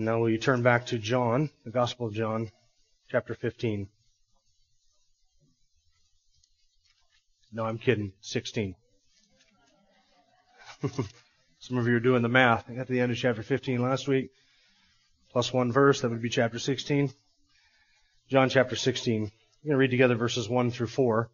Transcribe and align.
And 0.00 0.06
now 0.06 0.18
will 0.18 0.30
you 0.30 0.38
turn 0.38 0.62
back 0.62 0.86
to 0.86 0.98
John, 0.98 1.50
the 1.62 1.70
Gospel 1.70 2.06
of 2.06 2.14
John, 2.14 2.50
chapter 3.10 3.34
15. 3.34 3.86
No, 7.52 7.66
I'm 7.66 7.76
kidding. 7.76 8.14
16. 8.22 8.76
Some 11.58 11.76
of 11.76 11.86
you 11.86 11.96
are 11.96 12.00
doing 12.00 12.22
the 12.22 12.30
math. 12.30 12.64
I 12.70 12.76
got 12.76 12.86
to 12.86 12.92
the 12.94 13.00
end 13.00 13.12
of 13.12 13.18
chapter 13.18 13.42
15 13.42 13.82
last 13.82 14.08
week. 14.08 14.30
Plus 15.32 15.52
one 15.52 15.70
verse, 15.70 16.00
that 16.00 16.10
would 16.10 16.22
be 16.22 16.30
chapter 16.30 16.58
16. 16.58 17.12
John 18.30 18.48
chapter 18.48 18.76
16. 18.76 19.20
We're 19.20 19.28
going 19.28 19.72
to 19.72 19.76
read 19.76 19.90
together 19.90 20.14
verses 20.14 20.48
1 20.48 20.70
through 20.70 20.86
4. 20.86 21.28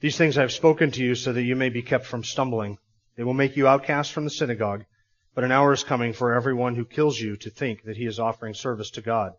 These 0.00 0.16
things 0.16 0.38
I 0.38 0.40
have 0.40 0.52
spoken 0.52 0.90
to 0.92 1.04
you 1.04 1.14
so 1.14 1.34
that 1.34 1.42
you 1.42 1.54
may 1.54 1.68
be 1.68 1.82
kept 1.82 2.06
from 2.06 2.24
stumbling. 2.24 2.78
They 3.16 3.24
will 3.24 3.34
make 3.34 3.58
you 3.58 3.68
outcasts 3.68 4.10
from 4.10 4.24
the 4.24 4.30
synagogue. 4.30 4.86
But 5.38 5.44
an 5.44 5.52
hour 5.52 5.72
is 5.72 5.84
coming 5.84 6.14
for 6.14 6.34
everyone 6.34 6.74
who 6.74 6.84
kills 6.84 7.20
you 7.20 7.36
to 7.36 7.48
think 7.48 7.84
that 7.84 7.96
he 7.96 8.06
is 8.06 8.18
offering 8.18 8.54
service 8.54 8.90
to 8.90 9.00
God. 9.00 9.34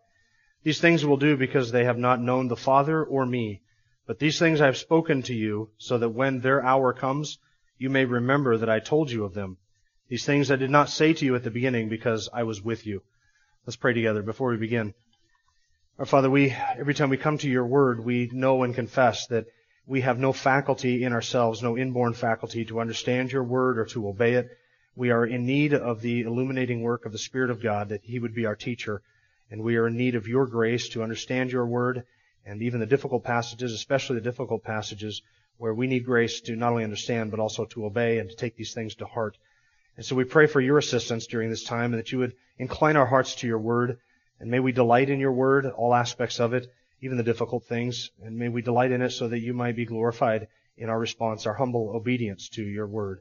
These 0.62 0.80
things 0.80 1.04
will 1.04 1.18
do 1.18 1.36
because 1.36 1.72
they 1.72 1.84
have 1.84 1.98
not 1.98 2.22
known 2.22 2.48
the 2.48 2.56
Father 2.56 3.04
or 3.04 3.26
me. 3.26 3.60
But 4.06 4.18
these 4.18 4.38
things 4.38 4.62
I 4.62 4.64
have 4.64 4.78
spoken 4.78 5.20
to 5.24 5.34
you 5.34 5.72
so 5.76 5.98
that 5.98 6.08
when 6.08 6.40
their 6.40 6.64
hour 6.64 6.94
comes, 6.94 7.38
you 7.76 7.90
may 7.90 8.06
remember 8.06 8.56
that 8.56 8.70
I 8.70 8.80
told 8.80 9.10
you 9.10 9.24
of 9.24 9.34
them. 9.34 9.58
These 10.08 10.24
things 10.24 10.50
I 10.50 10.56
did 10.56 10.70
not 10.70 10.88
say 10.88 11.12
to 11.12 11.24
you 11.26 11.34
at 11.34 11.44
the 11.44 11.50
beginning 11.50 11.90
because 11.90 12.30
I 12.32 12.44
was 12.44 12.62
with 12.62 12.86
you. 12.86 13.02
Let's 13.66 13.76
pray 13.76 13.92
together 13.92 14.22
before 14.22 14.52
we 14.52 14.56
begin. 14.56 14.94
Our 15.98 16.06
Father, 16.06 16.30
we, 16.30 16.56
every 16.78 16.94
time 16.94 17.10
we 17.10 17.18
come 17.18 17.36
to 17.36 17.50
your 17.50 17.66
word, 17.66 18.02
we 18.02 18.30
know 18.32 18.62
and 18.62 18.74
confess 18.74 19.26
that 19.26 19.48
we 19.84 20.00
have 20.00 20.18
no 20.18 20.32
faculty 20.32 21.04
in 21.04 21.12
ourselves, 21.12 21.62
no 21.62 21.76
inborn 21.76 22.14
faculty 22.14 22.64
to 22.64 22.80
understand 22.80 23.32
your 23.32 23.44
word 23.44 23.78
or 23.78 23.84
to 23.84 24.08
obey 24.08 24.36
it. 24.36 24.48
We 24.96 25.10
are 25.10 25.24
in 25.24 25.46
need 25.46 25.72
of 25.72 26.00
the 26.00 26.22
illuminating 26.22 26.82
work 26.82 27.06
of 27.06 27.12
the 27.12 27.18
Spirit 27.18 27.50
of 27.50 27.62
God, 27.62 27.90
that 27.90 28.02
He 28.02 28.18
would 28.18 28.34
be 28.34 28.46
our 28.46 28.56
teacher. 28.56 29.02
And 29.50 29.62
we 29.62 29.76
are 29.76 29.86
in 29.86 29.96
need 29.96 30.14
of 30.14 30.28
your 30.28 30.46
grace 30.46 30.88
to 30.90 31.02
understand 31.02 31.52
your 31.52 31.66
word 31.66 32.04
and 32.44 32.62
even 32.62 32.80
the 32.80 32.86
difficult 32.86 33.24
passages, 33.24 33.72
especially 33.72 34.16
the 34.16 34.22
difficult 34.22 34.64
passages 34.64 35.22
where 35.58 35.74
we 35.74 35.86
need 35.86 36.04
grace 36.04 36.40
to 36.40 36.56
not 36.56 36.70
only 36.72 36.84
understand, 36.84 37.30
but 37.30 37.40
also 37.40 37.66
to 37.66 37.84
obey 37.84 38.18
and 38.18 38.30
to 38.30 38.36
take 38.36 38.56
these 38.56 38.72
things 38.72 38.94
to 38.96 39.06
heart. 39.06 39.36
And 39.96 40.06
so 40.06 40.16
we 40.16 40.24
pray 40.24 40.46
for 40.46 40.60
your 40.60 40.78
assistance 40.78 41.26
during 41.26 41.50
this 41.50 41.64
time 41.64 41.92
and 41.92 42.00
that 42.00 42.12
you 42.12 42.18
would 42.18 42.34
incline 42.58 42.96
our 42.96 43.06
hearts 43.06 43.34
to 43.36 43.46
your 43.46 43.58
word. 43.58 43.98
And 44.38 44.50
may 44.50 44.58
we 44.58 44.72
delight 44.72 45.10
in 45.10 45.20
your 45.20 45.32
word, 45.32 45.66
all 45.66 45.94
aspects 45.94 46.40
of 46.40 46.54
it, 46.54 46.72
even 47.02 47.18
the 47.18 47.22
difficult 47.22 47.64
things. 47.64 48.10
And 48.22 48.38
may 48.38 48.48
we 48.48 48.62
delight 48.62 48.92
in 48.92 49.02
it 49.02 49.10
so 49.10 49.28
that 49.28 49.40
you 49.40 49.52
might 49.52 49.76
be 49.76 49.84
glorified 49.84 50.48
in 50.78 50.88
our 50.88 50.98
response, 50.98 51.46
our 51.46 51.54
humble 51.54 51.90
obedience 51.94 52.48
to 52.50 52.62
your 52.62 52.86
word. 52.86 53.20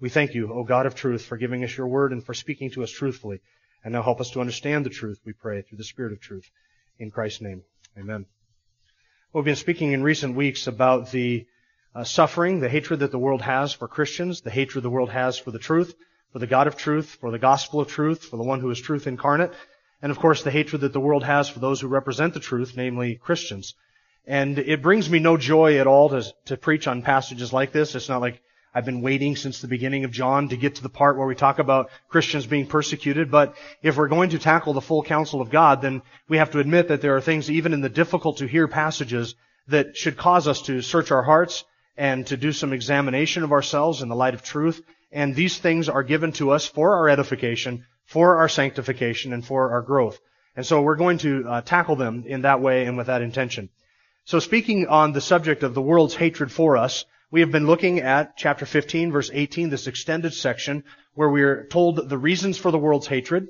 We 0.00 0.08
thank 0.08 0.34
you, 0.34 0.52
O 0.52 0.64
God 0.64 0.86
of 0.86 0.94
truth, 0.94 1.24
for 1.24 1.36
giving 1.36 1.64
us 1.64 1.76
your 1.76 1.86
word 1.86 2.12
and 2.12 2.24
for 2.24 2.34
speaking 2.34 2.70
to 2.72 2.82
us 2.82 2.90
truthfully. 2.90 3.40
And 3.84 3.92
now 3.92 4.02
help 4.02 4.20
us 4.20 4.30
to 4.30 4.40
understand 4.40 4.84
the 4.84 4.90
truth, 4.90 5.20
we 5.24 5.32
pray, 5.32 5.62
through 5.62 5.78
the 5.78 5.84
Spirit 5.84 6.12
of 6.12 6.20
truth. 6.20 6.50
In 6.98 7.10
Christ's 7.10 7.42
name, 7.42 7.62
amen. 7.98 8.26
We've 9.32 9.44
been 9.44 9.56
speaking 9.56 9.92
in 9.92 10.02
recent 10.02 10.36
weeks 10.36 10.66
about 10.66 11.10
the 11.10 11.46
uh, 11.94 12.04
suffering, 12.04 12.60
the 12.60 12.68
hatred 12.68 13.00
that 13.00 13.10
the 13.10 13.18
world 13.18 13.42
has 13.42 13.72
for 13.72 13.88
Christians, 13.88 14.40
the 14.40 14.50
hatred 14.50 14.82
the 14.82 14.90
world 14.90 15.10
has 15.10 15.38
for 15.38 15.50
the 15.50 15.58
truth, 15.58 15.94
for 16.32 16.38
the 16.38 16.46
God 16.46 16.66
of 16.66 16.76
truth, 16.76 17.18
for 17.20 17.30
the 17.30 17.38
gospel 17.38 17.80
of 17.80 17.88
truth, 17.88 18.24
for 18.24 18.36
the 18.36 18.42
one 18.42 18.60
who 18.60 18.70
is 18.70 18.80
truth 18.80 19.06
incarnate, 19.06 19.52
and 20.02 20.10
of 20.10 20.18
course 20.18 20.42
the 20.42 20.50
hatred 20.50 20.80
that 20.82 20.92
the 20.92 21.00
world 21.00 21.24
has 21.24 21.48
for 21.48 21.60
those 21.60 21.80
who 21.80 21.88
represent 21.88 22.34
the 22.34 22.40
truth, 22.40 22.74
namely 22.76 23.14
Christians. 23.16 23.74
And 24.26 24.58
it 24.58 24.82
brings 24.82 25.08
me 25.08 25.18
no 25.18 25.36
joy 25.36 25.78
at 25.78 25.86
all 25.86 26.08
to, 26.08 26.24
to 26.46 26.56
preach 26.56 26.86
on 26.86 27.02
passages 27.02 27.52
like 27.52 27.72
this. 27.72 27.94
It's 27.94 28.08
not 28.08 28.20
like 28.20 28.40
I've 28.74 28.84
been 28.84 29.02
waiting 29.02 29.36
since 29.36 29.60
the 29.60 29.68
beginning 29.68 30.02
of 30.02 30.10
John 30.10 30.48
to 30.48 30.56
get 30.56 30.74
to 30.76 30.82
the 30.82 30.88
part 30.88 31.16
where 31.16 31.28
we 31.28 31.36
talk 31.36 31.60
about 31.60 31.90
Christians 32.08 32.44
being 32.44 32.66
persecuted, 32.66 33.30
but 33.30 33.54
if 33.82 33.96
we're 33.96 34.08
going 34.08 34.30
to 34.30 34.38
tackle 34.40 34.72
the 34.72 34.80
full 34.80 35.04
counsel 35.04 35.40
of 35.40 35.48
God, 35.48 35.80
then 35.80 36.02
we 36.28 36.38
have 36.38 36.50
to 36.50 36.58
admit 36.58 36.88
that 36.88 37.00
there 37.00 37.16
are 37.16 37.20
things 37.20 37.48
even 37.48 37.72
in 37.72 37.82
the 37.82 37.88
difficult 37.88 38.38
to 38.38 38.48
hear 38.48 38.66
passages 38.66 39.36
that 39.68 39.96
should 39.96 40.16
cause 40.16 40.48
us 40.48 40.62
to 40.62 40.82
search 40.82 41.12
our 41.12 41.22
hearts 41.22 41.64
and 41.96 42.26
to 42.26 42.36
do 42.36 42.50
some 42.50 42.72
examination 42.72 43.44
of 43.44 43.52
ourselves 43.52 44.02
in 44.02 44.08
the 44.08 44.16
light 44.16 44.34
of 44.34 44.42
truth. 44.42 44.82
And 45.12 45.36
these 45.36 45.56
things 45.56 45.88
are 45.88 46.02
given 46.02 46.32
to 46.32 46.50
us 46.50 46.66
for 46.66 46.96
our 46.96 47.08
edification, 47.08 47.86
for 48.06 48.38
our 48.38 48.48
sanctification, 48.48 49.32
and 49.32 49.46
for 49.46 49.70
our 49.70 49.82
growth. 49.82 50.18
And 50.56 50.66
so 50.66 50.82
we're 50.82 50.96
going 50.96 51.18
to 51.18 51.44
uh, 51.48 51.60
tackle 51.60 51.94
them 51.94 52.24
in 52.26 52.42
that 52.42 52.60
way 52.60 52.86
and 52.86 52.96
with 52.96 53.06
that 53.06 53.22
intention. 53.22 53.68
So 54.24 54.40
speaking 54.40 54.88
on 54.88 55.12
the 55.12 55.20
subject 55.20 55.62
of 55.62 55.74
the 55.74 55.82
world's 55.82 56.16
hatred 56.16 56.50
for 56.50 56.76
us, 56.76 57.04
we 57.34 57.40
have 57.40 57.50
been 57.50 57.66
looking 57.66 57.98
at 57.98 58.36
chapter 58.36 58.64
15, 58.64 59.10
verse 59.10 59.28
18, 59.34 59.68
this 59.68 59.88
extended 59.88 60.32
section 60.32 60.84
where 61.14 61.28
we 61.28 61.42
are 61.42 61.64
told 61.64 62.08
the 62.08 62.16
reasons 62.16 62.56
for 62.56 62.70
the 62.70 62.78
world's 62.78 63.08
hatred. 63.08 63.48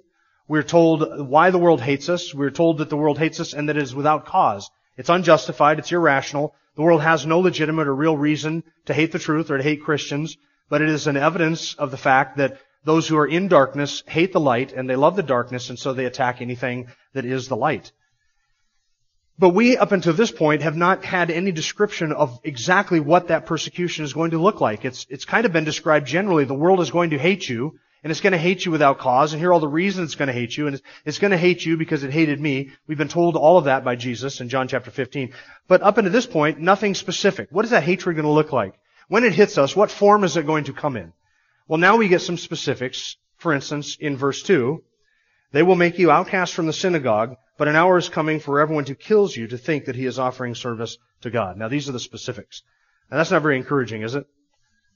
We're 0.48 0.62
told 0.62 1.28
why 1.28 1.50
the 1.50 1.58
world 1.58 1.82
hates 1.82 2.08
us. 2.08 2.32
We're 2.32 2.48
told 2.48 2.78
that 2.78 2.88
the 2.88 2.96
world 2.96 3.18
hates 3.18 3.40
us 3.40 3.52
and 3.52 3.68
that 3.68 3.76
it 3.76 3.82
is 3.82 3.94
without 3.94 4.24
cause. 4.24 4.70
It's 4.96 5.10
unjustified. 5.10 5.78
It's 5.78 5.92
irrational. 5.92 6.54
The 6.76 6.80
world 6.80 7.02
has 7.02 7.26
no 7.26 7.40
legitimate 7.40 7.86
or 7.86 7.94
real 7.94 8.16
reason 8.16 8.64
to 8.86 8.94
hate 8.94 9.12
the 9.12 9.18
truth 9.18 9.50
or 9.50 9.58
to 9.58 9.62
hate 9.62 9.84
Christians, 9.84 10.38
but 10.70 10.80
it 10.80 10.88
is 10.88 11.06
an 11.06 11.18
evidence 11.18 11.74
of 11.74 11.90
the 11.90 11.98
fact 11.98 12.38
that 12.38 12.56
those 12.86 13.06
who 13.06 13.18
are 13.18 13.26
in 13.26 13.48
darkness 13.48 14.02
hate 14.06 14.32
the 14.32 14.40
light 14.40 14.72
and 14.72 14.88
they 14.88 14.96
love 14.96 15.14
the 15.14 15.22
darkness 15.22 15.68
and 15.68 15.78
so 15.78 15.92
they 15.92 16.06
attack 16.06 16.40
anything 16.40 16.86
that 17.12 17.26
is 17.26 17.48
the 17.48 17.56
light. 17.56 17.92
But 19.36 19.50
we, 19.50 19.76
up 19.76 19.90
until 19.90 20.12
this 20.12 20.30
point, 20.30 20.62
have 20.62 20.76
not 20.76 21.04
had 21.04 21.30
any 21.30 21.50
description 21.50 22.12
of 22.12 22.38
exactly 22.44 23.00
what 23.00 23.28
that 23.28 23.46
persecution 23.46 24.04
is 24.04 24.12
going 24.12 24.30
to 24.30 24.38
look 24.38 24.60
like. 24.60 24.84
It's, 24.84 25.06
it's 25.10 25.24
kind 25.24 25.44
of 25.44 25.52
been 25.52 25.64
described 25.64 26.06
generally. 26.06 26.44
The 26.44 26.54
world 26.54 26.80
is 26.80 26.90
going 26.90 27.10
to 27.10 27.18
hate 27.18 27.48
you, 27.48 27.78
and 28.04 28.10
it's 28.12 28.20
going 28.20 28.32
to 28.32 28.38
hate 28.38 28.64
you 28.64 28.70
without 28.70 28.98
cause, 28.98 29.32
and 29.32 29.40
here 29.40 29.50
are 29.50 29.52
all 29.52 29.60
the 29.60 29.66
reasons 29.66 30.10
it's 30.10 30.14
going 30.14 30.28
to 30.28 30.32
hate 30.32 30.56
you, 30.56 30.66
and 30.66 30.76
it's, 30.76 30.84
it's 31.04 31.18
going 31.18 31.32
to 31.32 31.36
hate 31.36 31.66
you 31.66 31.76
because 31.76 32.04
it 32.04 32.12
hated 32.12 32.40
me. 32.40 32.70
We've 32.86 32.98
been 32.98 33.08
told 33.08 33.34
all 33.34 33.58
of 33.58 33.64
that 33.64 33.82
by 33.82 33.96
Jesus 33.96 34.40
in 34.40 34.50
John 34.50 34.68
chapter 34.68 34.92
15. 34.92 35.32
But 35.66 35.82
up 35.82 35.98
until 35.98 36.12
this 36.12 36.26
point, 36.26 36.60
nothing 36.60 36.94
specific. 36.94 37.48
What 37.50 37.64
is 37.64 37.72
that 37.72 37.82
hatred 37.82 38.14
going 38.14 38.26
to 38.26 38.30
look 38.30 38.52
like? 38.52 38.78
When 39.08 39.24
it 39.24 39.34
hits 39.34 39.58
us, 39.58 39.74
what 39.74 39.90
form 39.90 40.22
is 40.22 40.36
it 40.36 40.46
going 40.46 40.64
to 40.64 40.72
come 40.72 40.96
in? 40.96 41.12
Well, 41.66 41.78
now 41.78 41.96
we 41.96 42.08
get 42.08 42.20
some 42.20 42.36
specifics. 42.36 43.16
For 43.38 43.52
instance, 43.52 43.96
in 43.98 44.16
verse 44.16 44.42
2, 44.42 44.82
they 45.54 45.62
will 45.62 45.76
make 45.76 46.00
you 46.00 46.10
outcast 46.10 46.52
from 46.52 46.66
the 46.66 46.72
synagogue, 46.72 47.36
but 47.56 47.68
an 47.68 47.76
hour 47.76 47.96
is 47.96 48.08
coming 48.08 48.40
for 48.40 48.58
everyone 48.58 48.84
who 48.86 48.96
kills 48.96 49.36
you 49.36 49.46
to 49.46 49.56
think 49.56 49.84
that 49.84 49.94
he 49.94 50.04
is 50.04 50.18
offering 50.18 50.56
service 50.56 50.98
to 51.20 51.30
God. 51.30 51.56
Now 51.56 51.68
these 51.68 51.88
are 51.88 51.92
the 51.92 52.00
specifics. 52.00 52.62
And 53.08 53.20
that's 53.20 53.30
not 53.30 53.42
very 53.42 53.56
encouraging, 53.56 54.02
is 54.02 54.16
it? 54.16 54.26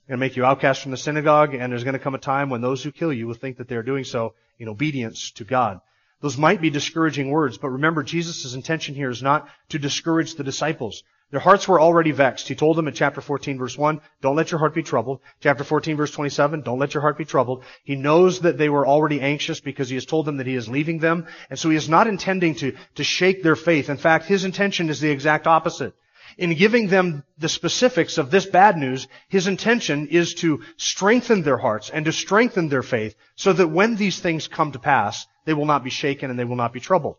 Going 0.08 0.19
to 0.19 0.26
make 0.26 0.34
you 0.34 0.44
outcast 0.44 0.82
from 0.82 0.91
the 0.91 0.96
synagogue, 0.96 1.54
and 1.54 1.70
there's 1.70 1.84
going 1.84 1.92
to 1.92 2.00
come 2.00 2.16
a 2.16 2.19
time 2.19 2.50
when 2.50 2.60
those 2.60 2.82
who 2.82 2.91
kill 2.91 3.12
you 3.12 3.28
will 3.28 3.34
think 3.34 3.58
that 3.58 3.69
they're 3.69 3.84
doing 3.84 4.02
so 4.02 4.34
in 4.58 4.69
obedience 4.69 5.30
to 5.36 5.44
God. 5.44 5.78
Those 6.22 6.36
might 6.36 6.60
be 6.60 6.70
discouraging 6.70 7.30
words, 7.30 7.56
but 7.56 7.69
remember 7.69 8.02
Jesus' 8.02 8.54
intention 8.54 8.96
here 8.96 9.10
is 9.10 9.22
not 9.22 9.48
to 9.69 9.78
discourage 9.78 10.34
the 10.34 10.42
disciples. 10.42 11.04
Their 11.31 11.41
hearts 11.41 11.69
were 11.69 11.78
already 11.78 12.11
vexed. 12.11 12.49
He 12.49 12.55
told 12.55 12.77
them 12.77 12.89
in 12.89 12.94
chapter 12.94 13.21
14 13.21 13.59
verse 13.59 13.77
1, 13.77 14.00
don't 14.22 14.37
let 14.37 14.50
your 14.50 14.59
heart 14.59 14.75
be 14.75 14.83
troubled. 14.83 15.21
Chapter 15.41 15.62
14 15.62 15.97
verse 15.97 16.11
27, 16.11 16.62
don't 16.62 16.78
let 16.78 16.94
your 16.94 17.03
heart 17.03 17.19
be 17.19 17.27
troubled. 17.27 17.65
He 17.84 17.97
knows 17.97 18.41
that 18.41 18.56
they 18.56 18.71
were 18.71 18.87
already 18.87 19.21
anxious 19.21 19.61
because 19.61 19.91
he 19.91 19.97
has 19.97 20.06
told 20.06 20.25
them 20.25 20.38
that 20.38 20.47
he 20.47 20.55
is 20.55 20.71
leaving 20.71 21.00
them. 21.00 21.26
And 21.50 21.58
so 21.58 21.69
he 21.69 21.76
is 21.76 21.88
not 21.88 22.06
intending 22.06 22.55
to, 22.56 22.75
to 22.94 23.05
shake 23.05 23.43
their 23.43 23.56
faith. 23.56 23.91
In 23.91 23.99
fact, 23.99 24.25
his 24.25 24.44
intention 24.44 24.88
is 24.88 25.00
the 25.00 25.11
exact 25.11 25.47
opposite. 25.47 25.94
In 26.38 26.55
giving 26.55 26.88
them 26.88 27.25
the 27.37 27.49
specifics 27.49 28.17
of 28.17 28.31
this 28.31 28.47
bad 28.47 28.79
news, 28.79 29.06
his 29.29 29.49
intention 29.49 30.08
is 30.08 30.35
to 30.35 30.62
strengthen 30.79 31.43
their 31.43 31.58
hearts 31.58 31.91
and 31.91 32.06
to 32.06 32.12
strengthen 32.12 32.69
their 32.69 32.82
faith 32.82 33.17
so 33.35 33.52
that 33.52 33.69
when 33.69 33.97
these 33.97 34.20
things 34.20 34.49
come 34.49 34.73
to 34.73 34.79
pass, 34.79 35.26
they 35.44 35.55
will 35.55 35.67
not 35.67 35.85
be 35.85 35.91
shaken 35.91 36.31
and 36.31 36.38
they 36.38 36.44
will 36.44 36.56
not 36.56 36.73
be 36.73 36.81
troubled. 36.81 37.17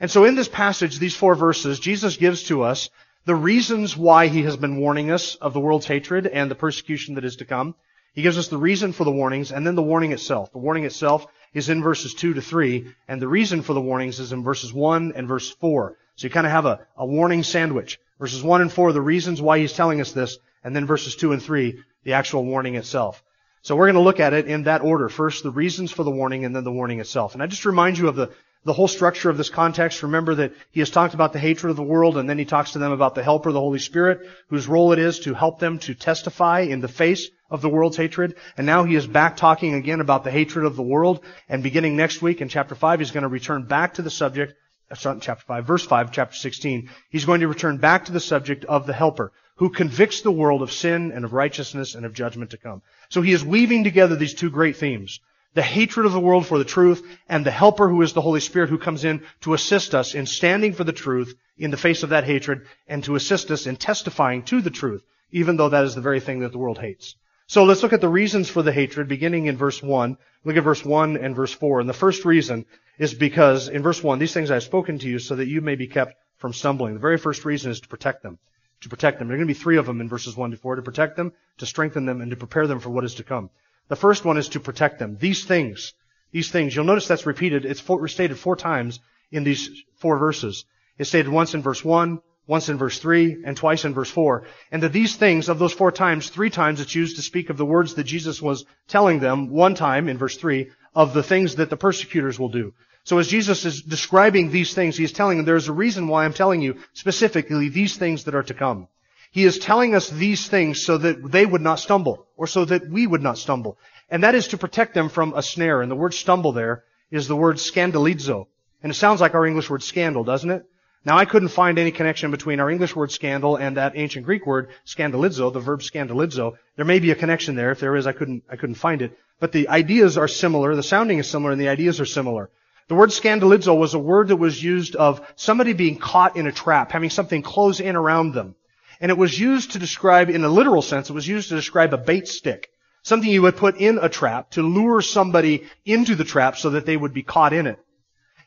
And 0.00 0.10
so 0.10 0.24
in 0.24 0.36
this 0.36 0.48
passage, 0.48 0.98
these 0.98 1.16
four 1.16 1.34
verses, 1.34 1.80
Jesus 1.80 2.16
gives 2.16 2.44
to 2.44 2.62
us 2.62 2.88
the 3.24 3.34
reasons 3.34 3.96
why 3.96 4.26
he 4.26 4.42
has 4.42 4.56
been 4.56 4.78
warning 4.78 5.10
us 5.10 5.36
of 5.36 5.52
the 5.52 5.60
world's 5.60 5.86
hatred 5.86 6.26
and 6.26 6.50
the 6.50 6.56
persecution 6.56 7.14
that 7.14 7.24
is 7.24 7.36
to 7.36 7.44
come. 7.44 7.74
He 8.14 8.22
gives 8.22 8.36
us 8.36 8.48
the 8.48 8.58
reason 8.58 8.92
for 8.92 9.04
the 9.04 9.12
warnings 9.12 9.52
and 9.52 9.66
then 9.66 9.74
the 9.74 9.82
warning 9.82 10.12
itself. 10.12 10.52
The 10.52 10.58
warning 10.58 10.84
itself 10.84 11.26
is 11.54 11.68
in 11.68 11.82
verses 11.82 12.14
2 12.14 12.34
to 12.34 12.42
3, 12.42 12.86
and 13.08 13.20
the 13.22 13.28
reason 13.28 13.62
for 13.62 13.74
the 13.74 13.80
warnings 13.80 14.18
is 14.18 14.32
in 14.32 14.42
verses 14.42 14.72
1 14.72 15.12
and 15.14 15.28
verse 15.28 15.50
4. 15.50 15.96
So 16.16 16.26
you 16.26 16.30
kind 16.30 16.46
of 16.46 16.52
have 16.52 16.66
a, 16.66 16.80
a 16.96 17.06
warning 17.06 17.42
sandwich. 17.42 17.98
Verses 18.18 18.42
1 18.42 18.60
and 18.60 18.72
4, 18.72 18.92
the 18.92 19.00
reasons 19.00 19.40
why 19.40 19.58
he's 19.58 19.72
telling 19.72 20.00
us 20.00 20.12
this, 20.12 20.38
and 20.64 20.74
then 20.74 20.86
verses 20.86 21.16
2 21.16 21.32
and 21.32 21.42
3, 21.42 21.78
the 22.04 22.14
actual 22.14 22.44
warning 22.44 22.74
itself. 22.74 23.22
So 23.62 23.76
we're 23.76 23.86
going 23.86 23.94
to 23.94 24.00
look 24.00 24.20
at 24.20 24.32
it 24.32 24.46
in 24.46 24.64
that 24.64 24.82
order. 24.82 25.08
First, 25.08 25.44
the 25.44 25.50
reasons 25.50 25.92
for 25.92 26.02
the 26.02 26.10
warning 26.10 26.44
and 26.44 26.54
then 26.54 26.64
the 26.64 26.72
warning 26.72 27.00
itself. 27.00 27.34
And 27.34 27.42
I 27.42 27.46
just 27.46 27.64
remind 27.64 27.98
you 27.98 28.08
of 28.08 28.16
the, 28.16 28.32
the 28.64 28.72
whole 28.72 28.88
structure 28.88 29.28
of 29.28 29.36
this 29.36 29.50
context. 29.50 30.02
Remember 30.02 30.36
that 30.36 30.52
he 30.70 30.80
has 30.80 30.90
talked 30.90 31.14
about 31.14 31.32
the 31.32 31.38
hatred 31.38 31.70
of 31.70 31.76
the 31.76 31.82
world 31.82 32.16
and 32.16 32.28
then 32.28 32.38
he 32.38 32.44
talks 32.44 32.72
to 32.72 32.78
them 32.78 32.92
about 32.92 33.14
the 33.14 33.22
helper, 33.22 33.50
the 33.50 33.60
Holy 33.60 33.78
Spirit, 33.78 34.28
whose 34.48 34.68
role 34.68 34.92
it 34.92 34.98
is 34.98 35.20
to 35.20 35.34
help 35.34 35.58
them 35.58 35.78
to 35.80 35.94
testify 35.94 36.60
in 36.60 36.80
the 36.80 36.88
face 36.88 37.28
of 37.50 37.60
the 37.60 37.68
world's 37.68 37.96
hatred. 37.96 38.36
And 38.56 38.66
now 38.66 38.84
he 38.84 38.94
is 38.94 39.06
back 39.06 39.36
talking 39.36 39.74
again 39.74 40.00
about 40.00 40.24
the 40.24 40.30
hatred 40.30 40.64
of 40.64 40.76
the 40.76 40.82
world. 40.82 41.24
And 41.48 41.62
beginning 41.62 41.96
next 41.96 42.22
week 42.22 42.40
in 42.40 42.48
chapter 42.48 42.74
5, 42.74 43.00
he's 43.00 43.10
going 43.10 43.22
to 43.22 43.28
return 43.28 43.64
back 43.64 43.94
to 43.94 44.02
the 44.02 44.10
subject, 44.10 44.54
uh, 44.90 44.94
chapter 44.94 45.44
5, 45.46 45.66
verse 45.66 45.84
5, 45.84 46.12
chapter 46.12 46.36
16. 46.36 46.88
He's 47.10 47.24
going 47.24 47.40
to 47.40 47.48
return 47.48 47.78
back 47.78 48.06
to 48.06 48.12
the 48.12 48.20
subject 48.20 48.64
of 48.64 48.86
the 48.86 48.92
helper, 48.92 49.32
who 49.56 49.70
convicts 49.70 50.22
the 50.22 50.30
world 50.30 50.62
of 50.62 50.72
sin 50.72 51.12
and 51.12 51.24
of 51.24 51.32
righteousness 51.32 51.94
and 51.94 52.06
of 52.06 52.14
judgment 52.14 52.50
to 52.52 52.58
come. 52.58 52.80
So 53.10 53.22
he 53.22 53.32
is 53.32 53.44
weaving 53.44 53.84
together 53.84 54.14
these 54.16 54.34
two 54.34 54.50
great 54.50 54.76
themes. 54.76 55.20
The 55.54 55.62
hatred 55.62 56.06
of 56.06 56.12
the 56.12 56.20
world 56.20 56.46
for 56.46 56.58
the 56.58 56.64
truth 56.64 57.06
and 57.28 57.44
the 57.44 57.50
helper 57.50 57.88
who 57.88 58.00
is 58.00 58.14
the 58.14 58.22
Holy 58.22 58.40
Spirit 58.40 58.70
who 58.70 58.78
comes 58.78 59.04
in 59.04 59.22
to 59.42 59.52
assist 59.52 59.94
us 59.94 60.14
in 60.14 60.24
standing 60.24 60.72
for 60.72 60.84
the 60.84 60.92
truth 60.92 61.34
in 61.58 61.70
the 61.70 61.76
face 61.76 62.02
of 62.02 62.08
that 62.10 62.24
hatred 62.24 62.66
and 62.88 63.04
to 63.04 63.16
assist 63.16 63.50
us 63.50 63.66
in 63.66 63.76
testifying 63.76 64.42
to 64.44 64.62
the 64.62 64.70
truth, 64.70 65.04
even 65.30 65.56
though 65.56 65.68
that 65.68 65.84
is 65.84 65.94
the 65.94 66.00
very 66.00 66.20
thing 66.20 66.40
that 66.40 66.52
the 66.52 66.58
world 66.58 66.78
hates. 66.78 67.16
So 67.46 67.64
let's 67.64 67.82
look 67.82 67.92
at 67.92 68.00
the 68.00 68.08
reasons 68.08 68.48
for 68.48 68.62
the 68.62 68.72
hatred 68.72 69.08
beginning 69.08 69.44
in 69.44 69.58
verse 69.58 69.82
1. 69.82 70.16
Look 70.44 70.56
at 70.56 70.64
verse 70.64 70.82
1 70.82 71.18
and 71.18 71.36
verse 71.36 71.52
4. 71.52 71.80
And 71.80 71.88
the 71.88 71.92
first 71.92 72.24
reason 72.24 72.64
is 72.98 73.12
because 73.12 73.68
in 73.68 73.82
verse 73.82 74.02
1, 74.02 74.18
these 74.18 74.32
things 74.32 74.50
I 74.50 74.54
have 74.54 74.62
spoken 74.62 74.98
to 75.00 75.08
you 75.08 75.18
so 75.18 75.36
that 75.36 75.48
you 75.48 75.60
may 75.60 75.74
be 75.74 75.86
kept 75.86 76.14
from 76.38 76.54
stumbling. 76.54 76.94
The 76.94 77.00
very 77.00 77.18
first 77.18 77.44
reason 77.44 77.70
is 77.70 77.80
to 77.80 77.88
protect 77.88 78.22
them. 78.22 78.38
To 78.80 78.88
protect 78.88 79.18
them. 79.18 79.28
There 79.28 79.34
are 79.34 79.38
going 79.38 79.48
to 79.48 79.54
be 79.54 79.60
three 79.60 79.76
of 79.76 79.84
them 79.84 80.00
in 80.00 80.08
verses 80.08 80.34
1 80.34 80.52
to 80.52 80.56
4. 80.56 80.76
To 80.76 80.82
protect 80.82 81.16
them, 81.16 81.32
to 81.58 81.66
strengthen 81.66 82.06
them, 82.06 82.22
and 82.22 82.30
to 82.30 82.36
prepare 82.38 82.66
them 82.66 82.80
for 82.80 82.88
what 82.88 83.04
is 83.04 83.16
to 83.16 83.22
come. 83.22 83.50
The 83.88 83.96
first 83.96 84.24
one 84.24 84.38
is 84.38 84.48
to 84.50 84.60
protect 84.60 84.98
them. 84.98 85.16
These 85.20 85.44
things, 85.44 85.94
these 86.30 86.50
things, 86.50 86.74
you'll 86.74 86.84
notice 86.84 87.08
that's 87.08 87.26
repeated. 87.26 87.64
It's 87.64 87.82
stated 88.12 88.38
four 88.38 88.56
times 88.56 89.00
in 89.30 89.44
these 89.44 89.70
four 89.96 90.18
verses. 90.18 90.64
It's 90.98 91.08
stated 91.08 91.30
once 91.30 91.54
in 91.54 91.62
verse 91.62 91.84
1, 91.84 92.20
once 92.46 92.68
in 92.68 92.76
verse 92.76 92.98
3 92.98 93.44
and 93.44 93.56
twice 93.56 93.84
in 93.84 93.94
verse 93.94 94.10
4. 94.10 94.44
And 94.70 94.82
that 94.82 94.92
these 94.92 95.16
things, 95.16 95.48
of 95.48 95.58
those 95.58 95.72
four 95.72 95.92
times, 95.92 96.28
three 96.28 96.50
times 96.50 96.80
it's 96.80 96.94
used 96.94 97.16
to 97.16 97.22
speak 97.22 97.50
of 97.50 97.56
the 97.56 97.64
words 97.64 97.94
that 97.94 98.04
Jesus 98.04 98.42
was 98.42 98.64
telling 98.88 99.20
them, 99.20 99.50
one 99.50 99.74
time 99.74 100.08
in 100.08 100.18
verse 100.18 100.36
3, 100.36 100.70
of 100.94 101.14
the 101.14 101.22
things 101.22 101.56
that 101.56 101.70
the 101.70 101.76
persecutors 101.76 102.38
will 102.38 102.50
do. 102.50 102.74
So 103.04 103.18
as 103.18 103.28
Jesus 103.28 103.64
is 103.64 103.82
describing 103.82 104.50
these 104.50 104.74
things, 104.74 104.96
he 104.96 105.04
is 105.04 105.12
telling 105.12 105.38
them 105.38 105.46
there's 105.46 105.68
a 105.68 105.72
reason 105.72 106.08
why 106.08 106.24
I'm 106.24 106.34
telling 106.34 106.62
you 106.62 106.76
specifically 106.92 107.68
these 107.68 107.96
things 107.96 108.24
that 108.24 108.34
are 108.34 108.44
to 108.44 108.54
come. 108.54 108.88
He 109.32 109.44
is 109.44 109.58
telling 109.58 109.94
us 109.94 110.10
these 110.10 110.46
things 110.46 110.84
so 110.84 110.98
that 110.98 111.32
they 111.32 111.44
would 111.44 111.62
not 111.62 111.80
stumble, 111.80 112.26
or 112.36 112.46
so 112.46 112.66
that 112.66 112.88
we 112.88 113.06
would 113.06 113.22
not 113.22 113.38
stumble. 113.38 113.78
And 114.10 114.22
that 114.24 114.34
is 114.34 114.48
to 114.48 114.58
protect 114.58 114.92
them 114.92 115.08
from 115.08 115.32
a 115.34 115.42
snare. 115.42 115.80
And 115.80 115.90
the 115.90 115.96
word 115.96 116.12
stumble 116.12 116.52
there 116.52 116.84
is 117.10 117.28
the 117.28 117.36
word 117.36 117.56
scandalizo. 117.56 118.46
And 118.82 118.92
it 118.92 118.96
sounds 118.96 119.22
like 119.22 119.34
our 119.34 119.46
English 119.46 119.70
word 119.70 119.82
scandal, 119.82 120.22
doesn't 120.22 120.50
it? 120.50 120.66
Now 121.04 121.16
I 121.16 121.24
couldn't 121.24 121.48
find 121.48 121.78
any 121.78 121.90
connection 121.90 122.30
between 122.30 122.60
our 122.60 122.70
English 122.70 122.94
word 122.94 123.10
scandal 123.10 123.56
and 123.56 123.76
that 123.78 123.94
ancient 123.96 124.26
Greek 124.26 124.46
word 124.46 124.68
scandalizo, 124.86 125.50
the 125.50 125.60
verb 125.60 125.80
scandalizo. 125.80 126.58
There 126.76 126.84
may 126.84 127.00
be 127.00 127.10
a 127.10 127.16
connection 127.16 127.54
there. 127.54 127.72
If 127.72 127.80
there 127.80 127.96
is, 127.96 128.06
I 128.06 128.12
couldn't, 128.12 128.44
I 128.50 128.56
couldn't 128.56 128.76
find 128.76 129.00
it. 129.00 129.18
But 129.40 129.52
the 129.52 129.68
ideas 129.68 130.18
are 130.18 130.28
similar, 130.28 130.76
the 130.76 130.82
sounding 130.82 131.18
is 131.18 131.28
similar, 131.28 131.52
and 131.52 131.60
the 131.60 131.68
ideas 131.68 132.00
are 132.00 132.06
similar. 132.06 132.50
The 132.88 132.94
word 132.94 133.10
scandalizo 133.10 133.76
was 133.76 133.94
a 133.94 133.98
word 133.98 134.28
that 134.28 134.36
was 134.36 134.62
used 134.62 134.94
of 134.94 135.26
somebody 135.36 135.72
being 135.72 135.98
caught 135.98 136.36
in 136.36 136.46
a 136.46 136.52
trap, 136.52 136.92
having 136.92 137.10
something 137.10 137.42
close 137.42 137.80
in 137.80 137.96
around 137.96 138.34
them. 138.34 138.54
And 139.02 139.10
it 139.10 139.18
was 139.18 139.38
used 139.38 139.72
to 139.72 139.80
describe, 139.80 140.30
in 140.30 140.44
a 140.44 140.48
literal 140.48 140.80
sense, 140.80 141.10
it 141.10 141.12
was 141.12 141.26
used 141.26 141.48
to 141.48 141.56
describe 141.56 141.92
a 141.92 141.98
bait 141.98 142.28
stick. 142.28 142.70
Something 143.02 143.30
you 143.30 143.42
would 143.42 143.56
put 143.56 143.76
in 143.78 143.98
a 143.98 144.08
trap 144.08 144.52
to 144.52 144.62
lure 144.62 145.02
somebody 145.02 145.64
into 145.84 146.14
the 146.14 146.24
trap 146.24 146.56
so 146.56 146.70
that 146.70 146.86
they 146.86 146.96
would 146.96 147.12
be 147.12 147.24
caught 147.24 147.52
in 147.52 147.66
it. 147.66 147.80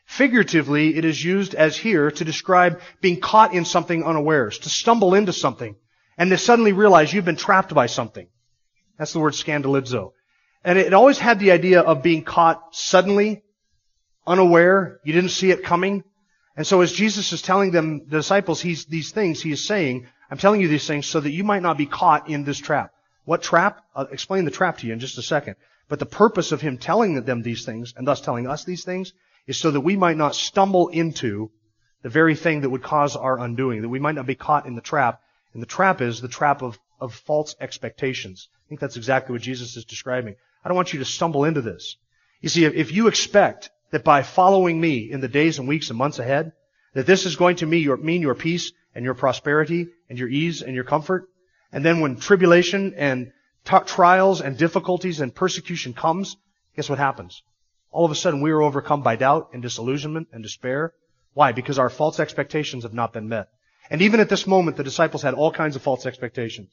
Figuratively, 0.06 0.96
it 0.96 1.04
is 1.04 1.22
used 1.22 1.54
as 1.54 1.76
here 1.76 2.10
to 2.10 2.24
describe 2.24 2.80
being 3.02 3.20
caught 3.20 3.52
in 3.52 3.66
something 3.66 4.02
unawares, 4.02 4.58
to 4.60 4.70
stumble 4.70 5.14
into 5.14 5.32
something, 5.32 5.76
and 6.16 6.30
to 6.30 6.38
suddenly 6.38 6.72
realize 6.72 7.12
you've 7.12 7.26
been 7.26 7.36
trapped 7.36 7.74
by 7.74 7.84
something. 7.84 8.26
That's 8.98 9.12
the 9.12 9.20
word 9.20 9.34
scandalizo. 9.34 10.12
And 10.64 10.78
it 10.78 10.94
always 10.94 11.18
had 11.18 11.38
the 11.38 11.50
idea 11.50 11.82
of 11.82 12.02
being 12.02 12.24
caught 12.24 12.74
suddenly, 12.74 13.42
unaware, 14.26 15.00
you 15.04 15.12
didn't 15.12 15.30
see 15.30 15.50
it 15.50 15.64
coming. 15.64 16.02
And 16.56 16.66
so 16.66 16.80
as 16.80 16.92
Jesus 16.92 17.34
is 17.34 17.42
telling 17.42 17.72
them, 17.72 18.06
the 18.08 18.16
disciples, 18.16 18.62
he's, 18.62 18.86
these 18.86 19.10
things, 19.10 19.42
he 19.42 19.52
is 19.52 19.66
saying, 19.66 20.06
I'm 20.30 20.38
telling 20.38 20.60
you 20.60 20.68
these 20.68 20.86
things 20.86 21.06
so 21.06 21.20
that 21.20 21.30
you 21.30 21.44
might 21.44 21.62
not 21.62 21.78
be 21.78 21.86
caught 21.86 22.28
in 22.28 22.44
this 22.44 22.58
trap. 22.58 22.92
What 23.24 23.42
trap? 23.42 23.84
I'll 23.94 24.06
explain 24.06 24.44
the 24.44 24.50
trap 24.50 24.78
to 24.78 24.86
you 24.86 24.92
in 24.92 25.00
just 25.00 25.18
a 25.18 25.22
second. 25.22 25.56
But 25.88 25.98
the 25.98 26.06
purpose 26.06 26.52
of 26.52 26.60
him 26.60 26.78
telling 26.78 27.22
them 27.22 27.42
these 27.42 27.64
things, 27.64 27.94
and 27.96 28.06
thus 28.06 28.20
telling 28.20 28.46
us 28.46 28.64
these 28.64 28.84
things, 28.84 29.12
is 29.46 29.58
so 29.58 29.70
that 29.70 29.80
we 29.80 29.96
might 29.96 30.16
not 30.16 30.34
stumble 30.34 30.88
into 30.88 31.50
the 32.02 32.08
very 32.08 32.34
thing 32.34 32.60
that 32.60 32.70
would 32.70 32.82
cause 32.82 33.16
our 33.16 33.38
undoing, 33.38 33.82
that 33.82 33.88
we 33.88 34.00
might 34.00 34.14
not 34.14 34.26
be 34.26 34.34
caught 34.34 34.66
in 34.66 34.74
the 34.74 34.80
trap. 34.80 35.20
And 35.52 35.62
the 35.62 35.66
trap 35.66 36.00
is 36.00 36.20
the 36.20 36.28
trap 36.28 36.62
of, 36.62 36.78
of 37.00 37.14
false 37.14 37.54
expectations. 37.60 38.48
I 38.52 38.68
think 38.68 38.80
that's 38.80 38.96
exactly 38.96 39.32
what 39.32 39.42
Jesus 39.42 39.76
is 39.76 39.84
describing. 39.84 40.34
I 40.64 40.68
don't 40.68 40.76
want 40.76 40.92
you 40.92 40.98
to 40.98 41.04
stumble 41.04 41.44
into 41.44 41.62
this. 41.62 41.96
You 42.40 42.48
see, 42.48 42.64
if 42.64 42.92
you 42.92 43.06
expect 43.06 43.70
that 43.90 44.04
by 44.04 44.22
following 44.22 44.80
me 44.80 45.10
in 45.10 45.20
the 45.20 45.28
days 45.28 45.58
and 45.58 45.68
weeks 45.68 45.90
and 45.90 45.98
months 45.98 46.18
ahead, 46.18 46.52
that 46.94 47.06
this 47.06 47.26
is 47.26 47.36
going 47.36 47.56
to 47.56 47.66
mean 47.66 47.82
your, 47.82 47.96
mean 47.96 48.22
your 48.22 48.34
peace 48.34 48.72
and 48.94 49.04
your 49.04 49.14
prosperity 49.14 49.88
and 50.08 50.18
your 50.18 50.28
ease 50.28 50.62
and 50.62 50.74
your 50.74 50.84
comfort, 50.84 51.28
and 51.72 51.84
then 51.84 52.00
when 52.00 52.16
tribulation 52.16 52.94
and 52.96 53.32
t- 53.64 53.76
trials 53.86 54.40
and 54.40 54.56
difficulties 54.56 55.20
and 55.20 55.34
persecution 55.34 55.92
comes, 55.92 56.36
guess 56.74 56.88
what 56.88 56.98
happens? 56.98 57.42
all 57.96 58.04
of 58.04 58.10
a 58.10 58.14
sudden 58.14 58.42
we 58.42 58.50
are 58.50 58.60
overcome 58.60 59.02
by 59.02 59.16
doubt 59.16 59.48
and 59.54 59.62
disillusionment 59.62 60.28
and 60.30 60.42
despair. 60.42 60.92
Why? 61.32 61.52
Because 61.52 61.78
our 61.78 61.88
false 61.88 62.20
expectations 62.20 62.82
have 62.82 62.92
not 62.92 63.14
been 63.14 63.30
met. 63.30 63.48
And 63.88 64.02
even 64.02 64.20
at 64.20 64.28
this 64.28 64.46
moment, 64.46 64.76
the 64.76 64.84
disciples 64.84 65.22
had 65.22 65.32
all 65.32 65.50
kinds 65.50 65.76
of 65.76 65.82
false 65.82 66.04
expectations. 66.04 66.68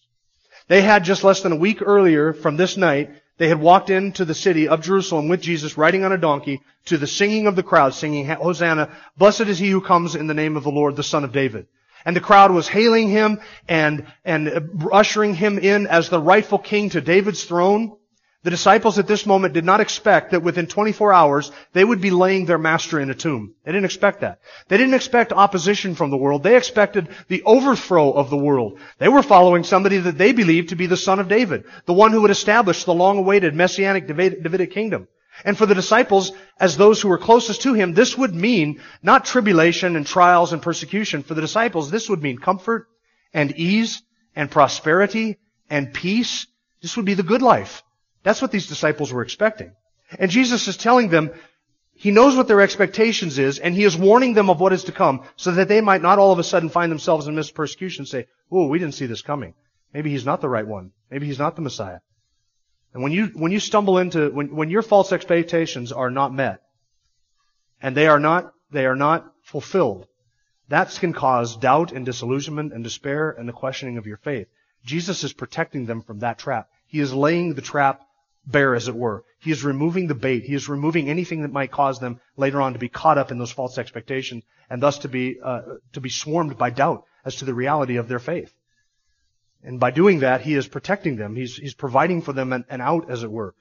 They 0.67 0.81
had 0.81 1.05
just 1.05 1.23
less 1.23 1.41
than 1.41 1.53
a 1.53 1.57
week 1.57 1.81
earlier 1.81 2.33
from 2.33 2.57
this 2.57 2.75
night, 2.75 3.11
they 3.37 3.47
had 3.47 3.61
walked 3.61 3.89
into 3.89 4.25
the 4.25 4.35
city 4.35 4.67
of 4.67 4.81
Jerusalem 4.81 5.29
with 5.29 5.41
Jesus 5.41 5.77
riding 5.77 6.03
on 6.03 6.11
a 6.11 6.17
donkey 6.17 6.61
to 6.85 6.97
the 6.97 7.07
singing 7.07 7.47
of 7.47 7.55
the 7.55 7.63
crowd, 7.63 7.93
singing, 7.93 8.27
Hosanna, 8.27 8.89
blessed 9.17 9.41
is 9.41 9.59
he 9.59 9.69
who 9.69 9.79
comes 9.79 10.15
in 10.15 10.27
the 10.27 10.33
name 10.33 10.57
of 10.57 10.63
the 10.63 10.71
Lord, 10.71 10.97
the 10.97 11.03
Son 11.03 11.23
of 11.23 11.31
David. 11.31 11.67
And 12.05 12.15
the 12.15 12.21
crowd 12.21 12.51
was 12.51 12.67
hailing 12.67 13.09
him 13.09 13.39
and, 13.67 14.05
and 14.25 14.87
ushering 14.91 15.35
him 15.35 15.57
in 15.57 15.87
as 15.87 16.09
the 16.09 16.21
rightful 16.21 16.59
king 16.59 16.89
to 16.91 17.01
David's 17.01 17.43
throne. 17.43 17.97
The 18.43 18.49
disciples 18.49 18.99
at 18.99 19.07
this 19.07 19.25
moment 19.25 19.53
did 19.53 19.63
not 19.63 19.79
expect 19.79 20.31
that 20.31 20.43
within 20.43 20.67
24 20.67 21.13
hours 21.13 21.51
they 21.71 21.83
would 21.83 22.01
be 22.01 22.11
laying 22.11 22.45
their 22.45 22.57
master 22.57 22.99
in 22.99 23.09
a 23.09 23.15
tomb. 23.15 23.55
They 23.63 23.71
didn't 23.71 23.85
expect 23.85 24.19
that. 24.19 24.39
They 24.67 24.75
didn't 24.75 24.95
expect 24.95 25.31
opposition 25.31 25.95
from 25.95 26.11
the 26.11 26.17
world. 26.17 26.43
They 26.43 26.57
expected 26.57 27.07
the 27.29 27.41
overthrow 27.43 28.11
of 28.11 28.29
the 28.29 28.37
world. 28.37 28.79
They 28.97 29.07
were 29.07 29.23
following 29.23 29.63
somebody 29.63 29.97
that 29.97 30.17
they 30.17 30.33
believed 30.33 30.69
to 30.69 30.75
be 30.75 30.87
the 30.87 30.97
son 30.97 31.19
of 31.19 31.29
David, 31.29 31.63
the 31.85 31.93
one 31.93 32.11
who 32.11 32.21
would 32.23 32.31
establish 32.31 32.83
the 32.83 32.93
long-awaited 32.93 33.55
messianic 33.55 34.07
Davidic 34.07 34.71
kingdom. 34.71 35.07
And 35.45 35.57
for 35.57 35.65
the 35.65 35.75
disciples, 35.75 36.31
as 36.59 36.77
those 36.77 37.01
who 37.01 37.09
were 37.09 37.17
closest 37.17 37.63
to 37.63 37.73
him, 37.73 37.93
this 37.93 38.17
would 38.17 38.33
mean 38.33 38.81
not 39.01 39.25
tribulation 39.25 39.95
and 39.95 40.05
trials 40.05 40.53
and 40.53 40.61
persecution. 40.61 41.23
For 41.23 41.33
the 41.33 41.41
disciples, 41.41 41.91
this 41.91 42.09
would 42.09 42.21
mean 42.21 42.37
comfort 42.37 42.87
and 43.33 43.51
ease 43.57 44.01
and 44.35 44.49
prosperity 44.49 45.37
and 45.69 45.93
peace. 45.93 46.47
This 46.81 46.95
would 46.95 47.05
be 47.05 47.13
the 47.13 47.23
good 47.23 47.41
life. 47.41 47.83
That's 48.23 48.41
what 48.41 48.51
these 48.51 48.67
disciples 48.67 49.11
were 49.11 49.21
expecting. 49.21 49.73
And 50.17 50.31
Jesus 50.31 50.67
is 50.67 50.77
telling 50.77 51.09
them, 51.09 51.31
He 51.93 52.11
knows 52.11 52.35
what 52.35 52.47
their 52.47 52.61
expectations 52.61 53.37
is, 53.37 53.59
and 53.59 53.75
He 53.75 53.83
is 53.83 53.97
warning 53.97 54.33
them 54.33 54.49
of 54.49 54.59
what 54.59 54.73
is 54.73 54.85
to 54.85 54.91
come, 54.91 55.23
so 55.35 55.51
that 55.51 55.67
they 55.67 55.81
might 55.81 56.01
not 56.01 56.19
all 56.19 56.31
of 56.31 56.39
a 56.39 56.43
sudden 56.43 56.69
find 56.69 56.91
themselves 56.91 57.27
in 57.27 57.35
midst 57.35 57.53
persecution 57.53 58.03
and 58.03 58.07
say, 58.07 58.27
oh, 58.51 58.67
we 58.67 58.79
didn't 58.79 58.93
see 58.93 59.07
this 59.07 59.21
coming. 59.21 59.53
Maybe 59.93 60.09
He's 60.09 60.25
not 60.25 60.41
the 60.41 60.49
right 60.49 60.65
one. 60.65 60.91
Maybe 61.11 61.25
He's 61.25 61.39
not 61.39 61.55
the 61.55 61.61
Messiah. 61.61 61.99
And 62.93 63.01
when 63.01 63.11
you, 63.11 63.27
when 63.33 63.51
you 63.51 63.59
stumble 63.59 63.97
into, 63.97 64.29
when, 64.29 64.55
when 64.55 64.69
your 64.69 64.83
false 64.83 65.11
expectations 65.11 65.91
are 65.91 66.11
not 66.11 66.33
met, 66.33 66.61
and 67.81 67.97
they 67.97 68.07
are 68.07 68.19
not, 68.19 68.53
they 68.71 68.85
are 68.85 68.95
not 68.95 69.31
fulfilled, 69.41 70.07
that 70.69 70.95
can 70.99 71.13
cause 71.13 71.57
doubt 71.57 71.91
and 71.91 72.05
disillusionment 72.05 72.71
and 72.71 72.83
despair 72.83 73.31
and 73.31 73.47
the 73.49 73.53
questioning 73.53 73.97
of 73.97 74.07
your 74.07 74.17
faith. 74.17 74.47
Jesus 74.85 75.23
is 75.23 75.33
protecting 75.33 75.85
them 75.85 76.01
from 76.01 76.19
that 76.19 76.37
trap. 76.37 76.69
He 76.87 76.99
is 76.99 77.13
laying 77.13 77.53
the 77.53 77.61
trap 77.61 78.01
bare, 78.45 78.75
as 78.75 78.87
it 78.87 78.95
were. 78.95 79.23
He 79.39 79.51
is 79.51 79.63
removing 79.63 80.07
the 80.07 80.15
bait. 80.15 80.43
He 80.43 80.53
is 80.53 80.69
removing 80.69 81.09
anything 81.09 81.41
that 81.41 81.51
might 81.51 81.71
cause 81.71 81.99
them 81.99 82.19
later 82.37 82.61
on 82.61 82.73
to 82.73 82.79
be 82.79 82.89
caught 82.89 83.17
up 83.17 83.31
in 83.31 83.39
those 83.39 83.51
false 83.51 83.77
expectations 83.77 84.43
and 84.69 84.81
thus 84.81 84.99
to 84.99 85.09
be, 85.09 85.39
uh, 85.41 85.61
to 85.93 86.01
be 86.01 86.09
swarmed 86.09 86.57
by 86.57 86.69
doubt 86.69 87.05
as 87.25 87.37
to 87.37 87.45
the 87.45 87.53
reality 87.53 87.97
of 87.97 88.07
their 88.07 88.19
faith. 88.19 88.53
And 89.63 89.79
by 89.79 89.91
doing 89.91 90.19
that, 90.19 90.41
he 90.41 90.55
is 90.55 90.67
protecting 90.67 91.15
them. 91.15 91.35
He's, 91.35 91.55
he's 91.55 91.73
providing 91.73 92.21
for 92.21 92.33
them 92.33 92.51
an, 92.51 92.65
an 92.69 92.81
out, 92.81 93.09
as 93.09 93.23
it 93.23 93.31
were. 93.31 93.55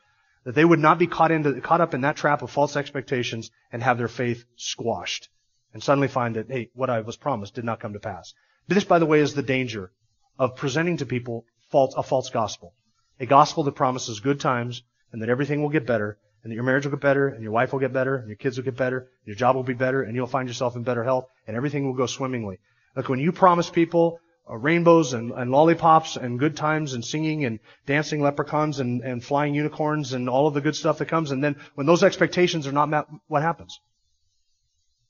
That 0.45 0.57
they 0.57 0.65
would 0.65 0.81
not 0.81 0.99
be 0.99 1.07
caught 1.07 1.31
into, 1.31 1.61
caught 1.61 1.81
up 1.81 1.95
in 1.95 2.01
that 2.01 2.17
trap 2.17 2.43
of 2.43 2.51
false 2.51 2.77
expectations 2.77 3.51
and 3.71 3.83
have 3.83 3.99
their 3.99 4.09
faith 4.09 4.45
squashed. 4.57 5.29
And 5.73 5.83
suddenly 5.83 6.09
find 6.09 6.37
that, 6.37 6.51
hey, 6.51 6.71
what 6.75 6.91
I 6.91 7.01
was 7.01 7.17
promised 7.17 7.55
did 7.55 7.65
not 7.65 7.81
come 7.81 7.93
to 7.93 8.01
pass. 8.01 8.35
This, 8.67 8.85
by 8.85 8.99
the 8.99 9.07
way, 9.07 9.21
is 9.21 9.35
the 9.35 9.43
danger 9.43 9.93
of 10.39 10.57
presenting 10.57 10.97
to 10.99 11.07
people 11.07 11.45
false, 11.71 11.95
a 11.97 12.03
false 12.03 12.31
gospel 12.31 12.75
A 13.21 13.27
gospel 13.27 13.65
that 13.65 13.73
promises 13.73 14.21
good 14.21 14.41
times 14.41 14.83
and 15.13 15.23
that 15.23 15.29
everything 15.29 15.63
will 15.63 15.69
get 15.69 15.87
better 15.87 16.19
and 16.43 16.51
that 16.51 16.55
your 16.55 16.65
marriage 16.65 16.85
will 16.85 16.93
get 16.93 17.01
better 17.01 17.29
and 17.29 17.43
your 17.43 17.53
wife 17.53 17.73
will 17.73 17.81
get 17.81 17.93
better 17.93 18.17
and 18.17 18.29
your 18.29 18.37
kids 18.37 18.57
will 18.57 18.65
get 18.65 18.77
better 18.77 18.99
and 18.99 19.27
your 19.27 19.37
job 19.37 19.55
will 19.55 19.63
be 19.63 19.75
better 19.75 20.03
and 20.03 20.17
you'll 20.17 20.27
find 20.27 20.49
yourself 20.49 20.75
in 20.75 20.83
better 20.83 21.05
health 21.05 21.29
and 21.47 21.57
everything 21.57 21.87
will 21.87 21.95
go 21.95 22.07
swimmingly. 22.07 22.59
Look, 22.97 23.09
when 23.09 23.21
you 23.21 23.33
promise 23.33 23.71
people 23.71 24.21
uh, 24.49 24.57
rainbows 24.57 25.13
and, 25.13 25.33
and, 25.33 25.51
lollipops 25.51 26.17
and 26.17 26.39
good 26.39 26.57
times 26.57 26.95
and 26.95 27.05
singing 27.05 27.45
and 27.45 27.61
dancing 27.87 28.21
leprechauns 28.21 28.81
and, 28.81 29.03
and 29.03 29.25
flying 29.25 29.55
unicorns 29.55 30.13
and 30.13 30.29
all 30.29 30.47
of 30.47 30.55
the 30.55 30.61
good 30.61 30.77
stuff 30.77 30.99
that 30.99 31.07
comes. 31.07 31.31
And 31.31 31.43
then 31.43 31.57
when 31.75 31.87
those 31.87 32.03
expectations 32.03 32.67
are 32.67 32.73
not 32.73 32.89
met, 32.89 33.07
what 33.29 33.43
happens? 33.43 33.81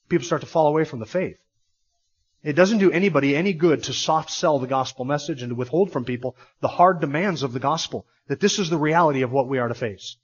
People 0.09 0.27
start 0.27 0.43
to 0.43 0.49
fall 0.49 0.67
away 0.67 0.85
from 0.85 0.99
the 0.99 1.07
faith. 1.07 1.39
It 2.43 2.55
doesn't 2.55 2.79
do 2.79 2.91
anybody 2.91 3.37
any 3.37 3.53
good 3.53 3.85
to 3.85 3.93
soft 3.93 4.31
sell 4.31 4.59
the 4.59 4.67
gospel 4.67 5.05
message 5.05 5.43
and 5.43 5.51
to 5.51 5.55
withhold 5.55 5.93
from 5.93 6.05
people 6.05 6.37
the 6.61 6.69
hard 6.69 7.01
demands 7.01 7.43
of 7.43 7.53
the 7.53 7.61
gospel. 7.61 8.07
That 8.27 8.41
this 8.41 8.59
is 8.59 8.69
the 8.69 8.79
reality 8.79 9.23
of 9.23 9.33
what 9.33 9.49
we 9.49 9.59
are 9.59 9.69
to 9.69 9.75
face. 9.75 10.17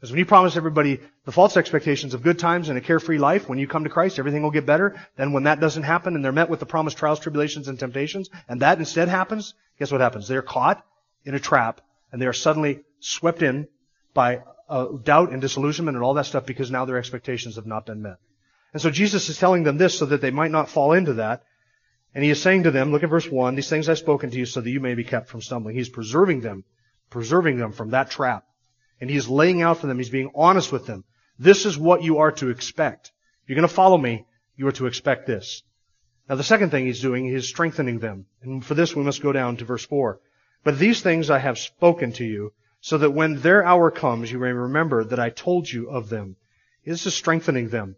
Because 0.00 0.12
when 0.12 0.18
you 0.18 0.24
promise 0.24 0.56
everybody 0.56 0.98
the 1.26 1.32
false 1.32 1.58
expectations 1.58 2.14
of 2.14 2.22
good 2.22 2.38
times 2.38 2.70
and 2.70 2.78
a 2.78 2.80
carefree 2.80 3.18
life, 3.18 3.50
when 3.50 3.58
you 3.58 3.68
come 3.68 3.84
to 3.84 3.90
Christ, 3.90 4.18
everything 4.18 4.42
will 4.42 4.50
get 4.50 4.64
better. 4.64 4.98
Then 5.16 5.32
when 5.32 5.42
that 5.42 5.60
doesn't 5.60 5.82
happen 5.82 6.14
and 6.14 6.24
they're 6.24 6.32
met 6.32 6.48
with 6.48 6.58
the 6.58 6.66
promised 6.66 6.96
trials, 6.96 7.20
tribulations, 7.20 7.68
and 7.68 7.78
temptations, 7.78 8.30
and 8.48 8.62
that 8.62 8.78
instead 8.78 9.08
happens, 9.08 9.52
guess 9.78 9.92
what 9.92 10.00
happens? 10.00 10.26
They're 10.26 10.40
caught 10.40 10.82
in 11.24 11.34
a 11.34 11.38
trap 11.38 11.82
and 12.12 12.20
they 12.20 12.26
are 12.26 12.32
suddenly 12.32 12.80
swept 13.00 13.42
in 13.42 13.68
by 14.14 14.42
uh, 14.70 14.86
doubt 15.02 15.32
and 15.32 15.42
disillusionment 15.42 15.96
and 15.96 16.04
all 16.04 16.14
that 16.14 16.24
stuff 16.24 16.46
because 16.46 16.70
now 16.70 16.86
their 16.86 16.96
expectations 16.96 17.56
have 17.56 17.66
not 17.66 17.84
been 17.84 18.00
met. 18.00 18.16
And 18.72 18.80
so 18.80 18.90
Jesus 18.90 19.28
is 19.28 19.36
telling 19.36 19.64
them 19.64 19.76
this 19.76 19.98
so 19.98 20.06
that 20.06 20.22
they 20.22 20.30
might 20.30 20.50
not 20.50 20.70
fall 20.70 20.92
into 20.92 21.14
that. 21.14 21.42
And 22.14 22.24
he 22.24 22.30
is 22.30 22.40
saying 22.40 22.62
to 22.62 22.70
them, 22.70 22.90
look 22.90 23.02
at 23.02 23.10
verse 23.10 23.28
1, 23.28 23.54
these 23.54 23.68
things 23.68 23.88
I've 23.88 23.98
spoken 23.98 24.30
to 24.30 24.38
you 24.38 24.46
so 24.46 24.62
that 24.62 24.70
you 24.70 24.80
may 24.80 24.94
be 24.94 25.04
kept 25.04 25.28
from 25.28 25.42
stumbling. 25.42 25.76
He's 25.76 25.90
preserving 25.90 26.40
them, 26.40 26.64
preserving 27.10 27.58
them 27.58 27.72
from 27.72 27.90
that 27.90 28.10
trap. 28.10 28.46
And 29.00 29.08
he's 29.08 29.28
laying 29.28 29.62
out 29.62 29.78
for 29.78 29.86
them, 29.86 29.98
he's 29.98 30.10
being 30.10 30.30
honest 30.34 30.70
with 30.70 30.86
them. 30.86 31.04
This 31.38 31.64
is 31.64 31.78
what 31.78 32.02
you 32.02 32.18
are 32.18 32.32
to 32.32 32.50
expect. 32.50 33.12
If 33.42 33.48
you're 33.48 33.56
going 33.56 33.68
to 33.68 33.74
follow 33.74 33.96
me, 33.96 34.26
you 34.56 34.66
are 34.66 34.72
to 34.72 34.86
expect 34.86 35.26
this. 35.26 35.62
Now 36.28 36.34
the 36.34 36.44
second 36.44 36.70
thing 36.70 36.86
he's 36.86 37.00
doing 37.00 37.26
is 37.26 37.48
strengthening 37.48 37.98
them. 37.98 38.26
And 38.42 38.64
for 38.64 38.74
this 38.74 38.94
we 38.94 39.02
must 39.02 39.22
go 39.22 39.32
down 39.32 39.56
to 39.56 39.64
verse 39.64 39.84
4. 39.84 40.20
But 40.62 40.78
these 40.78 41.00
things 41.00 41.30
I 41.30 41.38
have 41.38 41.58
spoken 41.58 42.12
to 42.12 42.24
you, 42.24 42.52
so 42.82 42.98
that 42.98 43.10
when 43.10 43.40
their 43.40 43.64
hour 43.64 43.90
comes, 43.90 44.30
you 44.30 44.38
may 44.38 44.52
remember 44.52 45.04
that 45.04 45.18
I 45.18 45.30
told 45.30 45.70
you 45.70 45.88
of 45.90 46.08
them. 46.08 46.36
This 46.84 47.06
is 47.06 47.14
strengthening 47.14 47.68
them. 47.68 47.96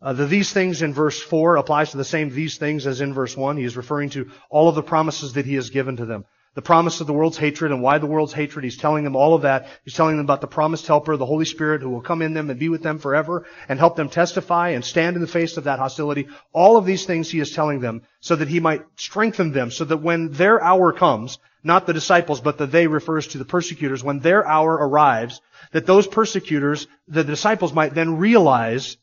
Uh, 0.00 0.12
the 0.12 0.26
these 0.26 0.52
things 0.52 0.82
in 0.82 0.94
verse 0.94 1.20
4 1.20 1.56
applies 1.56 1.90
to 1.90 1.96
the 1.96 2.04
same 2.04 2.30
these 2.30 2.58
things 2.58 2.86
as 2.86 3.00
in 3.00 3.14
verse 3.14 3.36
1. 3.36 3.56
He 3.56 3.64
is 3.64 3.76
referring 3.76 4.10
to 4.10 4.30
all 4.50 4.68
of 4.68 4.74
the 4.74 4.82
promises 4.82 5.32
that 5.32 5.46
he 5.46 5.54
has 5.54 5.70
given 5.70 5.96
to 5.96 6.06
them 6.06 6.24
the 6.56 6.62
promise 6.62 7.02
of 7.02 7.06
the 7.06 7.12
world's 7.12 7.36
hatred 7.36 7.70
and 7.70 7.82
why 7.82 7.98
the 7.98 8.06
world's 8.06 8.32
hatred. 8.32 8.64
He's 8.64 8.78
telling 8.78 9.04
them 9.04 9.14
all 9.14 9.34
of 9.34 9.42
that. 9.42 9.68
He's 9.84 9.92
telling 9.92 10.16
them 10.16 10.24
about 10.24 10.40
the 10.40 10.46
promised 10.46 10.86
helper, 10.86 11.14
the 11.18 11.26
Holy 11.26 11.44
Spirit, 11.44 11.82
who 11.82 11.90
will 11.90 12.00
come 12.00 12.22
in 12.22 12.32
them 12.32 12.48
and 12.48 12.58
be 12.58 12.70
with 12.70 12.82
them 12.82 12.98
forever 12.98 13.44
and 13.68 13.78
help 13.78 13.94
them 13.94 14.08
testify 14.08 14.70
and 14.70 14.82
stand 14.82 15.16
in 15.16 15.22
the 15.22 15.28
face 15.28 15.58
of 15.58 15.64
that 15.64 15.78
hostility. 15.78 16.28
All 16.54 16.78
of 16.78 16.86
these 16.86 17.04
things 17.04 17.30
he 17.30 17.40
is 17.40 17.52
telling 17.52 17.80
them 17.80 18.00
so 18.20 18.36
that 18.36 18.48
he 18.48 18.58
might 18.58 18.82
strengthen 18.96 19.52
them 19.52 19.70
so 19.70 19.84
that 19.84 19.98
when 19.98 20.32
their 20.32 20.62
hour 20.64 20.94
comes, 20.94 21.38
not 21.62 21.86
the 21.86 21.92
disciples, 21.92 22.40
but 22.40 22.56
the 22.56 22.66
they 22.66 22.86
refers 22.86 23.26
to 23.28 23.38
the 23.38 23.44
persecutors, 23.44 24.02
when 24.02 24.20
their 24.20 24.46
hour 24.46 24.72
arrives, 24.72 25.42
that 25.72 25.84
those 25.84 26.06
persecutors, 26.06 26.86
the 27.06 27.22
disciples 27.22 27.74
might 27.74 27.92
then 27.92 28.16
realize 28.16 28.96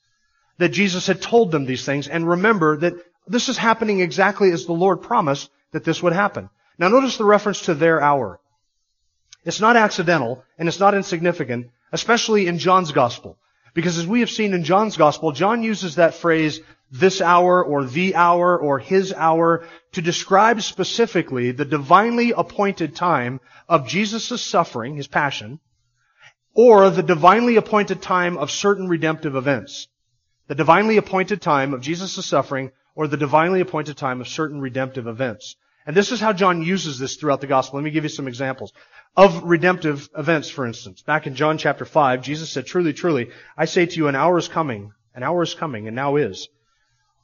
that 0.57 0.69
Jesus 0.69 1.05
had 1.05 1.22
told 1.22 1.51
them 1.51 1.65
these 1.65 1.86
things 1.86 2.07
and 2.07 2.27
remember 2.27 2.77
that 2.77 2.95
this 3.27 3.48
is 3.48 3.60
happening 3.60 4.00
exactly 4.00 4.50
as 4.50 4.65
the 4.65 4.74
Lord 4.74 5.03
promised 5.03 5.51
that 5.72 5.83
this 5.83 6.01
would 6.01 6.13
happen. 6.13 6.50
Now 6.77 6.87
notice 6.87 7.17
the 7.17 7.25
reference 7.25 7.61
to 7.63 7.73
their 7.73 8.01
hour. 8.01 8.39
It's 9.45 9.59
not 9.59 9.75
accidental 9.75 10.43
and 10.57 10.67
it's 10.67 10.79
not 10.79 10.95
insignificant, 10.95 11.69
especially 11.91 12.47
in 12.47 12.59
John's 12.59 12.91
gospel. 12.91 13.37
Because 13.73 13.97
as 13.97 14.07
we 14.07 14.19
have 14.19 14.29
seen 14.29 14.53
in 14.53 14.63
John's 14.63 14.97
gospel, 14.97 15.31
John 15.31 15.63
uses 15.63 15.95
that 15.95 16.13
phrase, 16.13 16.59
this 16.91 17.21
hour 17.21 17.63
or 17.63 17.85
the 17.85 18.15
hour 18.15 18.57
or 18.57 18.77
his 18.77 19.11
hour 19.13 19.65
to 19.93 20.01
describe 20.01 20.61
specifically 20.61 21.51
the 21.51 21.65
divinely 21.65 22.31
appointed 22.31 22.95
time 22.95 23.39
of 23.67 23.87
Jesus' 23.87 24.43
suffering, 24.43 24.95
his 24.95 25.07
passion, 25.07 25.59
or 26.53 26.91
the 26.91 27.01
divinely 27.01 27.55
appointed 27.55 28.01
time 28.01 28.37
of 28.37 28.51
certain 28.51 28.87
redemptive 28.87 29.35
events. 29.35 29.87
The 30.47 30.55
divinely 30.55 30.97
appointed 30.97 31.41
time 31.41 31.73
of 31.73 31.81
Jesus' 31.81 32.25
suffering 32.25 32.71
or 32.95 33.07
the 33.07 33.17
divinely 33.17 33.61
appointed 33.61 33.97
time 33.97 34.21
of 34.21 34.27
certain 34.27 34.61
redemptive 34.61 35.07
events. 35.07 35.55
And 35.85 35.95
this 35.95 36.11
is 36.11 36.19
how 36.19 36.33
John 36.33 36.61
uses 36.61 36.97
this 36.97 37.15
throughout 37.15 37.41
the 37.41 37.47
gospel. 37.47 37.77
Let 37.77 37.83
me 37.83 37.91
give 37.91 38.03
you 38.03 38.09
some 38.09 38.27
examples 38.27 38.71
of 39.15 39.43
redemptive 39.43 40.09
events, 40.17 40.49
for 40.49 40.65
instance. 40.65 41.01
Back 41.01 41.27
in 41.27 41.35
John 41.35 41.57
chapter 41.57 41.85
5, 41.85 42.21
Jesus 42.21 42.49
said, 42.49 42.65
Truly, 42.65 42.93
truly, 42.93 43.31
I 43.57 43.65
say 43.65 43.85
to 43.85 43.95
you, 43.95 44.07
an 44.07 44.15
hour 44.15 44.37
is 44.37 44.47
coming, 44.47 44.93
an 45.13 45.23
hour 45.23 45.43
is 45.43 45.53
coming, 45.53 45.87
and 45.87 45.95
now 45.95 46.15
is, 46.15 46.47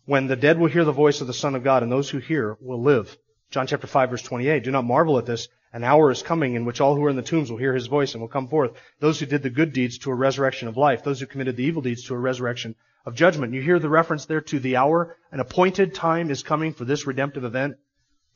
when 0.05 0.27
the 0.27 0.35
dead 0.35 0.59
will 0.59 0.67
hear 0.67 0.83
the 0.83 0.91
voice 0.91 1.21
of 1.21 1.27
the 1.27 1.33
Son 1.33 1.55
of 1.55 1.63
God, 1.63 1.83
and 1.83 1.91
those 1.91 2.09
who 2.09 2.17
hear 2.17 2.57
will 2.61 2.81
live. 2.81 3.17
John 3.49 3.65
chapter 3.65 3.87
5 3.87 4.11
verse 4.11 4.21
28, 4.21 4.63
Do 4.63 4.71
not 4.71 4.85
marvel 4.85 5.17
at 5.17 5.25
this. 5.25 5.47
An 5.71 5.83
hour 5.83 6.11
is 6.11 6.21
coming 6.21 6.55
in 6.55 6.65
which 6.65 6.81
all 6.81 6.95
who 6.95 7.05
are 7.05 7.09
in 7.09 7.15
the 7.15 7.21
tombs 7.21 7.51
will 7.51 7.57
hear 7.57 7.73
his 7.73 7.87
voice 7.87 8.13
and 8.13 8.21
will 8.21 8.27
come 8.27 8.47
forth. 8.47 8.71
Those 8.99 9.19
who 9.19 9.25
did 9.25 9.43
the 9.43 9.49
good 9.49 9.71
deeds 9.71 9.99
to 9.99 10.11
a 10.11 10.15
resurrection 10.15 10.67
of 10.67 10.77
life. 10.77 11.03
Those 11.03 11.19
who 11.19 11.27
committed 11.27 11.55
the 11.55 11.63
evil 11.63 11.81
deeds 11.81 12.03
to 12.05 12.15
a 12.15 12.19
resurrection 12.19 12.75
of 13.05 13.15
judgment. 13.15 13.53
You 13.53 13.61
hear 13.61 13.79
the 13.79 13.89
reference 13.89 14.25
there 14.25 14.41
to 14.41 14.59
the 14.59 14.77
hour. 14.77 15.15
An 15.31 15.39
appointed 15.39 15.93
time 15.93 16.31
is 16.31 16.43
coming 16.43 16.73
for 16.73 16.85
this 16.85 17.07
redemptive 17.07 17.43
event 17.43 17.77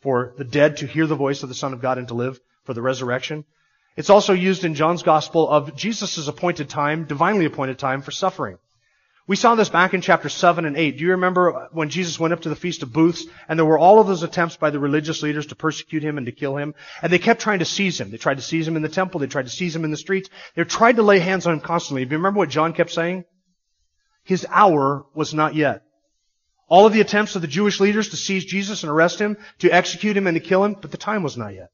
for 0.04 0.34
the 0.38 0.44
dead 0.44 0.78
to 0.78 0.88
hear 0.88 1.08
the 1.08 1.16
voice 1.16 1.42
of 1.42 1.50
the 1.50 1.56
Son 1.56 1.74
of 1.74 1.82
God 1.82 1.98
and 1.98 2.08
to 2.10 2.14
live 2.14 2.40
for 2.66 2.74
the 2.74 2.82
resurrection. 2.82 3.46
It's 3.96 4.10
also 4.10 4.34
used 4.34 4.66
in 4.66 4.76
John's 4.76 5.04
Gospel 5.04 5.50
of 5.50 5.76
Jesus' 5.76 6.28
appointed 6.28 6.70
time, 6.70 7.06
divinely 7.06 7.46
appointed 7.46 7.80
time 7.80 8.02
for 8.02 8.12
suffering. 8.12 8.58
We 9.26 9.38
saw 9.38 9.56
this 9.56 9.70
back 9.70 9.94
in 9.94 10.02
chapter 10.02 10.28
7 10.28 10.66
and 10.66 10.76
8. 10.76 10.98
Do 10.98 11.04
you 11.06 11.12
remember 11.12 11.70
when 11.72 11.90
Jesus 11.90 12.20
went 12.20 12.34
up 12.34 12.42
to 12.42 12.50
the 12.50 12.58
Feast 12.58 12.84
of 12.84 12.92
Booths 12.92 13.26
and 13.48 13.58
there 13.58 13.66
were 13.66 13.80
all 13.80 14.02
of 14.02 14.08
those 14.08 14.24
attempts 14.24 14.58
by 14.58 14.70
the 14.70 14.80
religious 14.80 15.24
leaders 15.24 15.46
to 15.48 15.56
persecute 15.56 16.04
him 16.04 16.18
and 16.18 16.26
to 16.26 16.34
kill 16.34 16.58
him? 16.58 16.76
And 17.02 17.12
they 17.12 17.20
kept 17.20 17.42
trying 17.42 17.60
to 17.60 17.66
seize 17.66 18.02
him. 18.02 18.12
They 18.12 18.18
tried 18.18 18.38
to 18.38 18.44
seize 18.44 18.68
him 18.68 18.76
in 18.76 18.82
the 18.82 18.90
temple. 18.90 19.22
They 19.22 19.28
tried 19.28 19.46
to 19.46 19.50
seize 19.50 19.74
him 19.74 19.86
in 19.86 19.92
the 19.92 19.98
streets. 19.98 20.30
They 20.56 20.64
tried 20.66 20.98
to 20.98 21.04
lay 21.04 21.20
hands 21.20 21.48
on 21.48 21.54
him 21.54 21.60
constantly. 21.62 22.04
Do 22.04 22.12
you 22.12 22.18
remember 22.18 22.40
what 22.40 22.50
John 22.50 22.74
kept 22.74 22.92
saying? 22.92 23.24
His 24.26 24.46
hour 24.50 25.06
was 25.14 25.34
not 25.34 25.56
yet. 25.56 25.84
All 26.68 26.86
of 26.86 26.94
the 26.94 27.02
attempts 27.02 27.36
of 27.36 27.42
the 27.42 27.48
Jewish 27.48 27.80
leaders 27.80 28.10
to 28.10 28.18
seize 28.18 28.46
Jesus 28.46 28.84
and 28.84 28.92
arrest 28.92 29.20
him, 29.20 29.38
to 29.60 29.70
execute 29.70 30.18
him 30.18 30.28
and 30.28 30.36
to 30.36 30.40
kill 30.40 30.64
him, 30.64 30.76
but 30.80 30.92
the 30.92 30.98
time 30.98 31.24
was 31.24 31.38
not 31.38 31.54
yet. 31.54 31.72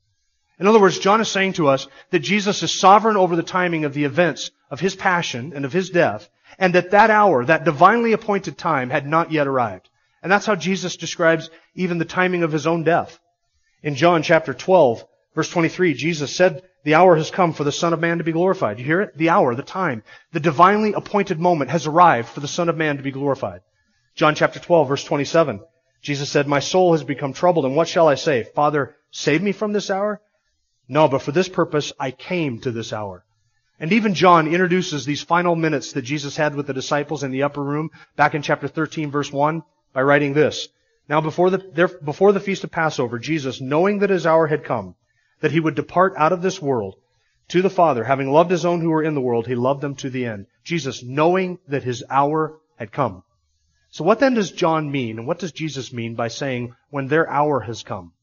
In 0.60 0.68
other 0.68 0.80
words, 0.80 1.00
John 1.00 1.22
is 1.22 1.30
saying 1.30 1.54
to 1.54 1.68
us 1.68 1.88
that 2.10 2.20
Jesus 2.20 2.64
is 2.64 2.72
sovereign 2.72 3.16
over 3.16 3.36
the 3.36 3.44
timing 3.44 3.86
of 3.86 3.94
the 3.94 4.04
events 4.04 4.52
of 4.70 4.80
his 4.80 4.96
passion 4.96 5.54
and 5.56 5.64
of 5.64 5.72
his 5.72 5.90
death, 5.90 6.30
and 6.58 6.76
that 6.76 6.92
that 6.92 7.10
hour, 7.10 7.46
that 7.46 7.64
divinely 7.64 8.12
appointed 8.12 8.58
time, 8.58 8.90
had 8.90 9.08
not 9.08 9.32
yet 9.32 9.48
arrived. 9.48 9.90
And 10.22 10.32
that's 10.32 10.46
how 10.46 10.56
Jesus 10.56 10.98
describes 10.98 11.50
even 11.76 11.98
the 11.98 12.06
timing 12.06 12.44
of 12.44 12.52
his 12.52 12.68
own 12.68 12.84
death. 12.84 13.20
In 13.82 13.96
John 13.96 14.22
chapter 14.22 14.54
12, 14.54 15.06
verse 15.34 15.50
23, 15.50 15.94
Jesus 15.94 16.36
said, 16.36 16.64
the 16.84 16.96
hour 16.96 17.16
has 17.18 17.30
come 17.30 17.54
for 17.54 17.64
the 17.64 17.72
Son 17.72 17.94
of 17.94 18.00
Man 18.00 18.20
to 18.20 18.24
be 18.24 18.32
glorified. 18.32 18.80
You 18.80 18.86
hear 18.86 19.02
it? 19.02 19.18
The 19.18 19.30
hour, 19.30 19.54
the 19.54 19.64
time, 19.64 20.04
the 20.32 20.40
divinely 20.40 20.94
appointed 20.94 21.40
moment 21.40 21.72
has 21.72 21.88
arrived 21.88 22.30
for 22.30 22.40
the 22.40 22.48
Son 22.48 22.70
of 22.70 22.78
Man 22.78 22.98
to 22.98 23.04
be 23.04 23.12
glorified. 23.12 23.62
John 24.20 24.36
chapter 24.36 24.60
12 24.60 24.90
verse 24.90 25.04
27. 25.06 25.62
Jesus 26.02 26.30
said, 26.30 26.46
My 26.46 26.60
soul 26.60 26.92
has 26.92 27.06
become 27.06 27.32
troubled, 27.32 27.64
and 27.64 27.74
what 27.78 27.88
shall 27.88 28.10
I 28.10 28.16
say? 28.16 28.44
Father, 28.44 28.98
save 29.12 29.42
me 29.42 29.54
from 29.54 29.72
this 29.72 29.90
hour? 29.90 30.20
No, 30.90 31.08
but 31.08 31.22
for 31.22 31.32
this 31.32 31.48
purpose 31.48 31.94
I 31.98 32.12
came 32.12 32.60
to 32.60 32.72
this 32.72 32.92
hour. 32.92 33.24
And 33.80 33.94
even 33.94 34.16
John 34.16 34.50
introduces 34.50 35.06
these 35.06 35.22
final 35.22 35.56
minutes 35.56 35.94
that 35.94 36.02
Jesus 36.02 36.36
had 36.36 36.54
with 36.54 36.68
the 36.68 36.74
disciples 36.74 37.24
in 37.24 37.32
the 37.32 37.44
upper 37.44 37.64
room 37.64 37.92
back 38.18 38.36
in 38.36 38.42
chapter 38.42 38.68
13 38.68 39.10
verse 39.10 39.32
1 39.32 39.64
by 39.94 40.02
writing 40.02 40.34
this. 40.34 40.68
Now 41.08 41.22
before 41.22 41.50
the, 41.50 41.60
there, 41.60 41.88
before 41.88 42.34
the 42.34 42.42
feast 42.42 42.66
of 42.66 42.72
Passover, 42.72 43.20
Jesus, 43.20 43.62
knowing 43.62 44.00
that 44.00 44.10
his 44.10 44.26
hour 44.26 44.48
had 44.48 44.66
come, 44.66 44.96
that 45.40 45.54
he 45.54 45.62
would 45.62 45.76
depart 45.76 46.16
out 46.18 46.34
of 46.34 46.42
this 46.42 46.62
world 46.62 46.98
to 47.48 47.62
the 47.62 47.70
Father, 47.70 48.04
having 48.04 48.30
loved 48.30 48.52
his 48.52 48.66
own 48.66 48.82
who 48.82 48.90
were 48.90 49.02
in 49.02 49.16
the 49.16 49.22
world, 49.22 49.48
he 49.48 49.56
loved 49.56 49.80
them 49.80 49.96
to 49.96 50.10
the 50.10 50.26
end. 50.26 50.48
Jesus, 50.66 51.02
knowing 51.04 51.60
that 51.70 51.84
his 51.84 52.04
hour 52.10 52.60
had 52.76 52.92
come. 52.92 53.24
So 53.92 54.04
what 54.04 54.20
then 54.20 54.36
does 54.36 54.52
John 54.52 54.92
mean, 54.92 55.18
and 55.18 55.28
what 55.28 55.40
does 55.40 55.52
Jesus 55.52 55.92
mean 55.92 56.16
by 56.16 56.28
saying, 56.28 56.76
when 56.90 57.08
their 57.08 57.30
hour 57.30 57.60
has 57.62 57.82
come? 57.82 58.14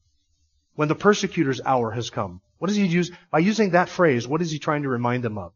When 0.75 0.87
the 0.87 0.95
persecutor's 0.95 1.59
hour 1.65 1.91
has 1.91 2.09
come? 2.09 2.41
What 2.57 2.67
does 2.67 2.77
he 2.77 2.85
use? 2.85 3.11
By 3.31 3.39
using 3.39 3.71
that 3.71 3.89
phrase, 3.89 4.27
what 4.27 4.41
is 4.41 4.51
he 4.51 4.59
trying 4.59 4.83
to 4.83 4.89
remind 4.89 5.23
them 5.23 5.37
of? 5.37 5.53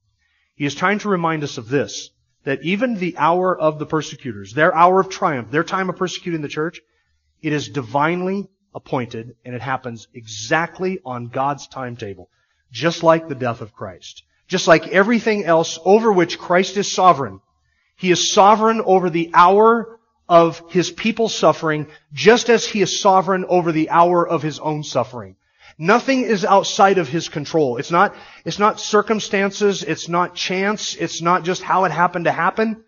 He 0.55 0.65
is 0.65 0.75
trying 0.75 0.99
to 0.99 1.09
remind 1.09 1.43
us 1.43 1.57
of 1.57 1.69
this, 1.69 2.09
that 2.43 2.61
even 2.63 2.95
the 2.95 3.17
hour 3.17 3.57
of 3.57 3.79
the 3.79 3.85
persecutors, 3.85 4.53
their 4.53 4.75
hour 4.75 4.99
of 4.99 5.09
triumph, 5.09 5.49
their 5.49 5.63
time 5.63 5.89
of 5.89 5.95
persecuting 5.95 6.41
the 6.41 6.47
church, 6.47 6.81
it 7.41 7.53
is 7.53 7.69
divinely 7.69 8.49
appointed, 8.75 9.35
and 9.45 9.55
it 9.55 9.61
happens 9.61 10.07
exactly 10.13 10.99
on 11.05 11.27
God's 11.27 11.67
timetable. 11.67 12.29
Just 12.71 13.01
like 13.01 13.27
the 13.27 13.35
death 13.35 13.61
of 13.61 13.73
Christ. 13.73 14.23
Just 14.47 14.67
like 14.67 14.87
everything 14.89 15.45
else 15.45 15.79
over 15.85 16.11
which 16.11 16.37
Christ 16.37 16.77
is 16.77 16.91
sovereign. 16.91 17.39
He 17.95 18.11
is 18.11 18.31
sovereign 18.31 18.81
over 18.81 19.09
the 19.09 19.31
hour 19.33 19.99
of 20.31 20.63
his 20.69 20.89
people's 20.89 21.35
suffering, 21.35 21.87
just 22.13 22.49
as 22.49 22.65
he 22.65 22.81
is 22.81 23.01
sovereign 23.01 23.43
over 23.49 23.73
the 23.73 23.89
hour 23.89 24.25
of 24.25 24.41
his 24.41 24.59
own 24.59 24.81
suffering. 24.81 25.35
Nothing 25.77 26.23
is 26.23 26.45
outside 26.45 26.97
of 26.97 27.09
His 27.09 27.27
control. 27.27 27.77
It's 27.77 27.91
not, 27.91 28.15
it's 28.45 28.59
not 28.59 28.79
circumstances, 28.79 29.83
it's 29.83 30.07
not 30.07 30.35
chance, 30.35 30.95
it's 30.95 31.21
not 31.21 31.43
just 31.43 31.63
how 31.63 31.85
it 31.85 31.91
happened 31.91 32.25
to 32.25 32.31
happen. 32.31 32.83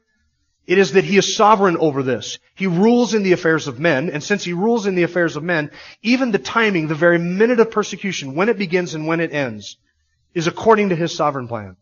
It 0.67 0.77
is 0.77 0.91
that 0.93 1.03
He 1.03 1.17
is 1.17 1.35
sovereign 1.35 1.77
over 1.77 2.03
this. 2.03 2.39
He 2.55 2.67
rules 2.67 3.13
in 3.13 3.23
the 3.23 3.31
affairs 3.31 3.67
of 3.67 3.79
men, 3.79 4.09
and 4.09 4.23
since 4.23 4.43
He 4.43 4.53
rules 4.53 4.85
in 4.85 4.95
the 4.95 5.03
affairs 5.03 5.35
of 5.35 5.43
men, 5.43 5.71
even 6.01 6.31
the 6.31 6.39
timing, 6.39 6.88
the 6.88 6.95
very 6.95 7.17
minute 7.17 7.59
of 7.59 7.71
persecution, 7.71 8.35
when 8.35 8.50
it 8.50 8.57
begins 8.57 8.93
and 8.93 9.07
when 9.07 9.19
it 9.19 9.33
ends, 9.33 9.77
is 10.33 10.47
according 10.47 10.89
to 10.89 10.95
His 10.95 11.15
sovereign 11.15 11.47
plan. 11.47 11.77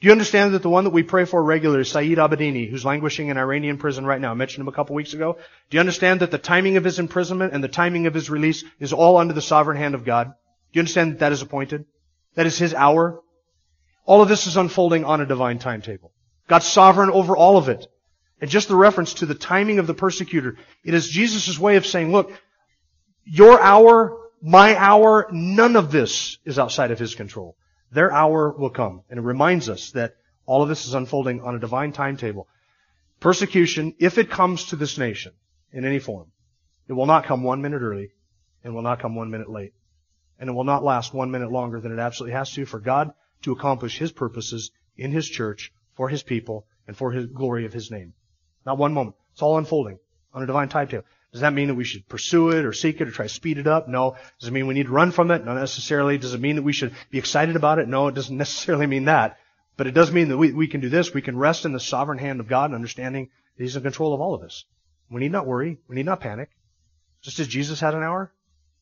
Do 0.00 0.06
you 0.06 0.12
understand 0.12 0.54
that 0.54 0.62
the 0.62 0.70
one 0.70 0.84
that 0.84 0.90
we 0.90 1.02
pray 1.02 1.24
for 1.24 1.42
regularly 1.42 1.82
Saeed 1.82 2.18
Abedini, 2.18 2.70
who's 2.70 2.84
languishing 2.84 3.28
in 3.28 3.36
Iranian 3.36 3.78
prison 3.78 4.06
right 4.06 4.20
now? 4.20 4.30
I 4.30 4.34
mentioned 4.34 4.62
him 4.62 4.68
a 4.68 4.72
couple 4.72 4.94
weeks 4.94 5.12
ago. 5.12 5.38
Do 5.70 5.76
you 5.76 5.80
understand 5.80 6.20
that 6.20 6.30
the 6.30 6.38
timing 6.38 6.76
of 6.76 6.84
his 6.84 7.00
imprisonment 7.00 7.52
and 7.52 7.64
the 7.64 7.68
timing 7.68 8.06
of 8.06 8.14
his 8.14 8.30
release 8.30 8.62
is 8.78 8.92
all 8.92 9.16
under 9.16 9.34
the 9.34 9.42
sovereign 9.42 9.76
hand 9.76 9.96
of 9.96 10.04
God? 10.04 10.26
Do 10.26 10.32
you 10.74 10.80
understand 10.80 11.12
that 11.12 11.18
that 11.18 11.32
is 11.32 11.42
appointed? 11.42 11.84
That 12.36 12.46
is 12.46 12.56
his 12.56 12.74
hour? 12.74 13.20
All 14.04 14.22
of 14.22 14.28
this 14.28 14.46
is 14.46 14.56
unfolding 14.56 15.04
on 15.04 15.20
a 15.20 15.26
divine 15.26 15.58
timetable. 15.58 16.12
God's 16.46 16.66
sovereign 16.66 17.10
over 17.10 17.36
all 17.36 17.56
of 17.56 17.68
it. 17.68 17.88
And 18.40 18.48
just 18.48 18.68
the 18.68 18.76
reference 18.76 19.14
to 19.14 19.26
the 19.26 19.34
timing 19.34 19.80
of 19.80 19.88
the 19.88 19.94
persecutor, 19.94 20.56
it 20.84 20.94
is 20.94 21.08
Jesus' 21.08 21.58
way 21.58 21.74
of 21.74 21.84
saying, 21.84 22.12
look, 22.12 22.32
your 23.24 23.60
hour, 23.60 24.16
my 24.40 24.76
hour, 24.76 25.28
none 25.32 25.74
of 25.74 25.90
this 25.90 26.38
is 26.44 26.56
outside 26.56 26.92
of 26.92 27.00
his 27.00 27.16
control. 27.16 27.56
Their 27.90 28.12
hour 28.12 28.52
will 28.52 28.70
come. 28.70 29.02
And 29.08 29.18
it 29.18 29.22
reminds 29.22 29.68
us 29.68 29.92
that 29.92 30.16
all 30.46 30.62
of 30.62 30.68
this 30.68 30.86
is 30.86 30.94
unfolding 30.94 31.42
on 31.42 31.54
a 31.54 31.58
divine 31.58 31.92
timetable. 31.92 32.48
Persecution, 33.20 33.94
if 33.98 34.18
it 34.18 34.30
comes 34.30 34.66
to 34.66 34.76
this 34.76 34.98
nation 34.98 35.32
in 35.72 35.84
any 35.84 35.98
form, 35.98 36.30
it 36.86 36.92
will 36.92 37.06
not 37.06 37.24
come 37.24 37.42
one 37.42 37.62
minute 37.62 37.82
early 37.82 38.12
and 38.64 38.74
will 38.74 38.82
not 38.82 39.00
come 39.00 39.14
one 39.14 39.30
minute 39.30 39.50
late. 39.50 39.72
And 40.38 40.48
it 40.48 40.52
will 40.52 40.64
not 40.64 40.84
last 40.84 41.12
one 41.12 41.30
minute 41.30 41.50
longer 41.50 41.80
than 41.80 41.92
it 41.92 41.98
absolutely 41.98 42.36
has 42.36 42.52
to 42.52 42.64
for 42.64 42.78
God 42.78 43.12
to 43.42 43.52
accomplish 43.52 43.98
His 43.98 44.12
purposes 44.12 44.70
in 44.96 45.10
His 45.10 45.28
church, 45.28 45.72
for 45.94 46.08
His 46.08 46.22
people, 46.22 46.66
and 46.86 46.96
for 46.96 47.12
His 47.12 47.26
glory 47.26 47.66
of 47.66 47.72
His 47.72 47.90
name. 47.90 48.14
Not 48.64 48.78
one 48.78 48.94
moment. 48.94 49.16
It's 49.32 49.42
all 49.42 49.58
unfolding 49.58 49.98
on 50.32 50.42
a 50.42 50.46
divine 50.46 50.68
timetable. 50.68 51.06
Does 51.32 51.42
that 51.42 51.52
mean 51.52 51.68
that 51.68 51.74
we 51.74 51.84
should 51.84 52.08
pursue 52.08 52.50
it 52.50 52.64
or 52.64 52.72
seek 52.72 53.00
it 53.00 53.08
or 53.08 53.10
try 53.10 53.26
to 53.26 53.32
speed 53.32 53.58
it 53.58 53.66
up? 53.66 53.86
No. 53.86 54.16
Does 54.40 54.48
it 54.48 54.52
mean 54.52 54.66
we 54.66 54.74
need 54.74 54.86
to 54.86 54.92
run 54.92 55.10
from 55.10 55.30
it? 55.30 55.44
Not 55.44 55.56
necessarily. 55.56 56.16
Does 56.16 56.32
it 56.32 56.40
mean 56.40 56.56
that 56.56 56.62
we 56.62 56.72
should 56.72 56.94
be 57.10 57.18
excited 57.18 57.54
about 57.54 57.78
it? 57.78 57.88
No, 57.88 58.08
it 58.08 58.14
doesn't 58.14 58.36
necessarily 58.44 58.86
mean 58.86 59.04
that. 59.04 59.38
But 59.76 59.86
it 59.86 59.94
does 59.94 60.10
mean 60.10 60.28
that 60.28 60.38
we, 60.38 60.52
we 60.52 60.68
can 60.68 60.80
do 60.80 60.88
this. 60.88 61.12
We 61.12 61.22
can 61.22 61.36
rest 61.36 61.64
in 61.64 61.72
the 61.72 61.80
sovereign 61.80 62.18
hand 62.18 62.40
of 62.40 62.48
God 62.48 62.66
and 62.66 62.74
understanding 62.74 63.28
that 63.56 63.62
He's 63.62 63.76
in 63.76 63.82
control 63.82 64.14
of 64.14 64.20
all 64.20 64.34
of 64.34 64.42
us. 64.42 64.64
We 65.10 65.20
need 65.20 65.32
not 65.32 65.46
worry. 65.46 65.78
We 65.86 65.96
need 65.96 66.06
not 66.06 66.20
panic. 66.20 66.50
Just 67.22 67.38
as 67.40 67.48
Jesus 67.48 67.78
had 67.78 67.94
an 67.94 68.02
hour, 68.02 68.32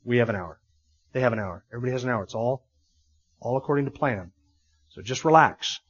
we 0.04 0.18
have 0.18 0.28
an 0.28 0.36
hour. 0.36 0.60
They 1.12 1.20
have 1.20 1.32
an 1.32 1.38
hour. 1.38 1.64
Everybody 1.72 1.92
has 1.92 2.04
an 2.04 2.10
hour. 2.10 2.22
It's 2.22 2.34
all, 2.34 2.64
all 3.40 3.56
according 3.56 3.86
to 3.86 3.90
plan. 3.90 4.32
So 4.90 5.02
just 5.02 5.24
relax. 5.24 5.80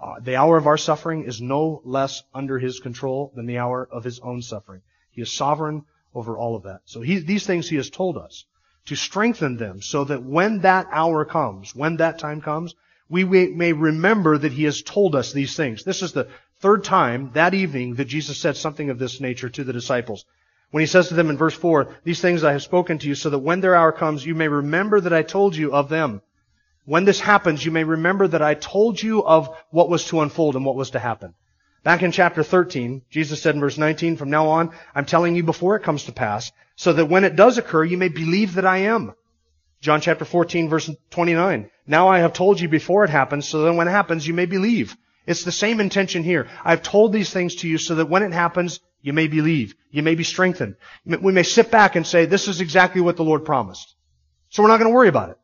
Uh, 0.00 0.20
the 0.20 0.36
hour 0.36 0.56
of 0.56 0.66
our 0.66 0.78
suffering 0.78 1.24
is 1.24 1.40
no 1.40 1.80
less 1.84 2.22
under 2.34 2.58
His 2.58 2.80
control 2.80 3.32
than 3.36 3.46
the 3.46 3.58
hour 3.58 3.88
of 3.90 4.04
His 4.04 4.18
own 4.20 4.42
suffering. 4.42 4.82
He 5.10 5.22
is 5.22 5.32
sovereign 5.32 5.84
over 6.14 6.36
all 6.36 6.56
of 6.56 6.64
that. 6.64 6.80
So 6.84 7.00
he, 7.00 7.18
these 7.18 7.46
things 7.46 7.68
he 7.68 7.76
has 7.76 7.90
told 7.90 8.16
us 8.16 8.44
to 8.86 8.96
strengthen 8.96 9.56
them 9.56 9.80
so 9.82 10.04
that 10.04 10.22
when 10.22 10.60
that 10.60 10.88
hour 10.90 11.24
comes, 11.24 11.74
when 11.74 11.96
that 11.96 12.18
time 12.18 12.40
comes, 12.40 12.74
we 13.08 13.24
may 13.24 13.72
remember 13.72 14.38
that 14.38 14.52
he 14.52 14.64
has 14.64 14.82
told 14.82 15.14
us 15.16 15.32
these 15.32 15.56
things. 15.56 15.82
This 15.82 16.02
is 16.02 16.12
the 16.12 16.28
third 16.60 16.84
time 16.84 17.30
that 17.34 17.54
evening 17.54 17.94
that 17.96 18.04
Jesus 18.04 18.38
said 18.38 18.56
something 18.56 18.88
of 18.88 18.98
this 18.98 19.20
nature 19.20 19.48
to 19.48 19.64
the 19.64 19.72
disciples. 19.72 20.24
When 20.70 20.80
he 20.80 20.86
says 20.86 21.08
to 21.08 21.14
them 21.14 21.30
in 21.30 21.36
verse 21.36 21.54
4, 21.54 21.88
These 22.04 22.20
things 22.20 22.44
I 22.44 22.52
have 22.52 22.62
spoken 22.62 22.98
to 22.98 23.08
you 23.08 23.16
so 23.16 23.30
that 23.30 23.38
when 23.40 23.60
their 23.60 23.74
hour 23.74 23.90
comes, 23.90 24.24
you 24.24 24.36
may 24.36 24.46
remember 24.46 25.00
that 25.00 25.12
I 25.12 25.22
told 25.22 25.56
you 25.56 25.72
of 25.72 25.88
them. 25.88 26.22
When 26.84 27.04
this 27.04 27.20
happens, 27.20 27.64
you 27.64 27.72
may 27.72 27.84
remember 27.84 28.28
that 28.28 28.42
I 28.42 28.54
told 28.54 29.02
you 29.02 29.24
of 29.24 29.56
what 29.70 29.88
was 29.88 30.04
to 30.06 30.20
unfold 30.20 30.54
and 30.54 30.64
what 30.64 30.76
was 30.76 30.90
to 30.90 31.00
happen. 31.00 31.34
Back 31.82 32.02
in 32.02 32.12
chapter 32.12 32.42
13, 32.42 33.02
Jesus 33.08 33.40
said 33.40 33.54
in 33.54 33.60
verse 33.60 33.78
19, 33.78 34.16
From 34.16 34.28
now 34.28 34.48
on, 34.48 34.70
I'm 34.94 35.06
telling 35.06 35.34
you 35.34 35.42
before 35.42 35.76
it 35.76 35.82
comes 35.82 36.04
to 36.04 36.12
pass, 36.12 36.52
so 36.76 36.92
that 36.92 37.06
when 37.06 37.24
it 37.24 37.36
does 37.36 37.56
occur, 37.56 37.84
you 37.84 37.96
may 37.96 38.08
believe 38.08 38.54
that 38.54 38.66
I 38.66 38.78
am. 38.78 39.14
John 39.80 40.02
chapter 40.02 40.26
14, 40.26 40.68
verse 40.68 40.90
29. 41.10 41.70
Now 41.86 42.08
I 42.08 42.18
have 42.18 42.34
told 42.34 42.60
you 42.60 42.68
before 42.68 43.04
it 43.04 43.10
happens, 43.10 43.48
so 43.48 43.62
that 43.62 43.72
when 43.72 43.88
it 43.88 43.92
happens, 43.92 44.26
you 44.26 44.34
may 44.34 44.44
believe. 44.44 44.94
It's 45.26 45.44
the 45.44 45.52
same 45.52 45.80
intention 45.80 46.22
here. 46.22 46.48
I've 46.64 46.82
told 46.82 47.12
these 47.12 47.30
things 47.30 47.56
to 47.56 47.68
you 47.68 47.78
so 47.78 47.94
that 47.94 48.10
when 48.10 48.22
it 48.22 48.32
happens, 48.32 48.80
you 49.00 49.14
may 49.14 49.26
believe. 49.26 49.74
You 49.90 50.02
may 50.02 50.14
be 50.14 50.24
strengthened. 50.24 50.76
We 51.06 51.32
may 51.32 51.44
sit 51.44 51.70
back 51.70 51.96
and 51.96 52.06
say, 52.06 52.26
this 52.26 52.46
is 52.46 52.60
exactly 52.60 53.00
what 53.00 53.16
the 53.16 53.24
Lord 53.24 53.46
promised. 53.46 53.94
So 54.50 54.62
we're 54.62 54.68
not 54.68 54.78
going 54.78 54.90
to 54.90 54.94
worry 54.94 55.08
about 55.08 55.30
it. 55.30 55.38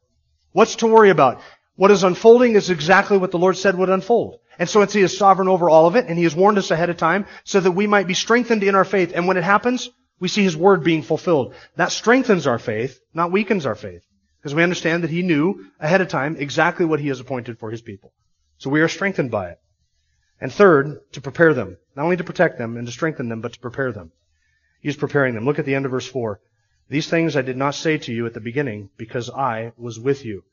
What's 0.53 0.77
to 0.77 0.87
worry 0.87 1.11
about? 1.11 1.41
What 1.77 1.91
is 1.91 2.05
unfolding 2.05 2.57
is 2.57 2.69
exactly 2.69 3.17
what 3.17 3.31
the 3.31 3.39
Lord 3.39 3.57
said 3.57 3.77
would 3.77 3.91
unfold. 3.91 4.39
And 4.59 4.69
so 4.69 4.83
it's 4.83 4.93
He 4.93 5.03
is 5.03 5.17
sovereign 5.17 5.49
over 5.49 5.69
all 5.69 5.87
of 5.87 5.97
it, 5.97 6.07
and 6.07 6.17
He 6.17 6.25
has 6.25 6.35
warned 6.35 6.59
us 6.59 6.71
ahead 6.71 6.91
of 6.91 6.97
time 6.97 7.27
so 7.45 7.61
that 7.61 7.73
we 7.73 7.87
might 7.87 8.07
be 8.07 8.15
strengthened 8.15 8.63
in 8.63 8.75
our 8.75 8.85
faith. 8.85 9.13
And 9.15 9.27
when 9.27 9.37
it 9.37 9.45
happens, 9.45 9.91
we 10.19 10.29
see 10.29 10.43
His 10.43 10.57
word 10.57 10.83
being 10.83 11.03
fulfilled. 11.03 11.55
That 11.77 11.93
strengthens 11.93 12.47
our 12.47 12.59
faith, 12.59 13.01
not 13.13 13.33
weakens 13.33 13.67
our 13.67 13.75
faith. 13.75 14.03
Because 14.39 14.55
we 14.55 14.63
understand 14.63 15.03
that 15.03 15.11
He 15.11 15.23
knew 15.23 15.67
ahead 15.81 16.01
of 16.01 16.09
time 16.09 16.37
exactly 16.37 16.87
what 16.87 17.01
He 17.01 17.09
has 17.09 17.21
appointed 17.21 17.59
for 17.59 17.71
His 17.71 17.83
people. 17.83 18.13
So 18.59 18.71
we 18.71 18.81
are 18.81 18.89
strengthened 18.89 19.31
by 19.31 19.51
it. 19.51 19.61
And 20.41 20.53
third, 20.53 21.01
to 21.13 21.21
prepare 21.21 21.55
them. 21.55 21.79
Not 21.95 22.05
only 22.05 22.17
to 22.17 22.25
protect 22.25 22.59
them 22.59 22.77
and 22.77 22.87
to 22.87 22.93
strengthen 22.93 23.29
them, 23.29 23.41
but 23.41 23.55
to 23.55 23.61
prepare 23.61 23.93
them. 23.93 24.13
He 24.81 24.89
is 24.89 24.97
preparing 24.97 25.35
them. 25.35 25.45
Look 25.45 25.59
at 25.59 25.65
the 25.65 25.75
end 25.75 25.85
of 25.85 25.91
verse 25.91 26.07
4. 26.07 26.41
These 26.89 27.09
things 27.09 27.37
I 27.37 27.43
did 27.43 27.57
not 27.57 27.75
say 27.75 27.99
to 27.99 28.13
you 28.13 28.27
at 28.27 28.35
the 28.35 28.41
beginning 28.41 28.91
because 28.97 29.29
I 29.29 29.73
was 29.77 29.99
with 29.99 30.25
you. 30.25 30.45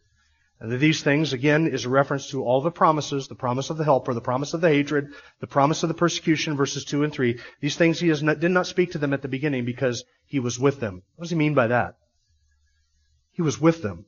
These 0.66 1.04
things, 1.04 1.34
again, 1.34 1.68
is 1.68 1.84
a 1.84 1.90
reference 1.90 2.30
to 2.30 2.42
all 2.42 2.62
the 2.62 2.72
promises, 2.72 3.28
the 3.28 3.36
promise 3.36 3.70
of 3.70 3.76
the 3.76 3.84
helper, 3.84 4.14
the 4.14 4.22
promise 4.22 4.54
of 4.54 4.62
the 4.62 4.70
hatred, 4.70 5.10
the 5.42 5.48
promise 5.48 5.84
of 5.84 5.90
the 5.90 5.94
persecution, 5.94 6.56
verses 6.56 6.86
2 6.86 7.04
and 7.04 7.12
3. 7.12 7.38
These 7.60 7.76
things 7.76 8.00
he 8.00 8.08
not, 8.22 8.40
did 8.40 8.52
not 8.52 8.66
speak 8.66 8.94
to 8.94 8.98
them 8.98 9.12
at 9.12 9.22
the 9.22 9.28
beginning 9.28 9.66
because 9.66 10.06
he 10.26 10.40
was 10.40 10.58
with 10.58 10.80
them. 10.80 11.04
What 11.18 11.26
does 11.26 11.32
he 11.32 11.36
mean 11.36 11.54
by 11.54 11.68
that? 11.68 11.96
He 13.32 13.42
was 13.42 13.60
with 13.60 13.82
them. 13.82 14.06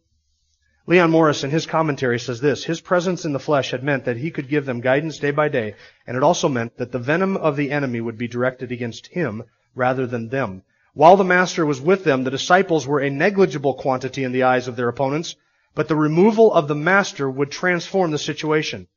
Leon 0.88 1.12
Morris, 1.12 1.44
in 1.44 1.50
his 1.50 1.66
commentary, 1.66 2.20
says 2.20 2.40
this 2.40 2.64
His 2.64 2.80
presence 2.80 3.26
in 3.26 3.34
the 3.34 3.40
flesh 3.40 3.72
had 3.72 3.84
meant 3.84 4.06
that 4.06 4.18
he 4.18 4.32
could 4.32 4.48
give 4.48 4.66
them 4.66 4.80
guidance 4.80 5.20
day 5.20 5.32
by 5.32 5.50
day, 5.50 5.76
and 6.08 6.16
it 6.16 6.24
also 6.24 6.48
meant 6.48 6.78
that 6.78 6.94
the 6.94 7.00
venom 7.00 7.36
of 7.36 7.58
the 7.58 7.70
enemy 7.70 8.00
would 8.00 8.18
be 8.18 8.30
directed 8.30 8.72
against 8.72 9.08
him 9.08 9.44
rather 9.76 10.08
than 10.08 10.30
them. 10.30 10.62
While 10.94 11.18
the 11.18 11.26
Master 11.26 11.66
was 11.66 11.82
with 11.82 12.06
them, 12.06 12.24
the 12.24 12.32
disciples 12.32 12.88
were 12.88 13.02
a 13.02 13.10
negligible 13.10 13.74
quantity 13.74 14.24
in 14.24 14.32
the 14.32 14.44
eyes 14.44 14.70
of 14.70 14.78
their 14.78 14.88
opponents, 14.88 15.36
but 15.76 15.88
the 15.88 15.96
removal 15.96 16.52
of 16.54 16.68
the 16.68 16.76
master 16.76 17.30
would 17.30 17.52
transform 17.52 18.12
the 18.12 18.18
situation. 18.18 18.88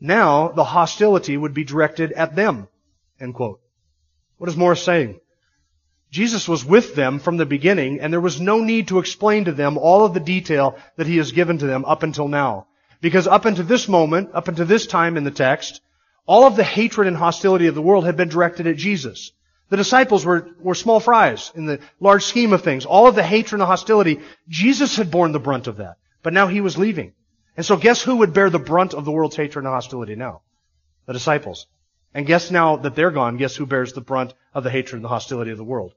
Now 0.00 0.48
the 0.48 0.64
hostility 0.64 1.36
would 1.36 1.54
be 1.54 1.64
directed 1.64 2.12
at 2.12 2.36
them. 2.36 2.68
End 3.18 3.34
quote. 3.34 3.60
What 4.38 4.50
is 4.50 4.56
Morris 4.56 4.82
saying? 4.82 5.18
Jesus 6.10 6.48
was 6.48 6.64
with 6.64 6.94
them 6.94 7.18
from 7.18 7.36
the 7.36 7.46
beginning, 7.46 8.00
and 8.00 8.12
there 8.12 8.20
was 8.20 8.40
no 8.40 8.60
need 8.60 8.88
to 8.88 8.98
explain 8.98 9.46
to 9.46 9.52
them 9.52 9.76
all 9.76 10.04
of 10.04 10.14
the 10.14 10.20
detail 10.20 10.78
that 10.96 11.06
he 11.06 11.16
has 11.16 11.32
given 11.32 11.58
to 11.58 11.66
them 11.66 11.84
up 11.84 12.02
until 12.02 12.28
now. 12.28 12.66
Because 13.00 13.26
up 13.26 13.44
until 13.44 13.64
this 13.64 13.88
moment, 13.88 14.30
up 14.32 14.48
until 14.48 14.66
this 14.66 14.86
time 14.86 15.16
in 15.16 15.24
the 15.24 15.30
text, 15.30 15.80
all 16.26 16.44
of 16.44 16.56
the 16.56 16.64
hatred 16.64 17.08
and 17.08 17.16
hostility 17.16 17.66
of 17.66 17.74
the 17.74 17.82
world 17.82 18.04
had 18.04 18.16
been 18.16 18.28
directed 18.28 18.66
at 18.66 18.76
Jesus. 18.76 19.32
The 19.68 19.76
disciples 19.76 20.24
were, 20.24 20.48
were 20.60 20.74
small 20.74 21.00
fries 21.00 21.50
in 21.54 21.66
the 21.66 21.80
large 21.98 22.24
scheme 22.24 22.52
of 22.52 22.62
things. 22.62 22.84
All 22.84 23.08
of 23.08 23.14
the 23.14 23.22
hatred 23.22 23.60
and 23.60 23.66
hostility, 23.68 24.20
Jesus 24.48 24.96
had 24.96 25.10
borne 25.10 25.32
the 25.32 25.40
brunt 25.40 25.66
of 25.66 25.78
that. 25.78 25.96
But 26.26 26.32
now 26.32 26.48
he 26.48 26.60
was 26.60 26.76
leaving. 26.76 27.12
And 27.56 27.64
so 27.64 27.76
guess 27.76 28.02
who 28.02 28.16
would 28.16 28.32
bear 28.32 28.50
the 28.50 28.58
brunt 28.58 28.94
of 28.94 29.04
the 29.04 29.12
world's 29.12 29.36
hatred 29.36 29.64
and 29.64 29.72
hostility 29.72 30.16
now? 30.16 30.40
The 31.06 31.12
disciples. 31.12 31.68
And 32.12 32.26
guess 32.26 32.50
now 32.50 32.74
that 32.78 32.96
they're 32.96 33.12
gone, 33.12 33.36
guess 33.36 33.54
who 33.54 33.64
bears 33.64 33.92
the 33.92 34.00
brunt 34.00 34.34
of 34.52 34.64
the 34.64 34.70
hatred 34.70 34.94
and 34.94 35.04
the 35.04 35.08
hostility 35.08 35.52
of 35.52 35.56
the 35.56 35.62
world? 35.62 35.94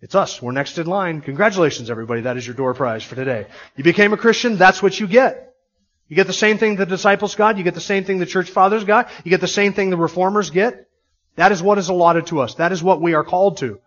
It's 0.00 0.16
us. 0.16 0.42
We're 0.42 0.50
next 0.50 0.78
in 0.78 0.88
line. 0.88 1.20
Congratulations, 1.20 1.90
everybody. 1.90 2.22
That 2.22 2.38
is 2.38 2.44
your 2.44 2.56
door 2.56 2.74
prize 2.74 3.04
for 3.04 3.14
today. 3.14 3.46
You 3.76 3.84
became 3.84 4.12
a 4.12 4.16
Christian. 4.16 4.56
That's 4.56 4.82
what 4.82 4.98
you 4.98 5.06
get. 5.06 5.54
You 6.08 6.16
get 6.16 6.26
the 6.26 6.32
same 6.32 6.58
thing 6.58 6.74
the 6.74 6.84
disciples 6.84 7.36
got. 7.36 7.56
You 7.56 7.62
get 7.62 7.74
the 7.74 7.80
same 7.80 8.02
thing 8.02 8.18
the 8.18 8.26
church 8.26 8.50
fathers 8.50 8.82
got. 8.82 9.12
You 9.22 9.30
get 9.30 9.40
the 9.40 9.46
same 9.46 9.74
thing 9.74 9.90
the 9.90 9.96
reformers 9.96 10.50
get. 10.50 10.88
That 11.36 11.52
is 11.52 11.62
what 11.62 11.78
is 11.78 11.88
allotted 11.88 12.26
to 12.26 12.40
us. 12.40 12.56
That 12.56 12.72
is 12.72 12.82
what 12.82 13.00
we 13.00 13.14
are 13.14 13.22
called 13.22 13.58
to. 13.58 13.78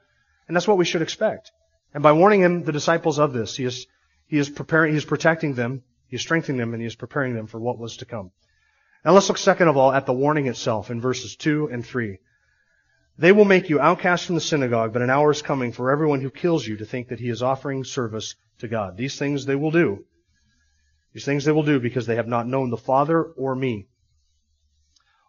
And 0.48 0.56
that's 0.56 0.70
what 0.70 0.78
we 0.78 0.86
should 0.86 1.02
expect. 1.02 1.52
And 1.94 2.02
by 2.02 2.14
warning 2.14 2.40
him, 2.40 2.64
the 2.64 2.72
disciples 2.72 3.20
of 3.20 3.34
this, 3.34 3.58
he 3.58 3.66
is 3.66 3.88
he 4.34 4.40
is 4.40 4.50
preparing, 4.50 4.94
he 4.94 4.98
is 4.98 5.06
protecting 5.06 5.54
them, 5.54 5.84
he 6.08 6.16
is 6.16 6.22
strengthening 6.24 6.58
them, 6.58 6.74
and 6.74 6.82
he 6.82 6.88
is 6.88 6.96
preparing 6.96 7.36
them 7.36 7.46
for 7.46 7.60
what 7.60 7.78
was 7.78 7.98
to 7.98 8.06
come. 8.06 8.32
Now 9.06 9.12
let's 9.12 9.30
look 9.30 9.38
second 9.38 9.68
of 9.68 9.78
all 9.78 9.94
at 9.94 10.08
the 10.08 10.12
warning 10.12 10.48
itself 10.48 10.90
in 10.90 11.00
verses 11.00 11.36
2 11.36 11.70
and 11.72 11.86
3. 11.86 12.18
They 13.20 13.32
will 13.32 13.46
make 13.46 13.70
you 13.70 13.80
outcast 13.80 14.26
from 14.26 14.34
the 14.34 14.42
synagogue, 14.42 14.92
but 14.92 15.04
an 15.04 15.12
hour 15.12 15.30
is 15.30 15.44
coming 15.44 15.72
for 15.72 15.92
everyone 15.92 16.20
who 16.20 16.32
kills 16.32 16.66
you 16.66 16.78
to 16.78 16.86
think 16.86 17.10
that 17.10 17.20
he 17.20 17.30
is 17.30 17.44
offering 17.44 17.84
service 17.84 18.34
to 18.58 18.68
God. 18.68 18.98
These 18.98 19.20
things 19.20 19.46
they 19.46 19.56
will 19.56 19.70
do. 19.70 20.04
These 21.14 21.26
things 21.26 21.46
they 21.46 21.52
will 21.52 21.62
do 21.62 21.80
because 21.80 22.08
they 22.08 22.16
have 22.16 22.28
not 22.28 22.48
known 22.48 22.72
the 22.72 22.76
Father 22.76 23.22
or 23.22 23.56
me. 23.56 23.86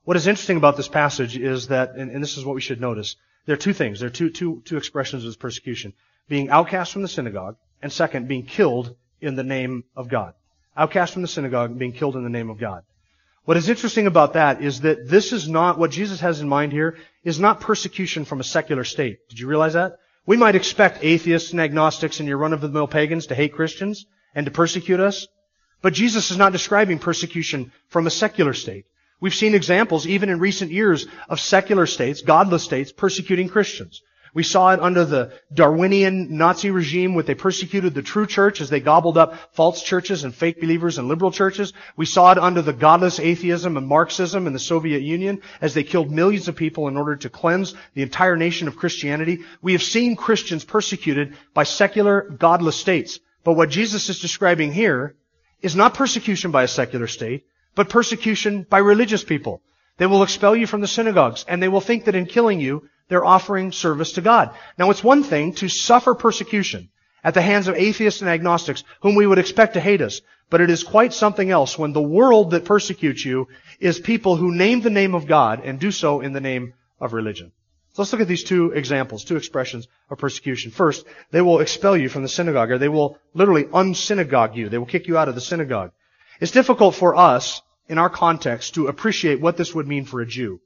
What 0.04 0.16
is 0.16 0.26
interesting 0.26 0.56
about 0.56 0.78
this 0.78 0.88
passage 0.88 1.36
is 1.36 1.66
that, 1.66 1.90
and, 1.90 2.10
and 2.10 2.22
this 2.22 2.38
is 2.38 2.44
what 2.46 2.54
we 2.54 2.62
should 2.62 2.80
notice, 2.80 3.16
there 3.44 3.52
are 3.52 3.58
two 3.58 3.74
things. 3.74 4.00
There 4.00 4.06
are 4.06 4.18
two, 4.18 4.30
two, 4.30 4.62
two 4.64 4.78
expressions 4.78 5.24
of 5.24 5.28
this 5.28 5.36
persecution. 5.36 5.92
Being 6.26 6.48
outcast 6.48 6.90
from 6.90 7.02
the 7.02 7.08
synagogue 7.08 7.56
and 7.84 7.92
second, 7.92 8.26
being 8.26 8.46
killed 8.46 8.96
in 9.20 9.36
the 9.36 9.44
name 9.44 9.84
of 9.94 10.08
God. 10.08 10.32
Outcast 10.74 11.12
from 11.12 11.20
the 11.20 11.28
synagogue 11.28 11.68
and 11.68 11.78
being 11.78 11.92
killed 11.92 12.16
in 12.16 12.24
the 12.24 12.30
name 12.30 12.48
of 12.48 12.58
God. 12.58 12.82
What 13.44 13.58
is 13.58 13.68
interesting 13.68 14.06
about 14.06 14.32
that 14.32 14.62
is 14.62 14.80
that 14.80 15.06
this 15.06 15.34
is 15.34 15.50
not, 15.50 15.78
what 15.78 15.90
Jesus 15.90 16.18
has 16.20 16.40
in 16.40 16.48
mind 16.48 16.72
here, 16.72 16.96
is 17.24 17.38
not 17.38 17.60
persecution 17.60 18.24
from 18.24 18.40
a 18.40 18.44
secular 18.44 18.84
state. 18.84 19.18
Did 19.28 19.38
you 19.38 19.46
realize 19.46 19.74
that? 19.74 19.98
We 20.24 20.38
might 20.38 20.54
expect 20.54 21.04
atheists 21.04 21.52
and 21.52 21.60
agnostics 21.60 22.20
and 22.20 22.28
your 22.28 22.38
run-of-the-mill 22.38 22.88
pagans 22.88 23.26
to 23.26 23.34
hate 23.34 23.52
Christians 23.52 24.06
and 24.34 24.46
to 24.46 24.50
persecute 24.50 24.98
us. 24.98 25.28
But 25.82 25.92
Jesus 25.92 26.30
is 26.30 26.38
not 26.38 26.52
describing 26.52 26.98
persecution 26.98 27.70
from 27.88 28.06
a 28.06 28.10
secular 28.10 28.54
state. 28.54 28.86
We've 29.20 29.34
seen 29.34 29.54
examples, 29.54 30.06
even 30.06 30.30
in 30.30 30.40
recent 30.40 30.70
years, 30.70 31.06
of 31.28 31.38
secular 31.38 31.84
states, 31.84 32.22
godless 32.22 32.64
states, 32.64 32.92
persecuting 32.92 33.50
Christians. 33.50 34.00
We 34.34 34.42
saw 34.42 34.72
it 34.72 34.80
under 34.80 35.04
the 35.04 35.32
Darwinian 35.52 36.36
Nazi 36.36 36.70
regime 36.70 37.14
when 37.14 37.24
they 37.24 37.36
persecuted 37.36 37.94
the 37.94 38.02
true 38.02 38.26
church 38.26 38.60
as 38.60 38.68
they 38.68 38.80
gobbled 38.80 39.16
up 39.16 39.54
false 39.54 39.80
churches 39.80 40.24
and 40.24 40.34
fake 40.34 40.60
believers 40.60 40.98
and 40.98 41.06
liberal 41.06 41.30
churches. 41.30 41.72
We 41.96 42.04
saw 42.04 42.32
it 42.32 42.38
under 42.38 42.60
the 42.60 42.72
godless 42.72 43.20
atheism 43.20 43.76
and 43.76 43.86
Marxism 43.86 44.48
in 44.48 44.52
the 44.52 44.58
Soviet 44.58 45.02
Union 45.02 45.40
as 45.60 45.72
they 45.72 45.84
killed 45.84 46.10
millions 46.10 46.48
of 46.48 46.56
people 46.56 46.88
in 46.88 46.96
order 46.96 47.14
to 47.14 47.30
cleanse 47.30 47.74
the 47.94 48.02
entire 48.02 48.36
nation 48.36 48.66
of 48.66 48.76
Christianity. 48.76 49.44
We 49.62 49.72
have 49.72 49.82
seen 49.82 50.16
Christians 50.16 50.64
persecuted 50.64 51.36
by 51.54 51.62
secular, 51.62 52.22
godless 52.22 52.76
states. 52.76 53.20
But 53.44 53.52
what 53.52 53.70
Jesus 53.70 54.08
is 54.08 54.18
describing 54.18 54.72
here 54.72 55.14
is 55.62 55.76
not 55.76 55.94
persecution 55.94 56.50
by 56.50 56.64
a 56.64 56.68
secular 56.68 57.06
state, 57.06 57.44
but 57.76 57.88
persecution 57.88 58.66
by 58.68 58.78
religious 58.78 59.22
people. 59.22 59.62
They 59.96 60.06
will 60.06 60.24
expel 60.24 60.56
you 60.56 60.66
from 60.66 60.80
the 60.80 60.88
synagogues, 60.88 61.44
and 61.46 61.62
they 61.62 61.68
will 61.68 61.80
think 61.80 62.06
that 62.06 62.16
in 62.16 62.26
killing 62.26 62.60
you, 62.60 62.88
they're 63.08 63.24
offering 63.24 63.72
service 63.72 64.12
to 64.12 64.20
God. 64.20 64.54
Now 64.78 64.90
it's 64.90 65.04
one 65.04 65.22
thing 65.22 65.54
to 65.54 65.68
suffer 65.68 66.14
persecution 66.14 66.90
at 67.22 67.34
the 67.34 67.42
hands 67.42 67.68
of 67.68 67.74
atheists 67.74 68.20
and 68.20 68.30
agnostics 68.30 68.84
whom 69.00 69.14
we 69.14 69.26
would 69.26 69.38
expect 69.38 69.74
to 69.74 69.80
hate 69.80 70.00
us, 70.00 70.20
but 70.50 70.60
it 70.60 70.70
is 70.70 70.84
quite 70.84 71.12
something 71.12 71.50
else 71.50 71.78
when 71.78 71.92
the 71.92 72.02
world 72.02 72.50
that 72.50 72.64
persecutes 72.64 73.24
you 73.24 73.48
is 73.80 73.98
people 73.98 74.36
who 74.36 74.54
name 74.54 74.80
the 74.80 74.90
name 74.90 75.14
of 75.14 75.26
God 75.26 75.62
and 75.64 75.80
do 75.80 75.90
so 75.90 76.20
in 76.20 76.32
the 76.32 76.40
name 76.40 76.74
of 77.00 77.12
religion. 77.12 77.52
So 77.94 78.02
let's 78.02 78.12
look 78.12 78.22
at 78.22 78.28
these 78.28 78.42
two 78.42 78.72
examples, 78.72 79.22
two 79.22 79.36
expressions 79.36 79.86
of 80.10 80.18
persecution. 80.18 80.72
First, 80.72 81.06
they 81.30 81.40
will 81.40 81.60
expel 81.60 81.96
you 81.96 82.08
from 82.08 82.22
the 82.22 82.28
synagogue, 82.28 82.72
or 82.72 82.78
they 82.78 82.88
will 82.88 83.18
literally 83.34 83.66
unsynagogue 83.72 84.56
you. 84.56 84.68
They 84.68 84.78
will 84.78 84.86
kick 84.86 85.06
you 85.06 85.16
out 85.16 85.28
of 85.28 85.36
the 85.36 85.40
synagogue. 85.40 85.92
It's 86.40 86.50
difficult 86.50 86.96
for 86.96 87.14
us, 87.14 87.62
in 87.88 87.98
our 87.98 88.10
context, 88.10 88.74
to 88.74 88.88
appreciate 88.88 89.40
what 89.40 89.56
this 89.56 89.74
would 89.76 89.86
mean 89.86 90.06
for 90.06 90.20
a 90.20 90.26
Jew. 90.26 90.60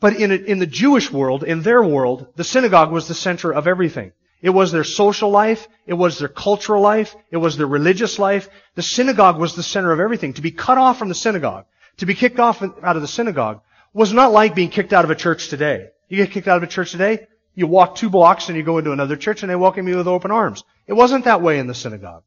But 0.00 0.16
in, 0.16 0.32
a, 0.32 0.34
in 0.34 0.58
the 0.58 0.66
Jewish 0.66 1.12
world, 1.12 1.44
in 1.44 1.62
their 1.62 1.82
world, 1.82 2.26
the 2.36 2.44
synagogue 2.44 2.90
was 2.90 3.06
the 3.06 3.14
center 3.14 3.52
of 3.52 3.66
everything. 3.66 4.12
It 4.42 4.50
was 4.50 4.72
their 4.72 4.84
social 4.84 5.30
life. 5.30 5.68
It 5.86 5.94
was 5.94 6.18
their 6.18 6.28
cultural 6.28 6.80
life. 6.80 7.14
It 7.30 7.36
was 7.36 7.58
their 7.58 7.66
religious 7.66 8.18
life. 8.18 8.48
The 8.74 8.82
synagogue 8.82 9.38
was 9.38 9.54
the 9.54 9.62
center 9.62 9.92
of 9.92 10.00
everything. 10.00 10.32
To 10.34 10.42
be 10.42 10.50
cut 10.50 10.78
off 10.78 10.98
from 10.98 11.08
the 11.08 11.14
synagogue, 11.14 11.66
to 11.98 12.06
be 12.06 12.14
kicked 12.14 12.40
off 12.40 12.62
out 12.62 12.96
of 12.96 13.02
the 13.02 13.08
synagogue, 13.08 13.60
was 13.92 14.12
not 14.12 14.32
like 14.32 14.54
being 14.54 14.70
kicked 14.70 14.94
out 14.94 15.04
of 15.04 15.10
a 15.10 15.14
church 15.14 15.48
today. 15.48 15.88
You 16.08 16.16
get 16.16 16.30
kicked 16.30 16.48
out 16.48 16.56
of 16.56 16.62
a 16.62 16.66
church 16.66 16.92
today, 16.92 17.26
you 17.54 17.66
walk 17.66 17.96
two 17.96 18.08
blocks 18.08 18.48
and 18.48 18.56
you 18.56 18.62
go 18.62 18.78
into 18.78 18.92
another 18.92 19.16
church 19.16 19.42
and 19.42 19.50
they 19.50 19.56
welcome 19.56 19.86
you 19.86 19.96
with 19.96 20.08
open 20.08 20.30
arms. 20.30 20.64
It 20.86 20.94
wasn't 20.94 21.24
that 21.26 21.42
way 21.42 21.58
in 21.58 21.66
the 21.66 21.74
synagogue. 21.74 22.22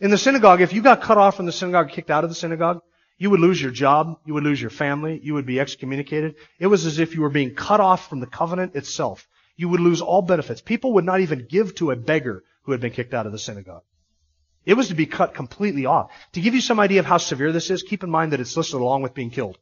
In 0.00 0.10
the 0.10 0.18
synagogue, 0.18 0.60
if 0.60 0.72
you 0.72 0.82
got 0.82 1.02
cut 1.02 1.18
off 1.18 1.36
from 1.36 1.46
the 1.46 1.52
synagogue, 1.52 1.90
kicked 1.90 2.10
out 2.10 2.24
of 2.24 2.30
the 2.30 2.34
synagogue, 2.34 2.82
you 3.18 3.30
would 3.30 3.40
lose 3.40 3.60
your 3.60 3.70
job. 3.70 4.18
You 4.26 4.34
would 4.34 4.44
lose 4.44 4.60
your 4.60 4.70
family. 4.70 5.20
You 5.22 5.34
would 5.34 5.46
be 5.46 5.58
excommunicated. 5.58 6.36
It 6.58 6.66
was 6.66 6.84
as 6.84 6.98
if 6.98 7.14
you 7.14 7.22
were 7.22 7.30
being 7.30 7.54
cut 7.54 7.80
off 7.80 8.08
from 8.08 8.20
the 8.20 8.26
covenant 8.26 8.74
itself. 8.74 9.26
You 9.56 9.68
would 9.70 9.80
lose 9.80 10.02
all 10.02 10.22
benefits. 10.22 10.60
People 10.60 10.94
would 10.94 11.04
not 11.04 11.20
even 11.20 11.46
give 11.48 11.74
to 11.76 11.90
a 11.90 11.96
beggar 11.96 12.44
who 12.62 12.72
had 12.72 12.80
been 12.80 12.92
kicked 12.92 13.14
out 13.14 13.26
of 13.26 13.32
the 13.32 13.38
synagogue. 13.38 13.82
It 14.66 14.74
was 14.74 14.88
to 14.88 14.94
be 14.94 15.06
cut 15.06 15.32
completely 15.32 15.86
off. 15.86 16.10
To 16.32 16.40
give 16.40 16.54
you 16.54 16.60
some 16.60 16.80
idea 16.80 17.00
of 17.00 17.06
how 17.06 17.18
severe 17.18 17.52
this 17.52 17.70
is, 17.70 17.82
keep 17.82 18.02
in 18.02 18.10
mind 18.10 18.32
that 18.32 18.40
it's 18.40 18.56
listed 18.56 18.80
along 18.80 19.02
with 19.02 19.14
being 19.14 19.30
killed. 19.30 19.58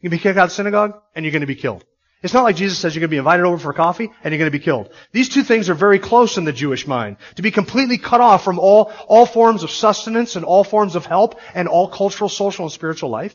You 0.00 0.08
can 0.08 0.16
be 0.16 0.22
kicked 0.22 0.38
out 0.38 0.44
of 0.44 0.48
the 0.48 0.54
synagogue, 0.54 1.00
and 1.14 1.24
you're 1.24 1.32
going 1.32 1.42
to 1.42 1.46
be 1.46 1.54
killed. 1.54 1.84
It's 2.22 2.34
not 2.34 2.44
like 2.44 2.56
Jesus 2.56 2.78
says 2.78 2.94
you're 2.94 3.00
going 3.00 3.08
to 3.08 3.14
be 3.14 3.18
invited 3.18 3.46
over 3.46 3.56
for 3.56 3.72
coffee 3.72 4.10
and 4.22 4.32
you're 4.32 4.38
going 4.38 4.50
to 4.50 4.58
be 4.58 4.62
killed. 4.62 4.90
These 5.12 5.30
two 5.30 5.42
things 5.42 5.70
are 5.70 5.74
very 5.74 5.98
close 5.98 6.36
in 6.36 6.44
the 6.44 6.52
Jewish 6.52 6.86
mind. 6.86 7.16
To 7.36 7.42
be 7.42 7.50
completely 7.50 7.96
cut 7.96 8.20
off 8.20 8.44
from 8.44 8.58
all, 8.58 8.92
all 9.08 9.24
forms 9.24 9.62
of 9.62 9.70
sustenance 9.70 10.36
and 10.36 10.44
all 10.44 10.62
forms 10.62 10.96
of 10.96 11.06
help 11.06 11.40
and 11.54 11.66
all 11.66 11.88
cultural, 11.88 12.28
social, 12.28 12.66
and 12.66 12.72
spiritual 12.72 13.08
life. 13.08 13.34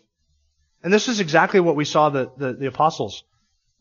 And 0.84 0.94
this 0.94 1.08
is 1.08 1.20
exactly 1.20 1.60
what 1.60 1.76
we 1.76 1.86
saw 1.86 2.10
the, 2.10 2.32
the, 2.38 2.54
the 2.54 2.68
apostles 2.68 3.24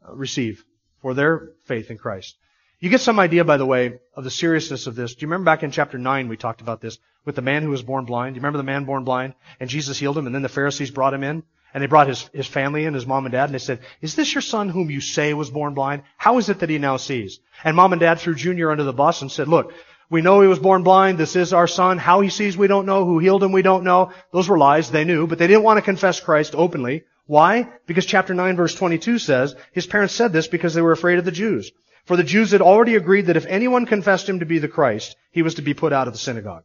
uh, 0.09 0.15
receive 0.15 0.65
for 1.03 1.13
their 1.13 1.51
faith 1.65 1.91
in 1.91 1.99
Christ. 1.99 2.39
You 2.81 2.89
get 2.89 3.03
some 3.03 3.21
idea, 3.21 3.45
by 3.45 3.59
the 3.59 3.67
way, 3.67 3.99
of 4.15 4.25
the 4.25 4.31
seriousness 4.31 4.87
of 4.87 4.95
this. 4.95 5.15
Do 5.15 5.21
you 5.21 5.29
remember 5.29 5.45
back 5.45 5.63
in 5.63 5.71
chapter 5.71 5.99
9 5.99 6.29
we 6.29 6.39
talked 6.39 6.63
about 6.63 6.81
this 6.81 6.99
with 7.27 7.37
the 7.37 7.43
man 7.43 7.63
who 7.63 7.71
was 7.71 7.83
born 7.83 8.07
blind? 8.07 8.35
Do 8.35 8.39
you 8.39 8.41
remember 8.41 8.57
the 8.57 8.65
man 8.65 8.85
born 8.85 9.05
blind? 9.05 9.35
And 9.61 9.69
Jesus 9.69 9.99
healed 9.99 10.17
him 10.17 10.25
and 10.27 10.35
then 10.35 10.43
the 10.43 10.49
Pharisees 10.49 10.91
brought 10.91 11.13
him 11.13 11.25
in? 11.25 11.43
And 11.75 11.83
they 11.83 11.89
brought 11.89 12.07
his, 12.07 12.31
his 12.33 12.47
family 12.47 12.87
and 12.87 12.95
his 12.95 13.07
mom 13.07 13.27
and 13.27 13.33
dad, 13.33 13.47
and 13.47 13.55
they 13.55 13.59
said, 13.59 13.81
is 14.01 14.15
this 14.15 14.33
your 14.33 14.43
son 14.43 14.69
whom 14.69 14.91
you 14.91 15.01
say 15.01 15.35
was 15.35 15.51
born 15.51 15.75
blind? 15.75 16.03
How 16.17 16.39
is 16.39 16.49
it 16.49 16.61
that 16.61 16.71
he 16.71 16.79
now 16.79 16.97
sees? 16.97 17.41
And 17.65 17.75
mom 17.75 17.93
and 17.93 18.01
dad 18.01 18.21
threw 18.21 18.37
Junior 18.37 18.71
under 18.71 18.85
the 18.85 18.93
bus 18.93 19.23
and 19.23 19.31
said, 19.31 19.49
look, 19.49 19.73
we 20.09 20.23
know 20.23 20.41
he 20.41 20.47
was 20.47 20.61
born 20.61 20.85
blind. 20.85 21.19
This 21.19 21.35
is 21.35 21.53
our 21.53 21.67
son. 21.67 21.99
How 21.99 22.21
he 22.21 22.31
sees, 22.31 22.57
we 22.57 22.69
don't 22.69 22.87
know. 22.87 23.05
Who 23.05 23.19
healed 23.19 23.43
him, 23.43 23.51
we 23.51 23.63
don't 23.63 23.83
know. 23.83 24.13
Those 24.33 24.49
were 24.49 24.57
lies. 24.57 24.91
They 24.91 25.05
knew, 25.05 25.27
but 25.27 25.39
they 25.39 25.49
didn't 25.49 25.65
want 25.65 25.79
to 25.79 25.83
confess 25.83 26.21
Christ 26.21 26.55
openly. 26.55 27.05
Why? 27.27 27.69
Because 27.87 28.07
chapter 28.07 28.35
9 28.35 28.55
verse 28.55 28.75
22 28.75 29.19
says, 29.19 29.57
his 29.73 29.87
parents 29.87 30.15
said 30.15 30.33
this 30.33 30.47
because 30.47 30.75
they 30.75 30.83
were 30.83 30.93
afraid 30.93 31.19
of 31.19 31.25
the 31.25 31.33
Jews. 31.33 31.73
For 32.05 32.17
the 32.17 32.23
Jews 32.23 32.53
had 32.53 32.61
already 32.61 32.97
agreed 32.97 33.27
that 33.27 33.37
if 33.37 33.47
anyone 33.47 33.87
confessed 33.87 34.29
him 34.29 34.41
to 34.41 34.47
be 34.47 34.59
the 34.59 34.69
Christ, 34.69 35.17
he 35.33 35.43
was 35.43 35.55
to 35.55 35.63
be 35.63 35.75
put 35.75 35.93
out 35.93 36.07
of 36.07 36.13
the 36.13 36.19
synagogue. 36.19 36.65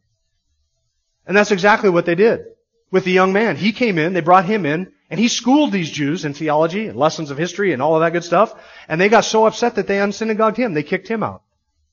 And 1.26 1.36
that's 1.36 1.50
exactly 1.50 1.88
what 1.88 2.04
they 2.04 2.14
did 2.14 2.44
with 2.90 3.04
the 3.04 3.12
young 3.12 3.32
man. 3.32 3.56
He 3.56 3.72
came 3.72 3.98
in, 3.98 4.12
they 4.12 4.20
brought 4.20 4.44
him 4.44 4.66
in, 4.66 4.92
and 5.10 5.18
he 5.18 5.26
schooled 5.26 5.72
these 5.72 5.90
Jews 5.90 6.24
in 6.24 6.34
theology 6.34 6.86
and 6.86 6.96
lessons 6.96 7.32
of 7.32 7.36
history 7.36 7.72
and 7.72 7.82
all 7.82 7.96
of 7.96 8.00
that 8.00 8.12
good 8.12 8.22
stuff. 8.22 8.54
And 8.88 9.00
they 9.00 9.08
got 9.08 9.24
so 9.24 9.44
upset 9.44 9.74
that 9.74 9.88
they 9.88 9.96
unsynagogued 9.96 10.56
him. 10.56 10.72
They 10.72 10.84
kicked 10.84 11.08
him 11.08 11.24
out. 11.24 11.42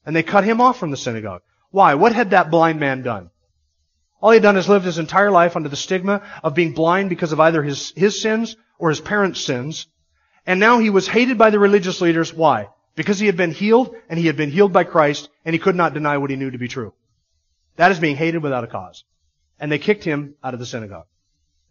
And 0.05 0.15
they 0.15 0.21
cut 0.21 0.43
him 0.43 0.61
off 0.61 0.77
from 0.77 0.91
the 0.91 0.97
synagogue. 0.97 1.41
Why? 1.71 1.95
What 1.95 2.13
had 2.13 2.29
that 2.29 2.51
blind 2.51 2.79
man 2.79 3.01
done? 3.01 3.31
All 4.21 4.31
he 4.31 4.35
had 4.35 4.43
done 4.43 4.55
is 4.55 4.69
lived 4.69 4.85
his 4.85 4.99
entire 4.99 5.31
life 5.31 5.55
under 5.55 5.67
the 5.67 5.75
stigma 5.75 6.21
of 6.43 6.53
being 6.53 6.73
blind 6.73 7.09
because 7.09 7.31
of 7.31 7.39
either 7.39 7.63
his, 7.63 7.91
his 7.95 8.21
sins 8.21 8.55
or 8.77 8.89
his 8.89 9.01
parents' 9.01 9.41
sins. 9.41 9.87
And 10.45 10.59
now 10.59 10.77
he 10.77 10.91
was 10.91 11.07
hated 11.07 11.39
by 11.39 11.49
the 11.49 11.59
religious 11.59 12.01
leaders. 12.01 12.31
Why? 12.33 12.69
Because 12.95 13.19
he 13.19 13.25
had 13.25 13.35
been 13.35 13.51
healed 13.51 13.95
and 14.09 14.19
he 14.19 14.27
had 14.27 14.37
been 14.37 14.51
healed 14.51 14.73
by 14.73 14.83
Christ 14.83 15.29
and 15.43 15.53
he 15.53 15.59
could 15.59 15.75
not 15.75 15.95
deny 15.95 16.19
what 16.19 16.29
he 16.29 16.35
knew 16.35 16.51
to 16.51 16.57
be 16.57 16.67
true. 16.67 16.93
That 17.77 17.91
is 17.91 17.99
being 17.99 18.15
hated 18.15 18.43
without 18.43 18.63
a 18.63 18.67
cause. 18.67 19.03
And 19.59 19.71
they 19.71 19.79
kicked 19.79 20.03
him 20.03 20.35
out 20.43 20.53
of 20.53 20.59
the 20.59 20.65
synagogue. 20.67 21.07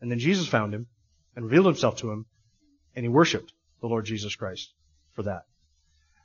And 0.01 0.11
then 0.11 0.19
Jesus 0.19 0.47
found 0.47 0.75
him 0.75 0.89
and 1.37 1.45
revealed 1.45 1.67
himself 1.67 1.97
to 1.99 2.11
him, 2.11 2.27
and 2.97 3.05
he 3.05 3.09
worshiped 3.09 3.53
the 3.81 3.87
Lord 3.87 4.07
Jesus 4.07 4.35
Christ 4.35 4.73
for 5.13 5.23
that. 5.25 5.43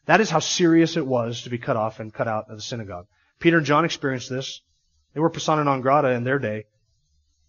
That 0.06 0.22
is 0.22 0.30
how 0.30 0.40
serious 0.40 0.98
it 0.98 1.06
was 1.06 1.44
to 1.44 1.50
be 1.50 1.58
cut 1.58 1.78
off 1.78 2.00
and 2.00 2.14
cut 2.14 2.28
out 2.28 2.50
of 2.50 2.58
the 2.58 2.64
synagogue. 2.64 3.06
Peter 3.40 3.58
and 3.58 3.66
John 3.66 3.86
experienced 3.86 4.30
this. 4.30 4.62
They 5.14 5.20
were 5.20 5.30
persona 5.30 5.64
non 5.64 5.82
grata 5.82 6.12
in 6.12 6.24
their 6.24 6.40
day. 6.40 6.66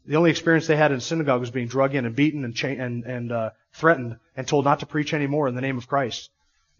The 0.05 0.16
only 0.16 0.31
experience 0.31 0.66
they 0.66 0.77
had 0.77 0.90
in 0.90 1.01
synagogue 1.01 1.40
was 1.40 1.51
being 1.51 1.68
drug 1.68 1.94
in 1.94 2.05
and 2.05 2.16
beaten 2.16 2.44
and 2.44 2.55
cha- 2.55 2.68
and, 2.68 3.05
and 3.05 3.31
uh, 3.31 3.51
threatened 3.72 4.16
and 4.37 4.46
told 4.46 4.64
not 4.64 4.81
to 4.81 4.87
preach 4.87 5.14
anymore 5.14 5.46
in 5.46 5.55
the 5.55 5.61
name 5.61 5.79
of 5.79 5.87
Christ. 5.87 6.31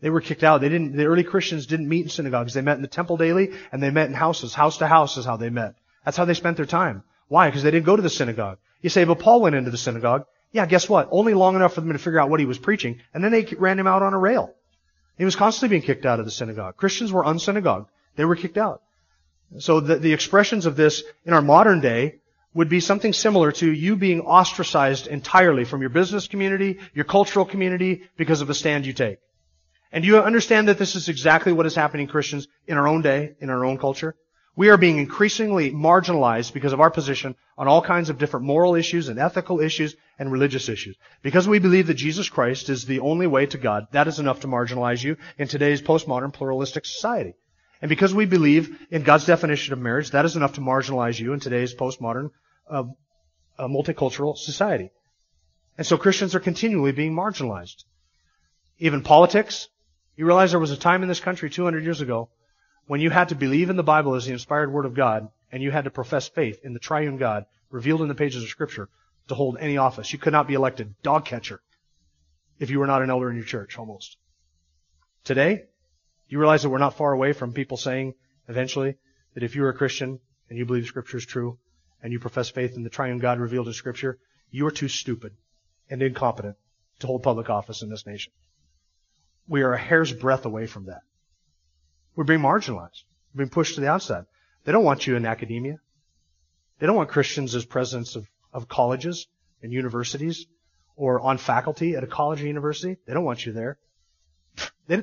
They 0.01 0.11
were 0.11 0.21
kicked 0.21 0.43
out. 0.43 0.61
They 0.61 0.69
didn't. 0.69 0.97
The 0.97 1.05
early 1.05 1.23
Christians 1.23 1.67
didn't 1.67 1.89
meet 1.89 2.03
in 2.03 2.09
synagogues. 2.09 2.53
They 2.53 2.61
met 2.61 2.77
in 2.77 2.83
the 2.83 2.89
temple 2.89 3.17
daily, 3.17 3.53
and 3.71 3.81
they 3.81 3.91
met 3.91 4.09
in 4.09 4.15
houses. 4.15 4.53
House 4.53 4.79
to 4.79 4.89
house 4.89 5.17
is 5.17 5.25
how 5.25 5.37
they 5.37 5.51
met. 5.51 5.77
That's 6.05 6.17
how 6.17 6.25
they 6.25 6.35
spent 6.35 6.57
their 6.57 6.67
time. 6.67 7.05
Why? 7.29 7.47
Because 7.47 7.63
they 7.63 7.71
didn't 7.71 7.87
go 7.87 7.95
to 7.95 8.03
the 8.03 8.11
synagogue. 8.11 8.59
You 8.81 8.91
say, 8.91 9.05
but 9.05 9.21
Paul 9.21 9.41
went 9.41 9.55
into 9.55 9.71
the 9.71 9.79
synagogue. 9.79 10.27
Yeah, 10.53 10.67
guess 10.67 10.89
what? 10.89 11.09
Only 11.11 11.35
long 11.35 11.57
enough 11.57 11.75
for 11.75 11.81
them 11.81 11.93
to 11.93 11.99
figure 11.99 12.21
out 12.21 12.31
what 12.31 12.41
he 12.41 12.47
was 12.47 12.59
preaching, 12.59 13.01
and 13.13 13.25
then 13.25 13.33
they 13.33 13.45
ran 13.59 13.79
him 13.79 13.87
out 13.87 14.03
on 14.03 14.13
a 14.13 14.19
rail. 14.19 14.55
He 15.19 15.25
was 15.25 15.37
constantly 15.37 15.79
being 15.79 15.87
kicked 15.87 16.07
out 16.07 16.19
of 16.19 16.25
the 16.25 16.31
synagogue. 16.31 16.77
Christians 16.77 17.13
were 17.13 17.25
unsynagogued. 17.25 17.87
They 18.17 18.25
were 18.25 18.37
kicked 18.37 18.59
out. 18.59 18.83
So 19.59 19.81
the, 19.81 19.97
the 19.97 20.13
expressions 20.13 20.67
of 20.67 20.77
this 20.77 21.03
in 21.25 21.33
our 21.33 21.43
modern 21.43 21.81
day 21.81 22.21
would 22.55 22.69
be 22.69 22.81
something 22.81 23.13
similar 23.13 23.53
to 23.53 23.71
you 23.71 23.97
being 23.97 24.21
ostracized 24.21 25.07
entirely 25.07 25.65
from 25.65 25.81
your 25.81 25.91
business 25.91 26.29
community, 26.29 26.79
your 26.95 27.05
cultural 27.05 27.45
community, 27.45 28.03
because 28.17 28.43
of 28.43 28.49
the 28.49 28.55
stand 28.55 28.87
you 28.87 28.93
take. 28.93 29.19
And 29.91 30.03
do 30.03 30.09
you 30.09 30.19
understand 30.19 30.69
that 30.69 30.79
this 30.79 30.97
is 30.97 31.09
exactly 31.09 31.53
what 31.53 31.67
is 31.67 31.75
happening 31.75 32.07
Christians 32.07 32.49
in 32.67 32.77
our 32.77 32.89
own 32.89 33.03
day, 33.03 33.35
in 33.41 33.51
our 33.51 33.65
own 33.65 33.79
culture? 33.79 34.15
We 34.55 34.69
are 34.69 34.77
being 34.77 34.99
increasingly 34.99 35.71
marginalized 35.71 36.53
because 36.53 36.75
of 36.75 36.81
our 36.81 36.91
position 36.91 37.37
on 37.57 37.69
all 37.69 37.81
kinds 37.81 38.11
of 38.11 38.19
different 38.19 38.45
moral 38.45 38.75
issues 38.75 39.09
and 39.09 39.19
ethical 39.19 39.61
issues 39.61 39.97
and 40.19 40.31
religious 40.31 40.69
issues. 40.69 40.97
Because 41.23 41.49
we 41.49 41.59
believe 41.59 41.87
that 41.87 41.95
Jesus 41.95 42.29
Christ 42.29 42.69
is 42.69 42.85
the 42.85 43.01
only 43.01 43.27
way 43.27 43.47
to 43.47 43.57
God, 43.57 43.87
that 43.93 44.09
is 44.09 44.19
enough 44.19 44.41
to 44.41 44.49
marginalize 44.49 45.03
you 45.03 45.17
in 45.39 45.49
today's 45.49 45.81
postmodern 45.81 46.35
pluralistic 46.35 46.85
society. 46.85 47.35
And 47.81 47.89
because 47.89 48.15
we 48.15 48.27
believe 48.27 48.79
in 48.91 49.03
God's 49.03 49.25
definition 49.25 49.73
of 49.73 49.79
marriage, 49.79 50.11
that 50.11 50.27
is 50.27 50.37
enough 50.37 50.55
to 50.55 50.61
marginalize 50.61 51.19
you 51.19 51.33
in 51.33 51.41
today's 51.41 51.75
postmodern 51.75 52.31
uh, 52.69 52.85
uh, 53.59 53.69
multicultural 53.69 54.37
society. 54.37 54.91
And 55.79 55.87
so 55.87 55.97
Christians 55.97 56.35
are 56.35 56.41
continually 56.41 56.93
being 56.93 57.15
marginalized. 57.15 57.85
Even 58.79 59.03
politics. 59.03 59.69
You 60.15 60.27
realize 60.27 60.51
there 60.51 60.61
was 60.61 60.71
a 60.73 60.77
time 60.77 61.03
in 61.03 61.09
this 61.09 61.21
country 61.21 61.49
200 61.49 61.83
years 61.83 62.03
ago 62.03 62.29
when 62.93 63.01
you 63.01 63.09
had 63.09 63.31
to 63.31 63.35
believe 63.35 63.71
in 63.71 63.77
the 63.77 63.83
Bible 63.83 64.17
as 64.17 64.27
the 64.27 64.33
inspired 64.33 64.71
Word 64.71 64.85
of 64.85 64.93
God, 64.93 65.31
and 65.51 65.63
you 65.63 65.71
had 65.71 65.85
to 65.85 65.91
profess 65.91 66.29
faith 66.29 66.61
in 66.63 66.75
the 66.75 66.79
triune 66.79 67.17
God 67.17 67.47
revealed 67.71 68.03
in 68.03 68.09
the 68.09 68.15
pages 68.15 68.43
of 68.43 68.51
Scripture 68.51 68.91
to 69.29 69.35
hold 69.35 69.57
any 69.59 69.79
office. 69.79 70.13
You 70.13 70.19
could 70.19 70.35
not 70.35 70.47
be 70.47 70.53
elected 70.53 70.95
dog 71.03 71.25
catcher 71.25 71.63
if 72.59 72.69
you 72.69 72.79
were 72.79 72.87
not 72.87 73.01
an 73.01 73.09
elder 73.09 73.31
in 73.31 73.37
your 73.37 73.47
church, 73.47 73.79
almost. 73.79 74.19
Today, 75.25 75.63
you 76.29 76.39
realize 76.39 76.65
that 76.65 76.69
we're 76.69 76.77
not 76.77 76.99
far 76.99 77.15
away 77.15 77.33
from 77.33 77.55
people 77.55 77.79
saying 77.79 78.13
eventually 78.47 78.97
that 79.33 79.43
if 79.43 79.57
you're 79.57 79.71
a 79.71 79.75
Christian 79.75 80.21
and 80.51 80.59
you 80.59 80.67
believe 80.67 80.85
Scripture 80.85 81.17
is 81.17 81.25
true 81.25 81.59
and 82.03 82.13
you 82.13 82.21
profess 82.21 82.51
faith 82.51 82.77
in 82.77 82.83
the 82.83 82.91
triune 82.91 83.21
God 83.21 83.41
revealed 83.41 83.69
in 83.69 83.73
Scripture, 83.73 84.19
you 84.51 84.67
are 84.67 84.71
too 84.71 84.89
stupid 84.89 85.33
and 85.89 86.03
incompetent 86.03 86.57
to 86.99 87.07
hold 87.07 87.23
public 87.23 87.49
office 87.49 87.81
in 87.81 87.89
this 87.89 88.05
nation. 88.05 88.35
We 89.49 89.63
are 89.63 89.73
a 89.73 89.79
hair's 89.79 90.13
breadth 90.13 90.45
away 90.45 90.67
from 90.67 90.85
that. 90.89 91.01
We're 92.15 92.25
being 92.25 92.41
marginalized. 92.41 93.05
We're 93.35 93.39
being 93.45 93.51
pushed 93.51 93.77
to 93.77 93.81
the 93.81 93.89
outside. 93.89 94.27
They 94.65 94.73
don't 94.73 94.85
want 94.85 95.07
you 95.07 95.17
in 95.17 95.27
academia. 95.27 95.79
They 96.79 96.87
don't 96.87 96.97
want 96.97 97.11
Christians 97.11 97.55
as 97.55 97.65
presidents 97.65 98.17
of, 98.17 98.27
of 98.53 98.69
colleges 98.69 99.27
and 99.63 99.73
universities 99.73 100.47
or 100.97 101.21
on 101.21 101.39
faculty 101.39 101.97
at 101.97 102.05
a 102.05 102.07
college 102.07 102.43
or 102.43 102.47
university. 102.47 102.97
They 103.07 103.15
don't 103.15 103.25
want 103.25 103.47
you 103.47 103.53
there. 103.53 103.79
They, 104.87 105.03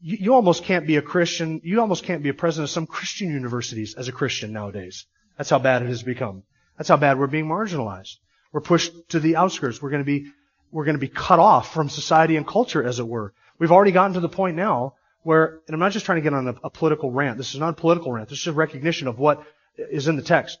you, 0.00 0.16
you 0.20 0.34
almost 0.34 0.64
can't 0.64 0.86
be 0.86 0.96
a 0.96 1.02
Christian. 1.02 1.60
You 1.64 1.80
almost 1.80 2.04
can't 2.04 2.22
be 2.22 2.28
a 2.28 2.34
president 2.34 2.68
of 2.68 2.70
some 2.70 2.86
Christian 2.86 3.30
universities 3.30 3.94
as 3.94 4.08
a 4.08 4.12
Christian 4.12 4.52
nowadays. 4.52 5.06
That's 5.36 5.50
how 5.50 5.58
bad 5.58 5.82
it 5.82 5.88
has 5.88 6.02
become. 6.02 6.42
That's 6.76 6.88
how 6.88 6.96
bad 6.96 7.18
we're 7.18 7.26
being 7.26 7.46
marginalized. 7.46 8.16
We're 8.52 8.60
pushed 8.60 8.92
to 9.10 9.20
the 9.20 9.36
outskirts. 9.36 9.80
We're 9.80 9.90
going 9.90 10.02
to 10.02 10.06
be, 10.06 10.30
we're 10.70 10.84
going 10.84 10.96
to 10.96 11.00
be 11.00 11.08
cut 11.08 11.38
off 11.38 11.72
from 11.72 11.88
society 11.88 12.36
and 12.36 12.46
culture, 12.46 12.82
as 12.82 12.98
it 12.98 13.06
were. 13.06 13.32
We've 13.58 13.72
already 13.72 13.92
gotten 13.92 14.14
to 14.14 14.20
the 14.20 14.28
point 14.28 14.56
now 14.56 14.94
where, 15.22 15.60
and 15.66 15.74
I'm 15.74 15.80
not 15.80 15.92
just 15.92 16.04
trying 16.04 16.16
to 16.16 16.22
get 16.22 16.34
on 16.34 16.48
a, 16.48 16.54
a 16.64 16.70
political 16.70 17.10
rant. 17.10 17.38
This 17.38 17.54
is 17.54 17.60
not 17.60 17.70
a 17.70 17.80
political 17.80 18.12
rant. 18.12 18.28
This 18.28 18.40
is 18.40 18.46
a 18.46 18.52
recognition 18.52 19.08
of 19.08 19.18
what 19.18 19.44
is 19.76 20.08
in 20.08 20.16
the 20.16 20.22
text. 20.22 20.58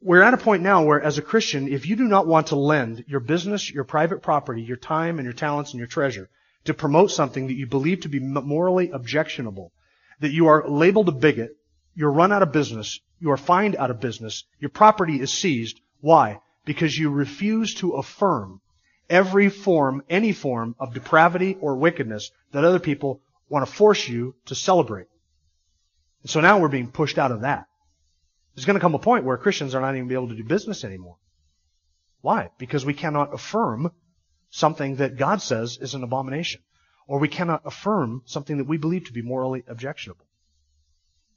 We're 0.00 0.22
at 0.22 0.34
a 0.34 0.38
point 0.38 0.62
now 0.62 0.84
where, 0.84 1.00
as 1.00 1.18
a 1.18 1.22
Christian, 1.22 1.68
if 1.68 1.86
you 1.86 1.96
do 1.96 2.04
not 2.04 2.26
want 2.26 2.48
to 2.48 2.56
lend 2.56 3.04
your 3.08 3.20
business, 3.20 3.70
your 3.70 3.84
private 3.84 4.22
property, 4.22 4.62
your 4.62 4.76
time 4.76 5.18
and 5.18 5.24
your 5.24 5.32
talents 5.32 5.72
and 5.72 5.78
your 5.78 5.88
treasure 5.88 6.28
to 6.64 6.74
promote 6.74 7.10
something 7.10 7.48
that 7.48 7.54
you 7.54 7.66
believe 7.66 8.00
to 8.00 8.08
be 8.08 8.20
morally 8.20 8.90
objectionable, 8.90 9.72
that 10.20 10.30
you 10.30 10.46
are 10.46 10.68
labeled 10.68 11.08
a 11.08 11.12
bigot, 11.12 11.56
you're 11.94 12.12
run 12.12 12.32
out 12.32 12.42
of 12.42 12.52
business, 12.52 13.00
you 13.18 13.30
are 13.32 13.36
fined 13.36 13.74
out 13.74 13.90
of 13.90 14.00
business, 14.00 14.44
your 14.60 14.70
property 14.70 15.20
is 15.20 15.32
seized. 15.32 15.80
Why? 16.00 16.40
Because 16.64 16.96
you 16.96 17.10
refuse 17.10 17.74
to 17.76 17.92
affirm 17.92 18.60
every 19.08 19.48
form, 19.48 20.02
any 20.08 20.32
form 20.32 20.74
of 20.78 20.94
depravity 20.94 21.56
or 21.60 21.76
wickedness 21.76 22.30
that 22.52 22.64
other 22.64 22.78
people 22.78 23.20
want 23.48 23.66
to 23.66 23.72
force 23.72 24.08
you 24.08 24.34
to 24.46 24.54
celebrate. 24.54 25.06
And 26.22 26.30
so 26.30 26.40
now 26.40 26.58
we're 26.58 26.68
being 26.68 26.90
pushed 26.90 27.18
out 27.18 27.32
of 27.32 27.42
that. 27.42 27.66
There's 28.54 28.66
going 28.66 28.74
to 28.74 28.80
come 28.80 28.94
a 28.94 28.98
point 28.98 29.24
where 29.24 29.36
Christians 29.36 29.74
are 29.74 29.80
not 29.80 29.94
even 29.94 30.08
be 30.08 30.14
able 30.14 30.28
to 30.28 30.34
do 30.34 30.44
business 30.44 30.84
anymore. 30.84 31.16
Why? 32.20 32.50
Because 32.58 32.84
we 32.84 32.94
cannot 32.94 33.32
affirm 33.32 33.92
something 34.50 34.96
that 34.96 35.16
God 35.16 35.40
says 35.40 35.78
is 35.80 35.94
an 35.94 36.02
abomination. 36.02 36.62
Or 37.06 37.18
we 37.18 37.28
cannot 37.28 37.62
affirm 37.64 38.22
something 38.26 38.58
that 38.58 38.66
we 38.66 38.76
believe 38.76 39.04
to 39.04 39.12
be 39.12 39.22
morally 39.22 39.64
objectionable. 39.66 40.26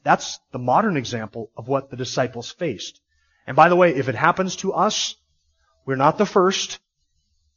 That's 0.03 0.39
the 0.51 0.59
modern 0.59 0.97
example 0.97 1.51
of 1.55 1.67
what 1.67 1.91
the 1.91 1.95
disciples 1.95 2.51
faced. 2.51 2.99
And 3.45 3.55
by 3.55 3.69
the 3.69 3.75
way, 3.75 3.95
if 3.95 4.09
it 4.09 4.15
happens 4.15 4.55
to 4.57 4.73
us, 4.73 5.15
we're 5.85 5.95
not 5.95 6.17
the 6.17 6.25
first, 6.25 6.79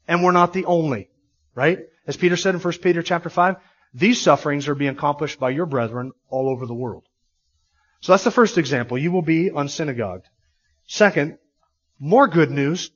and 0.07 0.23
we're 0.23 0.33
not 0.33 0.53
the 0.53 0.65
only. 0.65 1.09
Right? 1.55 1.81
As 2.07 2.17
Peter 2.17 2.37
said 2.37 2.55
in 2.55 2.61
1 2.61 2.73
Peter 2.83 3.03
chapter 3.03 3.31
5, 3.31 3.57
these 3.95 4.21
sufferings 4.21 4.69
are 4.69 4.75
being 4.75 4.91
accomplished 4.91 5.39
by 5.39 5.51
your 5.51 5.67
brethren 5.67 6.13
all 6.29 6.49
over 6.49 6.67
the 6.67 6.75
world. 6.75 7.05
So 8.01 8.13
that's 8.13 8.25
the 8.25 8.31
first 8.31 8.59
example. 8.59 8.99
You 8.99 9.13
will 9.13 9.23
be 9.23 9.51
unsynagogued. 9.51 10.25
Second, 10.87 11.39
more 11.99 12.29
good 12.29 12.51
news. 12.51 12.91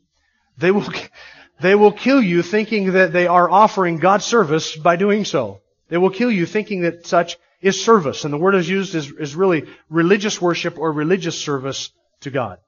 They 0.59 0.71
will, 0.71 0.87
they 1.61 1.75
will 1.75 1.93
kill 1.93 2.21
you 2.21 2.43
thinking 2.43 2.93
that 2.93 3.13
they 3.13 3.27
are 3.27 3.49
offering 3.49 3.99
God 3.99 4.23
service 4.23 4.77
by 4.77 4.97
doing 4.97 5.25
so. 5.25 5.61
They 5.89 5.97
will 5.97 6.11
kill 6.11 6.31
you 6.31 6.45
thinking 6.45 6.83
that 6.83 7.07
such 7.07 7.39
is 7.61 7.83
service. 7.83 8.25
And 8.25 8.33
the 8.33 8.39
word 8.39 8.55
is 8.55 8.69
used 8.69 8.95
is, 8.95 9.11
is 9.11 9.35
really 9.35 9.65
religious 9.89 10.41
worship 10.43 10.79
or 10.79 10.93
religious 10.93 11.41
service 11.41 11.91
to 12.21 12.31
God. 12.31 12.59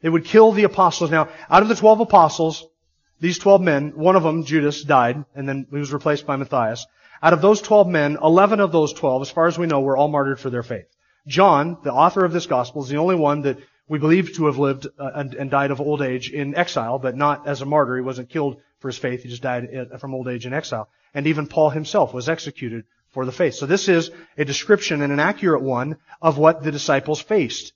They 0.00 0.08
would 0.08 0.24
kill 0.24 0.52
the 0.52 0.64
apostles. 0.64 1.10
Now, 1.10 1.28
out 1.50 1.62
of 1.62 1.68
the 1.68 1.74
twelve 1.74 2.00
apostles, 2.00 2.66
these 3.20 3.38
twelve 3.38 3.60
men, 3.60 3.92
one 3.96 4.16
of 4.16 4.22
them, 4.22 4.44
Judas, 4.44 4.82
died, 4.82 5.24
and 5.34 5.48
then 5.48 5.66
he 5.70 5.78
was 5.78 5.92
replaced 5.92 6.26
by 6.26 6.36
Matthias. 6.36 6.86
Out 7.22 7.32
of 7.32 7.42
those 7.42 7.60
twelve 7.60 7.88
men, 7.88 8.16
eleven 8.22 8.60
of 8.60 8.72
those 8.72 8.92
twelve, 8.92 9.22
as 9.22 9.30
far 9.30 9.46
as 9.46 9.58
we 9.58 9.66
know, 9.66 9.80
were 9.80 9.96
all 9.96 10.08
martyred 10.08 10.38
for 10.38 10.50
their 10.50 10.62
faith. 10.62 10.86
John, 11.26 11.78
the 11.82 11.92
author 11.92 12.24
of 12.24 12.32
this 12.32 12.46
gospel, 12.46 12.82
is 12.82 12.88
the 12.88 12.96
only 12.96 13.16
one 13.16 13.42
that 13.42 13.58
we 13.88 13.98
believe 13.98 14.34
to 14.34 14.46
have 14.46 14.58
lived 14.58 14.86
uh, 14.98 15.10
and, 15.14 15.34
and, 15.34 15.50
died 15.50 15.70
of 15.70 15.80
old 15.80 16.02
age 16.02 16.30
in 16.30 16.54
exile, 16.54 16.98
but 16.98 17.16
not 17.16 17.46
as 17.46 17.60
a 17.60 17.66
martyr. 17.66 17.96
He 17.96 18.02
wasn't 18.02 18.28
killed 18.28 18.60
for 18.80 18.88
his 18.88 18.98
faith. 18.98 19.22
He 19.22 19.28
just 19.30 19.42
died 19.42 19.68
uh, 19.74 19.96
from 19.98 20.14
old 20.14 20.28
age 20.28 20.46
in 20.46 20.52
exile. 20.52 20.88
And 21.14 21.26
even 21.26 21.46
Paul 21.46 21.70
himself 21.70 22.12
was 22.12 22.28
executed 22.28 22.84
for 23.10 23.24
the 23.24 23.32
faith. 23.32 23.54
So 23.54 23.66
this 23.66 23.88
is 23.88 24.10
a 24.36 24.44
description 24.44 25.00
and 25.02 25.12
an 25.12 25.20
accurate 25.20 25.62
one 25.62 25.96
of 26.20 26.38
what 26.38 26.62
the 26.62 26.70
disciples 26.70 27.20
faced 27.20 27.72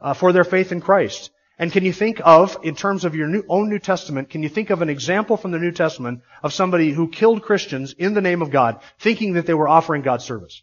uh, 0.00 0.12
for 0.12 0.32
their 0.32 0.44
faith 0.44 0.70
in 0.70 0.80
Christ. 0.80 1.30
And 1.58 1.70
can 1.70 1.84
you 1.84 1.92
think 1.92 2.20
of, 2.24 2.58
in 2.64 2.74
terms 2.74 3.04
of 3.04 3.14
your 3.14 3.28
new, 3.28 3.44
own 3.48 3.68
New 3.68 3.78
Testament, 3.78 4.28
can 4.28 4.42
you 4.42 4.48
think 4.48 4.70
of 4.70 4.82
an 4.82 4.90
example 4.90 5.36
from 5.36 5.52
the 5.52 5.58
New 5.58 5.70
Testament 5.70 6.22
of 6.42 6.52
somebody 6.52 6.90
who 6.90 7.08
killed 7.08 7.42
Christians 7.42 7.92
in 7.92 8.14
the 8.14 8.20
name 8.20 8.42
of 8.42 8.50
God, 8.50 8.80
thinking 8.98 9.34
that 9.34 9.46
they 9.46 9.54
were 9.54 9.68
offering 9.68 10.02
God 10.02 10.20
service? 10.20 10.62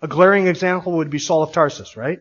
A 0.00 0.08
glaring 0.08 0.46
example 0.46 0.92
would 0.92 1.10
be 1.10 1.18
Saul 1.18 1.42
of 1.42 1.52
Tarsus, 1.52 1.96
right? 1.96 2.20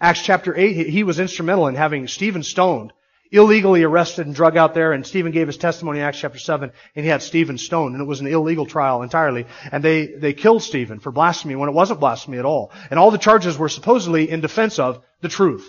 Acts 0.00 0.22
chapter 0.22 0.56
8, 0.56 0.88
he 0.88 1.02
was 1.02 1.18
instrumental 1.18 1.66
in 1.66 1.74
having 1.74 2.06
Stephen 2.06 2.44
stoned, 2.44 2.92
illegally 3.32 3.82
arrested 3.82 4.26
and 4.26 4.34
drug 4.34 4.56
out 4.56 4.74
there, 4.74 4.92
and 4.92 5.04
Stephen 5.04 5.32
gave 5.32 5.48
his 5.48 5.56
testimony 5.56 5.98
in 5.98 6.04
Acts 6.04 6.20
chapter 6.20 6.38
7, 6.38 6.70
and 6.94 7.04
he 7.04 7.10
had 7.10 7.22
Stephen 7.22 7.58
stoned, 7.58 7.94
and 7.94 8.02
it 8.02 8.06
was 8.06 8.20
an 8.20 8.28
illegal 8.28 8.64
trial 8.64 9.02
entirely, 9.02 9.46
and 9.72 9.82
they, 9.82 10.06
they 10.06 10.32
killed 10.34 10.62
Stephen 10.62 11.00
for 11.00 11.10
blasphemy 11.10 11.56
when 11.56 11.68
it 11.68 11.74
wasn't 11.74 11.98
blasphemy 11.98 12.38
at 12.38 12.44
all. 12.44 12.70
And 12.90 12.98
all 13.00 13.10
the 13.10 13.18
charges 13.18 13.58
were 13.58 13.68
supposedly 13.68 14.30
in 14.30 14.40
defense 14.40 14.78
of 14.78 15.02
the 15.20 15.28
truth. 15.28 15.68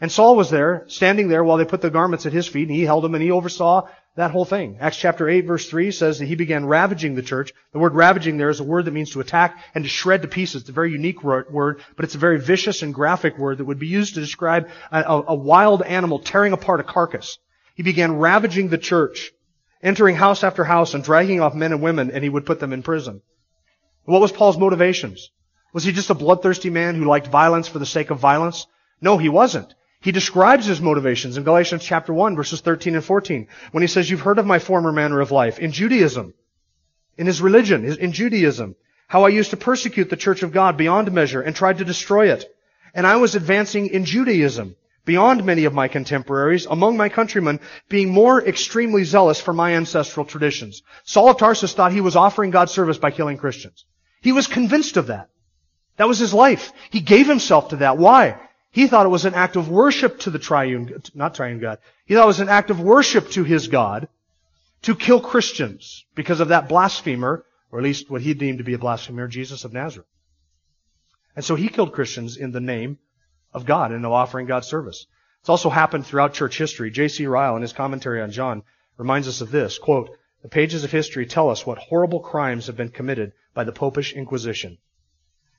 And 0.00 0.12
Saul 0.12 0.36
was 0.36 0.50
there, 0.50 0.84
standing 0.86 1.28
there 1.28 1.42
while 1.42 1.56
they 1.56 1.64
put 1.64 1.80
the 1.80 1.90
garments 1.90 2.24
at 2.24 2.32
his 2.32 2.46
feet, 2.46 2.68
and 2.68 2.76
he 2.76 2.84
held 2.84 3.02
them 3.02 3.14
and 3.14 3.22
he 3.22 3.32
oversaw 3.32 3.88
that 4.14 4.30
whole 4.30 4.44
thing. 4.44 4.78
Acts 4.80 4.96
chapter 4.96 5.28
8 5.28 5.46
verse 5.46 5.68
3 5.68 5.90
says 5.92 6.18
that 6.18 6.26
he 6.26 6.34
began 6.34 6.66
ravaging 6.66 7.14
the 7.14 7.22
church. 7.22 7.52
The 7.72 7.78
word 7.78 7.94
ravaging 7.94 8.36
there 8.36 8.48
is 8.48 8.60
a 8.60 8.64
word 8.64 8.84
that 8.84 8.92
means 8.92 9.12
to 9.12 9.20
attack 9.20 9.58
and 9.74 9.84
to 9.84 9.90
shred 9.90 10.22
to 10.22 10.28
pieces. 10.28 10.62
It's 10.62 10.70
a 10.70 10.72
very 10.72 10.92
unique 10.92 11.22
word, 11.22 11.80
but 11.96 12.04
it's 12.04 12.16
a 12.16 12.18
very 12.18 12.40
vicious 12.40 12.82
and 12.82 12.92
graphic 12.92 13.38
word 13.38 13.58
that 13.58 13.64
would 13.64 13.78
be 13.78 13.86
used 13.86 14.14
to 14.14 14.20
describe 14.20 14.68
a, 14.90 15.22
a 15.28 15.34
wild 15.34 15.82
animal 15.82 16.18
tearing 16.18 16.52
apart 16.52 16.80
a 16.80 16.84
carcass. 16.84 17.38
He 17.76 17.84
began 17.84 18.16
ravaging 18.16 18.68
the 18.68 18.78
church, 18.78 19.32
entering 19.82 20.16
house 20.16 20.42
after 20.42 20.64
house 20.64 20.94
and 20.94 21.04
dragging 21.04 21.40
off 21.40 21.54
men 21.54 21.72
and 21.72 21.80
women, 21.82 22.10
and 22.10 22.24
he 22.24 22.30
would 22.30 22.46
put 22.46 22.58
them 22.58 22.72
in 22.72 22.82
prison. 22.82 23.22
What 24.04 24.20
was 24.20 24.32
Paul's 24.32 24.58
motivations? 24.58 25.30
Was 25.72 25.84
he 25.84 25.92
just 25.92 26.10
a 26.10 26.14
bloodthirsty 26.14 26.70
man 26.70 26.96
who 26.96 27.04
liked 27.04 27.28
violence 27.28 27.68
for 27.68 27.78
the 27.78 27.86
sake 27.86 28.10
of 28.10 28.18
violence? 28.18 28.66
No, 29.00 29.16
he 29.16 29.28
wasn't. 29.28 29.74
He 30.00 30.12
describes 30.12 30.66
his 30.66 30.80
motivations 30.80 31.36
in 31.36 31.44
Galatians 31.44 31.82
chapter 31.82 32.12
1 32.12 32.36
verses 32.36 32.60
13 32.60 32.94
and 32.94 33.04
14 33.04 33.48
when 33.72 33.82
he 33.82 33.88
says, 33.88 34.08
you've 34.08 34.20
heard 34.20 34.38
of 34.38 34.46
my 34.46 34.58
former 34.58 34.92
manner 34.92 35.20
of 35.20 35.32
life 35.32 35.58
in 35.58 35.72
Judaism, 35.72 36.34
in 37.16 37.26
his 37.26 37.42
religion, 37.42 37.84
in 37.84 38.12
Judaism, 38.12 38.76
how 39.08 39.24
I 39.24 39.30
used 39.30 39.50
to 39.50 39.56
persecute 39.56 40.08
the 40.08 40.16
church 40.16 40.42
of 40.42 40.52
God 40.52 40.76
beyond 40.76 41.10
measure 41.10 41.40
and 41.40 41.56
tried 41.56 41.78
to 41.78 41.84
destroy 41.84 42.30
it. 42.32 42.44
And 42.94 43.06
I 43.06 43.16
was 43.16 43.34
advancing 43.34 43.88
in 43.88 44.04
Judaism 44.04 44.76
beyond 45.04 45.44
many 45.44 45.64
of 45.64 45.72
my 45.72 45.88
contemporaries, 45.88 46.66
among 46.66 46.96
my 46.96 47.08
countrymen, 47.08 47.58
being 47.88 48.10
more 48.10 48.46
extremely 48.46 49.04
zealous 49.04 49.40
for 49.40 49.54
my 49.54 49.74
ancestral 49.74 50.26
traditions. 50.26 50.82
Saul 51.04 51.30
of 51.30 51.38
Tarsus 51.38 51.72
thought 51.72 51.92
he 51.92 52.02
was 52.02 52.14
offering 52.14 52.50
God 52.50 52.68
service 52.70 52.98
by 52.98 53.10
killing 53.10 53.38
Christians. 53.38 53.86
He 54.20 54.32
was 54.32 54.46
convinced 54.46 54.96
of 54.96 55.06
that. 55.06 55.30
That 55.96 56.08
was 56.08 56.18
his 56.18 56.34
life. 56.34 56.72
He 56.90 57.00
gave 57.00 57.26
himself 57.26 57.70
to 57.70 57.76
that. 57.76 57.98
Why? 57.98 58.38
He 58.78 58.86
thought 58.86 59.06
it 59.06 59.08
was 59.08 59.24
an 59.24 59.34
act 59.34 59.56
of 59.56 59.68
worship 59.68 60.20
to 60.20 60.30
the 60.30 60.38
triune, 60.38 61.02
not 61.12 61.34
triune 61.34 61.58
God. 61.58 61.80
He 62.06 62.14
thought 62.14 62.22
it 62.22 62.34
was 62.36 62.38
an 62.38 62.48
act 62.48 62.70
of 62.70 62.78
worship 62.78 63.28
to 63.30 63.42
his 63.42 63.66
God 63.66 64.06
to 64.82 64.94
kill 64.94 65.20
Christians 65.20 66.04
because 66.14 66.38
of 66.38 66.50
that 66.50 66.68
blasphemer, 66.68 67.44
or 67.72 67.80
at 67.80 67.82
least 67.82 68.08
what 68.08 68.22
he 68.22 68.34
deemed 68.34 68.58
to 68.58 68.64
be 68.64 68.74
a 68.74 68.78
blasphemer, 68.78 69.26
Jesus 69.26 69.64
of 69.64 69.72
Nazareth. 69.72 70.06
And 71.34 71.44
so 71.44 71.56
he 71.56 71.68
killed 71.68 71.92
Christians 71.92 72.36
in 72.36 72.52
the 72.52 72.60
name 72.60 72.98
of 73.52 73.66
God 73.66 73.90
and 73.90 74.06
of 74.06 74.12
offering 74.12 74.46
God 74.46 74.64
service. 74.64 75.06
It's 75.40 75.48
also 75.48 75.70
happened 75.70 76.06
throughout 76.06 76.34
church 76.34 76.56
history. 76.56 76.92
J.C. 76.92 77.26
Ryle, 77.26 77.56
in 77.56 77.62
his 77.62 77.72
commentary 77.72 78.22
on 78.22 78.30
John, 78.30 78.62
reminds 78.96 79.26
us 79.26 79.40
of 79.40 79.50
this. 79.50 79.76
Quote, 79.78 80.16
the 80.42 80.48
pages 80.48 80.84
of 80.84 80.92
history 80.92 81.26
tell 81.26 81.50
us 81.50 81.66
what 81.66 81.78
horrible 81.78 82.20
crimes 82.20 82.68
have 82.68 82.76
been 82.76 82.90
committed 82.90 83.32
by 83.54 83.64
the 83.64 83.72
Popish 83.72 84.12
Inquisition. 84.12 84.78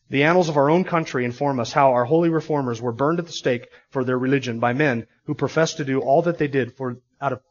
The 0.10 0.24
annals 0.24 0.50
of 0.50 0.58
our 0.58 0.72
own 0.72 0.86
country 0.86 1.24
inform 1.24 1.60
us 1.60 1.72
how 1.72 1.92
our 1.94 2.06
holy 2.06 2.30
reformers 2.30 2.82
were 2.82 2.92
burned 2.92 3.20
at 3.20 3.28
the 3.28 3.32
stake 3.32 3.70
for 3.92 4.04
their 4.04 4.18
religion 4.18 4.60
by 4.60 4.74
men 4.74 5.06
who 5.26 5.36
professed 5.36 5.78
to 5.78 5.86
do 5.86 6.00
all 6.00 6.24
that 6.24 6.40
they 6.40 6.48
did 6.48 6.76
for 6.76 6.98
out 7.22 7.34
of 7.34 7.42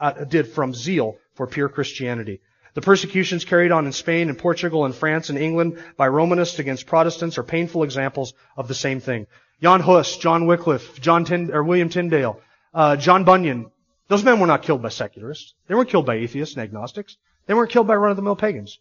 uh, 0.00 0.24
did 0.24 0.48
from 0.48 0.74
zeal 0.74 1.16
for 1.34 1.46
pure 1.46 1.68
Christianity. 1.68 2.40
The 2.74 2.80
persecutions 2.80 3.44
carried 3.44 3.70
on 3.70 3.86
in 3.86 3.92
Spain 3.92 4.28
and 4.28 4.36
Portugal 4.36 4.84
and 4.84 4.94
France 4.94 5.28
and 5.28 5.38
England 5.38 5.78
by 5.96 6.08
Romanists 6.08 6.58
against 6.58 6.86
Protestants 6.86 7.38
are 7.38 7.44
painful 7.44 7.84
examples 7.84 8.34
of 8.56 8.66
the 8.66 8.74
same 8.74 8.98
thing. 8.98 9.26
Jan 9.62 9.80
Hus, 9.80 10.16
John 10.16 10.46
Wycliffe, 10.46 11.00
John 11.00 11.24
Tind- 11.24 11.50
or 11.50 11.62
William 11.62 11.88
Tyndale, 11.88 12.40
uh, 12.74 12.96
John 12.96 13.22
Bunyan, 13.22 13.70
those 14.08 14.24
men 14.24 14.40
were 14.40 14.48
not 14.48 14.62
killed 14.62 14.82
by 14.82 14.88
secularists. 14.88 15.54
They 15.68 15.74
weren't 15.76 15.88
killed 15.88 16.06
by 16.06 16.16
atheists 16.16 16.56
and 16.56 16.64
agnostics. 16.64 17.16
They 17.46 17.54
weren't 17.54 17.70
killed 17.70 17.86
by 17.86 17.94
run-of-the-mill 17.94 18.36
pagans. 18.36 18.80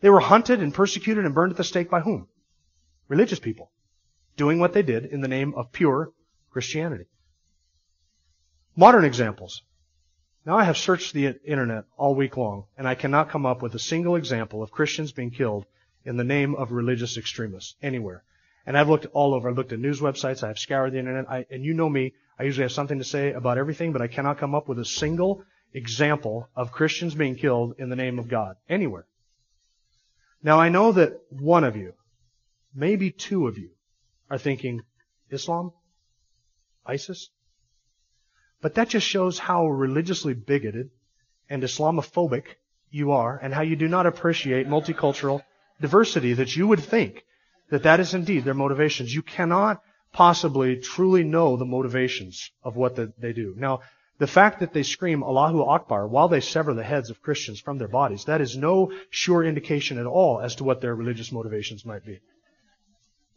They 0.00 0.10
were 0.10 0.20
hunted 0.20 0.60
and 0.60 0.74
persecuted 0.74 1.24
and 1.24 1.34
burned 1.34 1.52
at 1.52 1.56
the 1.56 1.64
stake 1.64 1.88
by 1.88 2.00
whom? 2.00 2.28
Religious 3.12 3.38
people. 3.38 3.70
Doing 4.38 4.58
what 4.58 4.72
they 4.72 4.80
did 4.80 5.04
in 5.04 5.20
the 5.20 5.28
name 5.28 5.52
of 5.54 5.70
pure 5.70 6.12
Christianity. 6.50 7.04
Modern 8.74 9.04
examples. 9.04 9.60
Now 10.46 10.56
I 10.56 10.64
have 10.64 10.78
searched 10.78 11.12
the 11.12 11.38
internet 11.44 11.84
all 11.98 12.14
week 12.14 12.38
long, 12.38 12.64
and 12.78 12.88
I 12.88 12.94
cannot 12.94 13.28
come 13.28 13.44
up 13.44 13.60
with 13.60 13.74
a 13.74 13.78
single 13.78 14.16
example 14.16 14.62
of 14.62 14.70
Christians 14.70 15.12
being 15.12 15.30
killed 15.30 15.66
in 16.06 16.16
the 16.16 16.24
name 16.24 16.54
of 16.54 16.72
religious 16.72 17.18
extremists 17.18 17.74
anywhere. 17.82 18.24
And 18.64 18.78
I've 18.78 18.88
looked 18.88 19.04
all 19.12 19.34
over. 19.34 19.50
I've 19.50 19.58
looked 19.58 19.74
at 19.74 19.78
news 19.78 20.00
websites. 20.00 20.42
I've 20.42 20.58
scoured 20.58 20.94
the 20.94 20.98
internet. 20.98 21.30
I, 21.30 21.44
and 21.50 21.62
you 21.62 21.74
know 21.74 21.90
me. 21.90 22.14
I 22.38 22.44
usually 22.44 22.64
have 22.64 22.72
something 22.72 22.96
to 22.96 23.04
say 23.04 23.34
about 23.34 23.58
everything, 23.58 23.92
but 23.92 24.00
I 24.00 24.06
cannot 24.06 24.38
come 24.38 24.54
up 24.54 24.68
with 24.68 24.78
a 24.78 24.86
single 24.86 25.44
example 25.74 26.48
of 26.56 26.72
Christians 26.72 27.14
being 27.14 27.36
killed 27.36 27.74
in 27.76 27.90
the 27.90 27.96
name 28.04 28.18
of 28.18 28.28
God 28.28 28.56
anywhere. 28.70 29.04
Now 30.42 30.58
I 30.58 30.70
know 30.70 30.92
that 30.92 31.20
one 31.28 31.64
of 31.64 31.76
you, 31.76 31.92
maybe 32.74 33.10
two 33.10 33.46
of 33.46 33.58
you, 33.58 33.70
are 34.30 34.38
thinking, 34.38 34.82
Islam? 35.30 35.72
ISIS? 36.86 37.30
But 38.60 38.74
that 38.74 38.88
just 38.88 39.06
shows 39.06 39.38
how 39.38 39.66
religiously 39.66 40.34
bigoted 40.34 40.90
and 41.50 41.62
Islamophobic 41.62 42.44
you 42.90 43.12
are 43.12 43.36
and 43.36 43.52
how 43.52 43.62
you 43.62 43.76
do 43.76 43.88
not 43.88 44.06
appreciate 44.06 44.68
multicultural 44.68 45.42
diversity 45.80 46.34
that 46.34 46.54
you 46.54 46.68
would 46.68 46.80
think 46.80 47.24
that 47.70 47.82
that 47.82 48.00
is 48.00 48.14
indeed 48.14 48.44
their 48.44 48.54
motivations. 48.54 49.14
You 49.14 49.22
cannot 49.22 49.82
possibly 50.12 50.76
truly 50.76 51.24
know 51.24 51.56
the 51.56 51.64
motivations 51.64 52.50
of 52.62 52.76
what 52.76 52.96
the, 52.96 53.12
they 53.18 53.32
do. 53.32 53.54
Now, 53.56 53.80
the 54.18 54.26
fact 54.26 54.60
that 54.60 54.72
they 54.72 54.82
scream 54.82 55.22
Allahu 55.22 55.62
Akbar 55.62 56.06
while 56.06 56.28
they 56.28 56.40
sever 56.40 56.74
the 56.74 56.84
heads 56.84 57.10
of 57.10 57.22
Christians 57.22 57.60
from 57.60 57.78
their 57.78 57.88
bodies, 57.88 58.26
that 58.26 58.40
is 58.40 58.56
no 58.56 58.92
sure 59.10 59.42
indication 59.42 59.98
at 59.98 60.06
all 60.06 60.40
as 60.40 60.54
to 60.56 60.64
what 60.64 60.80
their 60.80 60.94
religious 60.94 61.32
motivations 61.32 61.84
might 61.84 62.04
be. 62.04 62.20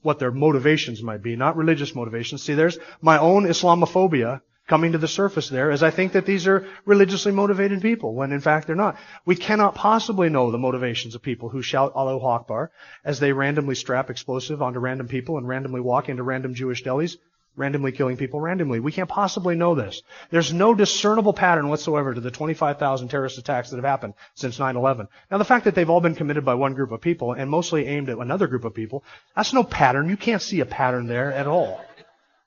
What 0.05 0.19
their 0.19 0.29
motivations 0.29 1.01
might 1.01 1.23
be, 1.23 1.35
not 1.35 1.57
religious 1.57 1.95
motivations. 1.95 2.43
See, 2.43 2.53
there's 2.53 2.77
my 3.01 3.17
own 3.17 3.45
Islamophobia 3.45 4.41
coming 4.67 4.91
to 4.91 4.99
the 4.99 5.07
surface 5.07 5.49
there 5.49 5.71
as 5.71 5.81
I 5.81 5.89
think 5.89 6.11
that 6.11 6.27
these 6.27 6.45
are 6.45 6.67
religiously 6.85 7.31
motivated 7.31 7.81
people 7.81 8.13
when 8.13 8.31
in 8.31 8.39
fact 8.39 8.67
they're 8.67 8.75
not. 8.75 8.97
We 9.25 9.35
cannot 9.35 9.73
possibly 9.73 10.29
know 10.29 10.51
the 10.51 10.59
motivations 10.59 11.15
of 11.15 11.23
people 11.23 11.49
who 11.49 11.63
shout 11.63 11.93
Allahu 11.95 12.23
Akbar 12.23 12.71
as 13.03 13.19
they 13.19 13.33
randomly 13.33 13.73
strap 13.73 14.11
explosive 14.11 14.61
onto 14.61 14.77
random 14.77 15.07
people 15.07 15.39
and 15.39 15.47
randomly 15.47 15.81
walk 15.81 16.07
into 16.07 16.21
random 16.21 16.53
Jewish 16.53 16.83
delis, 16.83 17.17
randomly 17.55 17.91
killing 17.91 18.17
people 18.17 18.39
randomly. 18.39 18.79
We 18.79 18.91
can't 18.91 19.09
possibly 19.09 19.55
know 19.55 19.75
this. 19.75 20.01
There's 20.29 20.53
no 20.53 20.73
discernible 20.73 21.33
pattern 21.33 21.69
whatsoever 21.69 22.13
to 22.13 22.21
the 22.21 22.31
25,000 22.31 23.07
terrorist 23.07 23.37
attacks 23.37 23.69
that 23.69 23.77
have 23.77 23.85
happened 23.85 24.13
since 24.33 24.57
9-11. 24.57 25.07
Now 25.31 25.37
the 25.37 25.45
fact 25.45 25.65
that 25.65 25.75
they've 25.75 25.89
all 25.89 26.01
been 26.01 26.15
committed 26.15 26.45
by 26.45 26.55
one 26.55 26.73
group 26.73 26.91
of 26.91 27.01
people 27.01 27.33
and 27.33 27.49
mostly 27.49 27.85
aimed 27.87 28.09
at 28.09 28.17
another 28.17 28.47
group 28.47 28.65
of 28.65 28.73
people, 28.73 29.03
that's 29.35 29.53
no 29.53 29.63
pattern. 29.63 30.09
You 30.09 30.17
can't 30.17 30.41
see 30.41 30.59
a 30.59 30.65
pattern 30.65 31.07
there 31.07 31.31
at 31.31 31.47
all. 31.47 31.83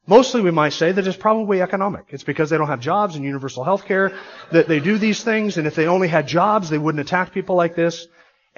Mostly 0.06 0.40
we 0.40 0.50
might 0.50 0.72
say 0.72 0.90
that 0.90 1.06
it's 1.06 1.18
probably 1.18 1.60
economic. 1.60 2.06
It's 2.08 2.24
because 2.24 2.48
they 2.48 2.56
don't 2.56 2.68
have 2.68 2.80
jobs 2.80 3.14
and 3.14 3.24
universal 3.24 3.62
health 3.62 3.84
care 3.84 4.16
that 4.50 4.66
they 4.66 4.80
do 4.80 4.96
these 4.96 5.22
things, 5.22 5.58
and 5.58 5.66
if 5.66 5.74
they 5.74 5.86
only 5.86 6.08
had 6.08 6.26
jobs, 6.26 6.70
they 6.70 6.78
wouldn't 6.78 7.00
attack 7.00 7.32
people 7.32 7.56
like 7.56 7.74
this. 7.74 8.06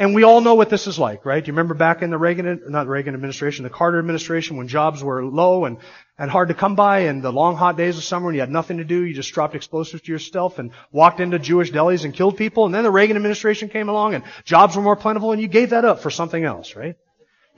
And 0.00 0.14
we 0.14 0.22
all 0.22 0.40
know 0.40 0.54
what 0.54 0.70
this 0.70 0.86
is 0.86 0.98
like, 0.98 1.26
right? 1.26 1.46
You 1.46 1.52
remember 1.52 1.74
back 1.74 2.00
in 2.00 2.08
the 2.08 2.16
Reagan, 2.16 2.62
not 2.68 2.88
Reagan 2.88 3.12
administration, 3.12 3.64
the 3.64 3.68
Carter 3.68 3.98
administration 3.98 4.56
when 4.56 4.66
jobs 4.66 5.04
were 5.04 5.22
low 5.22 5.66
and, 5.66 5.76
and 6.16 6.30
hard 6.30 6.48
to 6.48 6.54
come 6.54 6.74
by 6.74 7.00
and 7.00 7.22
the 7.22 7.30
long 7.30 7.54
hot 7.54 7.76
days 7.76 7.98
of 7.98 8.04
summer 8.04 8.24
when 8.24 8.34
you 8.34 8.40
had 8.40 8.50
nothing 8.50 8.78
to 8.78 8.84
do, 8.84 9.04
you 9.04 9.12
just 9.12 9.34
dropped 9.34 9.54
explosives 9.54 10.02
to 10.02 10.10
yourself 10.10 10.58
and 10.58 10.70
walked 10.90 11.20
into 11.20 11.38
Jewish 11.38 11.70
delis 11.70 12.06
and 12.06 12.14
killed 12.14 12.38
people. 12.38 12.64
And 12.64 12.74
then 12.74 12.84
the 12.84 12.90
Reagan 12.90 13.18
administration 13.18 13.68
came 13.68 13.90
along 13.90 14.14
and 14.14 14.24
jobs 14.46 14.74
were 14.74 14.80
more 14.80 14.96
plentiful 14.96 15.32
and 15.32 15.42
you 15.42 15.48
gave 15.48 15.68
that 15.68 15.84
up 15.84 16.00
for 16.00 16.08
something 16.08 16.42
else, 16.42 16.74
right? 16.74 16.96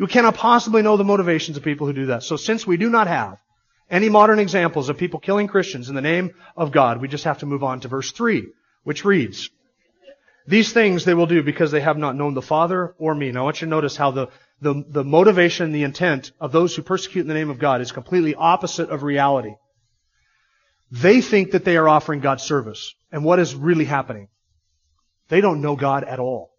You 0.01 0.09
cannot 0.09 0.35
possibly 0.35 0.83
know 0.83 0.97
the 0.97 1.05
motivations 1.05 1.57
of 1.57 1.63
people 1.63 1.87
who 1.87 1.93
do 1.93 2.07
that. 2.07 2.25
So 2.25 2.35
since 2.35 2.67
we 2.67 2.77
do 2.77 2.91
not 2.91 3.07
have 3.07 3.41
any 3.89 4.09
modern 4.09 4.41
examples 4.41 4.89
of 4.89 4.99
people 4.99 5.21
killing 5.21 5.47
Christians 5.47 5.89
in 5.89 5.95
the 5.95 6.01
name 6.01 6.33
of 6.57 6.73
God, 6.73 7.01
we 7.01 7.07
just 7.07 7.23
have 7.23 7.39
to 7.39 7.47
move 7.47 7.63
on 7.63 7.79
to 7.83 7.89
verse 7.89 8.11
3, 8.11 8.49
which 8.83 9.05
reads, 9.05 9.49
These 10.47 10.73
things 10.73 11.05
they 11.05 11.15
will 11.15 11.27
do 11.27 11.43
because 11.43 11.71
they 11.71 11.81
have 11.81 11.99
not 11.99 12.17
known 12.17 12.35
the 12.35 12.43
Father 12.43 12.95
or 12.99 13.15
me. 13.15 13.31
Now 13.31 13.43
I 13.43 13.45
want 13.45 13.61
you 13.61 13.67
to 13.67 13.71
notice 13.71 13.97
how 13.97 14.11
the, 14.11 14.29
the, 14.61 14.85
the 14.89 15.05
motivation, 15.05 15.73
the 15.73 15.85
intent 15.85 16.33
of 16.41 16.53
those 16.53 16.75
who 16.75 16.83
persecute 16.83 17.23
in 17.23 17.29
the 17.29 17.35
name 17.35 17.51
of 17.51 17.59
God 17.59 17.81
is 17.81 17.93
completely 17.93 18.35
opposite 18.35 18.91
of 18.91 19.03
reality. 19.03 19.55
They 20.91 21.21
think 21.21 21.53
that 21.53 21.65
they 21.65 21.77
are 21.77 21.89
offering 21.89 22.21
God 22.21 22.41
service. 22.41 22.95
And 23.11 23.25
what 23.25 23.39
is 23.39 23.55
really 23.55 23.85
happening? 23.85 24.29
They 25.29 25.41
don't 25.41 25.63
know 25.63 25.77
God 25.77 26.05
at 26.05 26.19
all. 26.19 26.53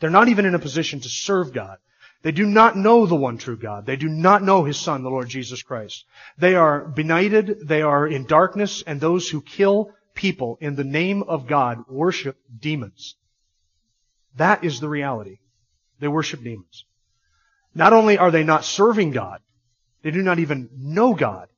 They're 0.00 0.10
not 0.10 0.28
even 0.28 0.46
in 0.46 0.54
a 0.54 0.58
position 0.58 1.00
to 1.00 1.08
serve 1.08 1.52
God. 1.52 1.76
They 2.22 2.32
do 2.32 2.44
not 2.44 2.76
know 2.76 3.06
the 3.06 3.16
one 3.16 3.38
true 3.38 3.56
God. 3.56 3.86
They 3.86 3.96
do 3.96 4.08
not 4.08 4.42
know 4.42 4.64
His 4.64 4.78
Son, 4.78 5.02
the 5.02 5.10
Lord 5.10 5.28
Jesus 5.28 5.62
Christ. 5.62 6.04
They 6.36 6.54
are 6.54 6.86
benighted, 6.86 7.66
they 7.66 7.82
are 7.82 8.06
in 8.06 8.26
darkness, 8.26 8.82
and 8.86 9.00
those 9.00 9.28
who 9.28 9.40
kill 9.40 9.92
people 10.14 10.58
in 10.60 10.76
the 10.76 10.84
name 10.84 11.22
of 11.22 11.46
God 11.46 11.84
worship 11.88 12.36
demons. 12.58 13.16
That 14.36 14.64
is 14.64 14.80
the 14.80 14.88
reality. 14.88 15.38
They 15.98 16.08
worship 16.08 16.42
demons. 16.42 16.84
Not 17.74 17.92
only 17.92 18.18
are 18.18 18.30
they 18.30 18.44
not 18.44 18.64
serving 18.64 19.12
God, 19.12 19.40
they 20.02 20.10
do 20.10 20.22
not 20.22 20.38
even 20.38 20.68
know 20.76 21.14
God. 21.14 21.48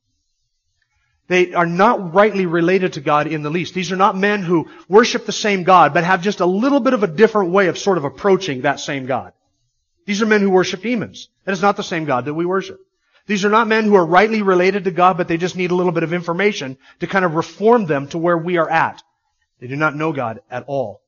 They 1.27 1.53
are 1.53 1.65
not 1.65 2.13
rightly 2.13 2.45
related 2.45 2.93
to 2.93 3.01
God 3.01 3.27
in 3.27 3.43
the 3.43 3.49
least. 3.49 3.73
These 3.73 3.91
are 3.91 3.97
not 3.97 4.17
men 4.17 4.43
who 4.43 4.69
worship 4.89 5.25
the 5.25 5.31
same 5.31 5.63
God, 5.63 5.93
but 5.93 6.03
have 6.03 6.21
just 6.21 6.41
a 6.41 6.45
little 6.45 6.81
bit 6.81 6.93
of 6.93 7.03
a 7.03 7.07
different 7.07 7.51
way 7.51 7.67
of 7.67 7.77
sort 7.77 7.97
of 7.97 8.03
approaching 8.03 8.61
that 8.61 8.79
same 8.79 9.05
God. 9.05 9.31
These 10.05 10.21
are 10.21 10.25
men 10.25 10.41
who 10.41 10.49
worship 10.49 10.81
demons. 10.81 11.29
That 11.45 11.53
is 11.53 11.61
not 11.61 11.77
the 11.77 11.83
same 11.83 12.03
God 12.05 12.25
that 12.25 12.33
we 12.33 12.45
worship. 12.45 12.79
These 13.25 13.45
are 13.45 13.49
not 13.49 13.67
men 13.67 13.85
who 13.85 13.95
are 13.95 14.05
rightly 14.05 14.41
related 14.41 14.83
to 14.83 14.91
God, 14.91 15.17
but 15.17 15.27
they 15.27 15.37
just 15.37 15.55
need 15.55 15.71
a 15.71 15.75
little 15.75 15.93
bit 15.93 16.03
of 16.03 16.13
information 16.13 16.77
to 16.99 17.07
kind 17.07 17.23
of 17.23 17.35
reform 17.35 17.85
them 17.85 18.07
to 18.09 18.17
where 18.17 18.37
we 18.37 18.57
are 18.57 18.69
at. 18.69 19.01
They 19.59 19.67
do 19.67 19.77
not 19.77 19.95
know 19.95 20.11
God 20.11 20.41
at 20.51 20.65
all. 20.67 21.01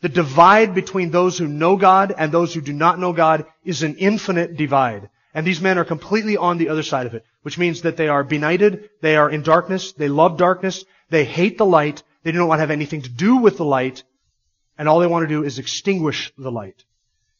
The 0.00 0.08
divide 0.08 0.74
between 0.74 1.10
those 1.10 1.36
who 1.36 1.46
know 1.46 1.76
God 1.76 2.14
and 2.16 2.32
those 2.32 2.54
who 2.54 2.62
do 2.62 2.72
not 2.72 2.98
know 2.98 3.12
God 3.12 3.44
is 3.62 3.82
an 3.82 3.96
infinite 3.96 4.56
divide. 4.56 5.10
And 5.34 5.46
these 5.46 5.60
men 5.60 5.76
are 5.76 5.84
completely 5.84 6.38
on 6.38 6.56
the 6.56 6.70
other 6.70 6.82
side 6.82 7.06
of 7.06 7.14
it, 7.14 7.24
which 7.42 7.58
means 7.58 7.82
that 7.82 7.98
they 7.98 8.08
are 8.08 8.24
benighted, 8.24 8.88
they 9.02 9.16
are 9.16 9.30
in 9.30 9.42
darkness, 9.42 9.92
they 9.92 10.08
love 10.08 10.38
darkness, 10.38 10.84
they 11.10 11.24
hate 11.24 11.58
the 11.58 11.66
light, 11.66 12.02
they 12.22 12.32
do 12.32 12.38
not 12.38 12.48
want 12.48 12.58
to 12.58 12.62
have 12.62 12.70
anything 12.70 13.02
to 13.02 13.10
do 13.10 13.36
with 13.36 13.58
the 13.58 13.64
light, 13.64 14.02
and 14.78 14.88
all 14.88 14.98
they 14.98 15.06
want 15.06 15.24
to 15.24 15.34
do 15.34 15.44
is 15.44 15.58
extinguish 15.58 16.32
the 16.38 16.50
light. 16.50 16.84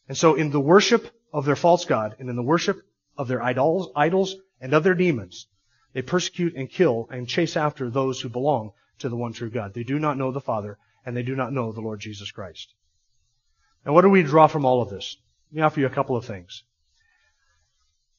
And 0.07 0.15
so 0.17 0.35
in 0.35 0.51
the 0.51 0.59
worship 0.59 1.09
of 1.33 1.45
their 1.45 1.55
false 1.55 1.85
God 1.85 2.15
and 2.19 2.29
in 2.29 2.35
the 2.35 2.43
worship 2.43 2.81
of 3.17 3.27
their 3.27 3.41
idols, 3.41 3.89
idols 3.95 4.35
and 4.59 4.73
of 4.73 4.83
their 4.83 4.95
demons, 4.95 5.47
they 5.93 6.01
persecute 6.01 6.55
and 6.55 6.69
kill 6.69 7.07
and 7.11 7.27
chase 7.27 7.57
after 7.57 7.89
those 7.89 8.21
who 8.21 8.29
belong 8.29 8.71
to 8.99 9.09
the 9.09 9.15
one 9.15 9.33
true 9.33 9.49
God. 9.49 9.73
They 9.73 9.83
do 9.83 9.99
not 9.99 10.17
know 10.17 10.31
the 10.31 10.41
Father 10.41 10.77
and 11.05 11.15
they 11.15 11.23
do 11.23 11.35
not 11.35 11.53
know 11.53 11.71
the 11.71 11.81
Lord 11.81 11.99
Jesus 11.99 12.31
Christ. 12.31 12.73
And 13.83 13.93
what 13.93 14.01
do 14.01 14.09
we 14.09 14.23
draw 14.23 14.47
from 14.47 14.65
all 14.65 14.81
of 14.81 14.89
this? 14.89 15.17
Let 15.51 15.55
me 15.55 15.61
offer 15.63 15.79
you 15.79 15.85
a 15.87 15.89
couple 15.89 16.15
of 16.15 16.25
things. 16.25 16.63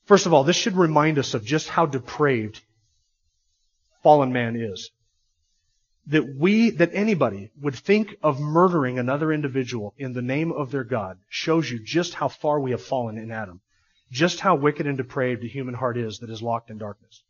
First 0.04 0.26
of 0.26 0.34
all, 0.34 0.44
this 0.44 0.56
should 0.56 0.76
remind 0.76 1.18
us 1.18 1.34
of 1.34 1.44
just 1.44 1.68
how 1.68 1.86
depraved 1.86 2.60
fallen 4.02 4.32
man 4.32 4.56
is 4.56 4.90
that 6.06 6.36
we, 6.36 6.70
that 6.70 6.90
anybody 6.94 7.50
would 7.60 7.76
think 7.76 8.16
of 8.22 8.40
murdering 8.40 8.98
another 8.98 9.32
individual 9.32 9.94
in 9.96 10.12
the 10.12 10.22
name 10.22 10.50
of 10.50 10.70
their 10.70 10.84
God 10.84 11.18
shows 11.28 11.70
you 11.70 11.78
just 11.78 12.14
how 12.14 12.28
far 12.28 12.58
we 12.58 12.72
have 12.72 12.82
fallen 12.82 13.18
in 13.18 13.30
Adam. 13.30 13.60
Just 14.12 14.40
how 14.40 14.56
wicked 14.56 14.86
and 14.86 14.98
depraved 14.98 15.42
the 15.42 15.48
human 15.48 15.74
heart 15.74 15.96
is 15.96 16.18
that 16.18 16.28
is 16.28 16.42
locked 16.42 16.68
in 16.70 16.76
darkness. 16.76 17.22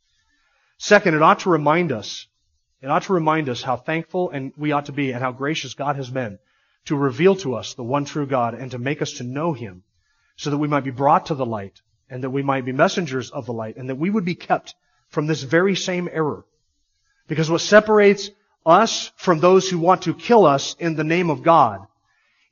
Second, 0.79 1.15
it 1.15 1.23
ought 1.23 1.39
to 1.41 1.51
remind 1.51 1.93
us, 1.93 2.27
it 2.81 2.91
ought 2.91 3.05
to 3.05 3.13
remind 3.13 3.49
us 3.49 3.63
how 3.63 3.77
thankful 3.77 4.31
and 4.31 4.53
we 4.57 4.73
ought 4.73 4.87
to 4.87 4.93
be 4.93 5.13
and 5.13 5.23
how 5.23 5.31
gracious 5.31 5.75
God 5.75 5.95
has 5.95 6.11
been 6.11 6.41
to 6.87 6.97
reveal 6.97 7.37
to 7.37 7.55
us 7.55 7.75
the 7.75 7.85
one 7.85 8.05
true 8.05 8.27
God 8.27 8.55
and 8.55 8.73
to 8.73 8.79
make 8.79 9.01
us 9.01 9.13
to 9.15 9.23
know 9.23 9.53
Him 9.53 9.85
so 10.35 10.51
that 10.51 10.59
we 10.59 10.67
might 10.67 10.83
be 10.83 10.91
brought 10.91 11.27
to 11.27 11.37
the 11.37 11.47
light 11.47 11.81
and 12.11 12.25
that 12.25 12.31
we 12.31 12.43
might 12.43 12.65
be 12.65 12.73
messengers 12.73 13.31
of 13.31 13.47
the 13.47 13.53
light 13.53 13.77
and 13.77 13.89
that 13.89 13.95
we 13.95 14.11
would 14.11 14.25
be 14.25 14.35
kept 14.35 14.75
from 15.09 15.29
this 15.29 15.45
very 15.45 15.77
same 15.77 16.09
error. 16.11 16.45
Because 17.29 17.49
what 17.49 17.61
separates 17.61 18.31
us 18.67 19.13
from 19.15 19.39
those 19.39 19.71
who 19.71 19.79
want 19.79 20.03
to 20.03 20.15
kill 20.15 20.47
us 20.47 20.75
in 20.81 20.97
the 20.97 21.05
name 21.05 21.31
of 21.31 21.45
God 21.45 21.87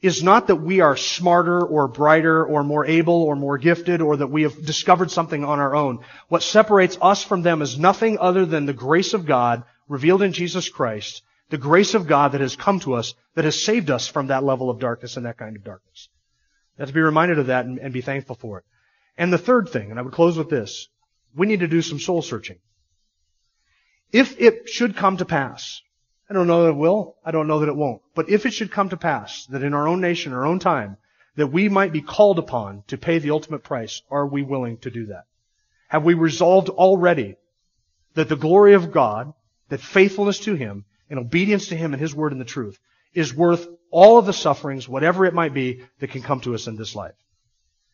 is 0.03 0.23
not 0.23 0.47
that 0.47 0.57
we 0.57 0.81
are 0.81 0.97
smarter 0.97 1.63
or 1.63 1.87
brighter 1.89 2.45
or 2.45 2.65
more 2.65 2.87
able 2.87 3.23
or 3.23 3.37
more 3.37 3.59
gifted 3.59 4.01
or 4.01 4.17
that 4.17 4.29
we 4.29 4.43
have 4.43 4.65
discovered 4.65 5.11
something 5.11 5.45
on 5.45 5.61
our 5.61 5.75
own. 5.77 5.99
What 6.29 6.43
separates 6.43 6.97
us 7.03 7.23
from 7.23 7.43
them 7.43 7.61
is 7.61 7.79
nothing 7.79 8.19
other 8.19 8.47
than 8.47 8.67
the 8.67 8.73
grace 8.73 9.13
of 9.13 9.27
God 9.27 9.65
revealed 9.89 10.23
in 10.23 10.33
Jesus 10.33 10.69
Christ 10.69 11.23
The 11.51 11.59
grace 11.59 11.95
of 11.95 12.07
God 12.07 12.33
that 12.33 12.41
has 12.41 12.55
come 12.55 12.79
to 12.81 12.95
us, 12.95 13.15
that 13.35 13.45
has 13.45 13.63
saved 13.63 13.91
us 13.91 14.07
from 14.07 14.29
that 14.29 14.45
level 14.45 14.71
of 14.71 14.79
darkness 14.79 15.17
and 15.17 15.27
that 15.27 15.37
kind 15.37 15.57
of 15.57 15.65
darkness. 15.65 16.09
You 16.79 16.83
have 16.83 16.89
to 16.89 16.95
be 16.95 17.01
reminded 17.01 17.41
of 17.41 17.49
that 17.49 17.67
and, 17.67 17.79
and 17.79 17.93
be 17.93 18.01
thankful 18.01 18.37
for 18.37 18.59
it. 18.59 18.65
And 19.19 19.33
the 19.33 19.39
third 19.39 19.69
thing, 19.69 19.91
and 19.91 19.99
I 19.99 20.03
would 20.03 20.15
close 20.15 20.39
with 20.39 20.49
this, 20.49 20.89
we 21.35 21.49
need 21.49 21.61
to 21.61 21.69
do 21.69 21.83
some 21.83 21.99
soul 21.99 22.23
searching. 22.23 22.59
If 24.13 24.41
it 24.41 24.69
should 24.69 24.97
come 24.97 25.17
to 25.19 25.25
pass, 25.25 25.83
I 26.31 26.33
don't 26.33 26.47
know 26.47 26.63
that 26.63 26.71
it 26.71 26.77
will, 26.77 27.17
I 27.25 27.33
don't 27.33 27.49
know 27.49 27.59
that 27.59 27.69
it 27.69 27.75
won't, 27.75 28.03
but 28.15 28.31
if 28.31 28.47
it 28.47 28.53
should 28.53 28.71
come 28.71 28.91
to 28.91 28.97
pass 28.97 29.47
that 29.47 29.65
in 29.65 29.75
our 29.75 29.89
own 29.89 30.01
nation, 30.01 30.33
our 30.33 30.47
own 30.47 30.61
time, 30.61 30.97
that 31.35 31.49
we 31.49 31.69
might 31.69 31.93
be 31.93 32.03
called 32.03 32.39
upon 32.39 32.85
to 32.87 32.97
pay 32.97 33.19
the 33.19 33.33
ultimate 33.33 33.65
price, 33.65 34.01
are 34.13 34.27
we 34.29 34.43
willing 34.43 34.79
to 34.79 34.93
do 34.93 35.07
that? 35.07 35.25
Have 35.89 36.05
we 36.05 36.15
resolved 36.15 36.69
already 36.69 37.35
that 38.15 38.29
the 38.29 38.37
glory 38.37 38.75
of 38.75 38.93
God, 38.93 39.35
that 39.71 39.81
faithfulness 39.81 40.39
to 40.41 40.55
Him, 40.55 40.85
and 41.09 41.19
obedience 41.19 41.69
to 41.69 41.77
Him 41.77 41.93
and 41.93 42.01
His 42.01 42.15
Word 42.15 42.31
and 42.31 42.41
the 42.41 42.45
truth 42.45 42.79
is 43.13 43.35
worth 43.35 43.67
all 43.91 44.17
of 44.17 44.27
the 44.27 44.33
sufferings, 44.33 44.89
whatever 44.89 45.27
it 45.27 45.35
might 45.35 45.53
be, 45.53 45.83
that 45.99 46.11
can 46.11 46.23
come 46.23 46.41
to 46.43 46.55
us 46.55 46.69
in 46.69 46.77
this 46.77 46.95
life? 46.95 47.17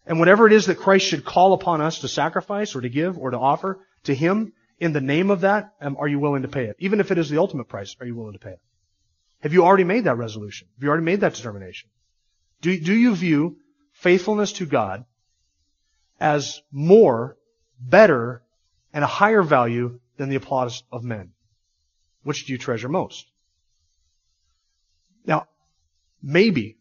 And 0.07 0.19
whatever 0.19 0.47
it 0.47 0.53
is 0.53 0.67
that 0.67 0.77
Christ 0.77 1.07
should 1.07 1.25
call 1.25 1.55
upon 1.55 1.81
us 1.81 2.01
to 2.01 2.09
sacrifice 2.09 2.77
or 2.77 2.83
to 2.83 2.91
give 2.91 3.17
or 3.17 3.31
to 3.31 3.39
offer 3.39 3.81
to 4.05 4.15
Him, 4.15 4.53
in 4.79 4.93
the 4.93 5.01
name 5.01 5.31
of 5.31 5.41
that, 5.41 5.73
um, 5.81 5.97
are 5.99 6.09
you 6.09 6.19
willing 6.19 6.43
to 6.43 6.49
pay 6.49 6.65
it? 6.65 6.77
Even 6.79 7.01
if 7.01 7.11
it 7.11 7.19
is 7.19 7.31
the 7.31 7.39
ultimate 7.39 7.69
price, 7.69 7.97
are 8.01 8.07
you 8.07 8.15
willing 8.15 8.35
to 8.35 8.39
pay 8.39 8.51
it? 8.51 8.61
Have 9.41 9.53
you 9.53 9.65
already 9.65 9.85
made 9.85 10.05
that 10.05 10.17
resolution? 10.17 10.69
Have 10.77 10.83
you 10.83 10.89
already 10.89 11.05
made 11.05 11.21
that 11.21 11.35
determination? 11.35 11.89
Do, 12.61 12.79
do 12.79 12.95
you 12.95 13.15
view 13.15 13.59
faithfulness 13.93 14.53
to 14.55 14.67
God 14.67 15.05
as 16.19 16.61
more, 16.73 17.37
better, 17.79 18.43
and 18.93 19.05
a 19.05 19.07
higher 19.07 19.43
value 19.43 20.01
than 20.17 20.29
the 20.29 20.37
applause 20.37 20.83
of 20.91 21.05
men? 21.05 21.33
Which 22.23 22.47
do 22.47 22.53
you 22.53 22.59
treasure 22.59 22.89
most? 22.89 23.27
Now, 25.25 25.47
maybe, 26.23 26.77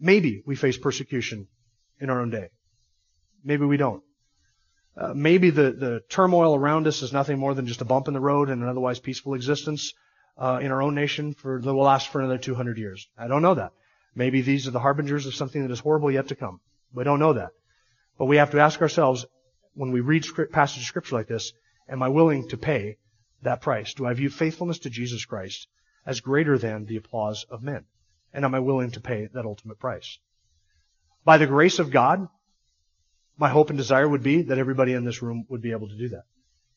maybe 0.00 0.42
we 0.44 0.56
face 0.56 0.76
persecution 0.76 1.46
in 2.00 2.10
our 2.10 2.20
own 2.20 2.30
day. 2.30 2.48
Maybe 3.44 3.64
we 3.64 3.76
don't. 3.76 4.02
Uh, 4.96 5.12
maybe 5.14 5.50
the, 5.50 5.72
the 5.72 6.02
turmoil 6.08 6.54
around 6.54 6.86
us 6.86 7.02
is 7.02 7.12
nothing 7.12 7.38
more 7.38 7.54
than 7.54 7.66
just 7.66 7.82
a 7.82 7.84
bump 7.84 8.08
in 8.08 8.14
the 8.14 8.20
road 8.20 8.48
in 8.48 8.62
an 8.62 8.68
otherwise 8.68 8.98
peaceful 8.98 9.34
existence 9.34 9.92
uh, 10.38 10.58
in 10.62 10.70
our 10.70 10.82
own 10.82 10.94
nation 10.94 11.34
for 11.34 11.60
that 11.60 11.74
will 11.74 11.82
last 11.82 12.08
for 12.08 12.20
another 12.20 12.38
200 12.38 12.78
years. 12.78 13.08
I 13.18 13.28
don't 13.28 13.42
know 13.42 13.54
that. 13.54 13.72
Maybe 14.14 14.40
these 14.40 14.66
are 14.66 14.70
the 14.70 14.80
harbingers 14.80 15.26
of 15.26 15.34
something 15.34 15.60
that 15.62 15.70
is 15.70 15.80
horrible 15.80 16.10
yet 16.10 16.28
to 16.28 16.34
come. 16.34 16.60
We 16.94 17.04
don't 17.04 17.18
know 17.18 17.34
that. 17.34 17.50
But 18.18 18.24
we 18.24 18.38
have 18.38 18.52
to 18.52 18.60
ask 18.60 18.80
ourselves 18.80 19.26
when 19.74 19.92
we 19.92 20.00
read 20.00 20.24
script, 20.24 20.52
passage 20.52 20.80
of 20.80 20.86
scripture 20.86 21.16
like 21.16 21.28
this, 21.28 21.52
am 21.88 22.02
I 22.02 22.08
willing 22.08 22.48
to 22.48 22.56
pay 22.56 22.96
that 23.42 23.60
price? 23.60 23.92
Do 23.92 24.06
I 24.06 24.14
view 24.14 24.30
faithfulness 24.30 24.78
to 24.80 24.90
Jesus 24.90 25.26
Christ 25.26 25.68
as 26.06 26.20
greater 26.20 26.56
than 26.56 26.86
the 26.86 26.96
applause 26.96 27.44
of 27.50 27.62
men? 27.62 27.84
And 28.32 28.46
am 28.46 28.54
I 28.54 28.60
willing 28.60 28.92
to 28.92 29.00
pay 29.00 29.28
that 29.34 29.44
ultimate 29.44 29.78
price? 29.78 30.18
By 31.24 31.36
the 31.36 31.46
grace 31.46 31.78
of 31.78 31.90
God, 31.90 32.28
my 33.38 33.48
hope 33.48 33.70
and 33.70 33.78
desire 33.78 34.08
would 34.08 34.22
be 34.22 34.42
that 34.42 34.58
everybody 34.58 34.92
in 34.92 35.04
this 35.04 35.22
room 35.22 35.44
would 35.48 35.62
be 35.62 35.72
able 35.72 35.88
to 35.88 35.96
do 35.96 36.08
that. 36.10 36.24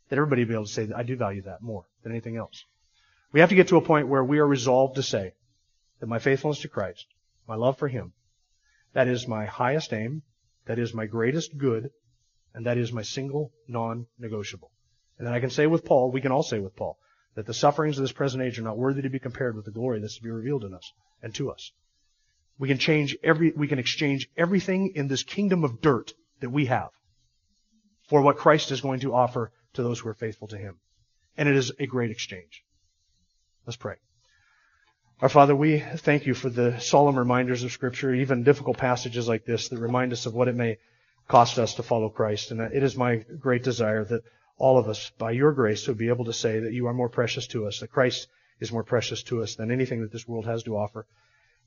That 0.09 0.17
everybody 0.17 0.41
would 0.41 0.49
be 0.49 0.55
able 0.55 0.65
to 0.65 0.71
say, 0.71 0.85
that 0.85 0.97
I 0.97 1.03
do 1.03 1.15
value 1.15 1.43
that 1.43 1.61
more 1.61 1.85
than 2.03 2.11
anything 2.11 2.37
else. 2.37 2.65
We 3.31 3.39
have 3.39 3.49
to 3.49 3.55
get 3.55 3.67
to 3.69 3.77
a 3.77 3.81
point 3.81 4.07
where 4.07 4.23
we 4.23 4.39
are 4.39 4.47
resolved 4.47 4.95
to 4.95 5.03
say 5.03 5.33
that 5.99 6.07
my 6.07 6.19
faithfulness 6.19 6.61
to 6.61 6.67
Christ, 6.67 7.05
my 7.47 7.55
love 7.55 7.77
for 7.77 7.87
Him, 7.87 8.13
that 8.93 9.07
is 9.07 9.27
my 9.27 9.45
highest 9.45 9.93
aim, 9.93 10.23
that 10.65 10.79
is 10.79 10.93
my 10.93 11.05
greatest 11.05 11.57
good, 11.57 11.91
and 12.53 12.65
that 12.65 12.77
is 12.77 12.91
my 12.91 13.03
single 13.03 13.51
non-negotiable. 13.67 14.71
And 15.17 15.27
then 15.27 15.33
I 15.33 15.39
can 15.39 15.49
say 15.49 15.67
with 15.67 15.85
Paul, 15.85 16.11
we 16.11 16.21
can 16.21 16.31
all 16.31 16.43
say 16.43 16.59
with 16.59 16.75
Paul, 16.75 16.97
that 17.35 17.45
the 17.45 17.53
sufferings 17.53 17.97
of 17.97 18.03
this 18.03 18.11
present 18.11 18.43
age 18.43 18.57
are 18.57 18.63
not 18.63 18.77
worthy 18.77 19.03
to 19.03 19.09
be 19.09 19.19
compared 19.19 19.55
with 19.55 19.65
the 19.65 19.71
glory 19.71 19.99
that's 19.99 20.17
to 20.17 20.23
be 20.23 20.31
revealed 20.31 20.63
in 20.63 20.73
us 20.73 20.91
and 21.21 21.33
to 21.35 21.51
us. 21.51 21.71
We 22.57 22.67
can 22.67 22.79
change 22.79 23.15
every, 23.23 23.51
we 23.51 23.67
can 23.67 23.79
exchange 23.79 24.29
everything 24.35 24.93
in 24.95 25.07
this 25.07 25.23
kingdom 25.23 25.63
of 25.63 25.81
dirt 25.81 26.13
that 26.39 26.49
we 26.49 26.65
have 26.65 26.89
for 28.09 28.21
what 28.21 28.37
Christ 28.37 28.71
is 28.71 28.81
going 28.81 29.01
to 29.01 29.13
offer 29.13 29.51
to 29.73 29.83
those 29.83 29.99
who 29.99 30.09
are 30.09 30.13
faithful 30.13 30.47
to 30.49 30.57
Him. 30.57 30.79
And 31.37 31.47
it 31.47 31.55
is 31.55 31.71
a 31.79 31.85
great 31.85 32.11
exchange. 32.11 32.63
Let's 33.65 33.77
pray. 33.77 33.95
Our 35.21 35.29
Father, 35.29 35.55
we 35.55 35.79
thank 35.79 36.25
you 36.25 36.33
for 36.33 36.49
the 36.49 36.79
solemn 36.79 37.19
reminders 37.19 37.63
of 37.63 37.71
Scripture, 37.71 38.13
even 38.13 38.43
difficult 38.43 38.77
passages 38.77 39.27
like 39.27 39.45
this 39.45 39.69
that 39.69 39.77
remind 39.77 40.13
us 40.13 40.25
of 40.25 40.33
what 40.33 40.47
it 40.47 40.55
may 40.55 40.77
cost 41.27 41.59
us 41.59 41.75
to 41.75 41.83
follow 41.83 42.09
Christ. 42.09 42.51
And 42.51 42.61
it 42.61 42.83
is 42.83 42.95
my 42.95 43.17
great 43.17 43.63
desire 43.63 44.05
that 44.05 44.23
all 44.57 44.77
of 44.77 44.87
us, 44.87 45.11
by 45.17 45.31
your 45.31 45.51
grace, 45.51 45.87
would 45.87 45.97
be 45.97 46.07
able 46.07 46.25
to 46.25 46.33
say 46.33 46.59
that 46.59 46.73
you 46.73 46.87
are 46.87 46.93
more 46.93 47.09
precious 47.09 47.47
to 47.47 47.67
us, 47.67 47.79
that 47.79 47.91
Christ 47.91 48.27
is 48.59 48.71
more 48.71 48.83
precious 48.83 49.23
to 49.23 49.43
us 49.43 49.55
than 49.55 49.71
anything 49.71 50.01
that 50.01 50.11
this 50.11 50.27
world 50.27 50.45
has 50.45 50.63
to 50.63 50.77
offer. 50.77 51.05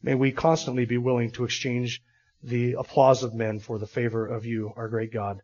May 0.03 0.15
we 0.15 0.33
constantly 0.33 0.85
be 0.85 0.99
willing 0.99 1.31
to 1.33 1.45
exchange 1.45 2.03
the 2.43 2.75
applause 2.75 3.23
of 3.23 3.35
men 3.35 3.59
for 3.59 3.79
the 3.79 3.87
favor 3.87 4.27
of 4.27 4.45
you, 4.45 4.73
our 4.77 4.89
great 4.89 5.13
God. 5.13 5.41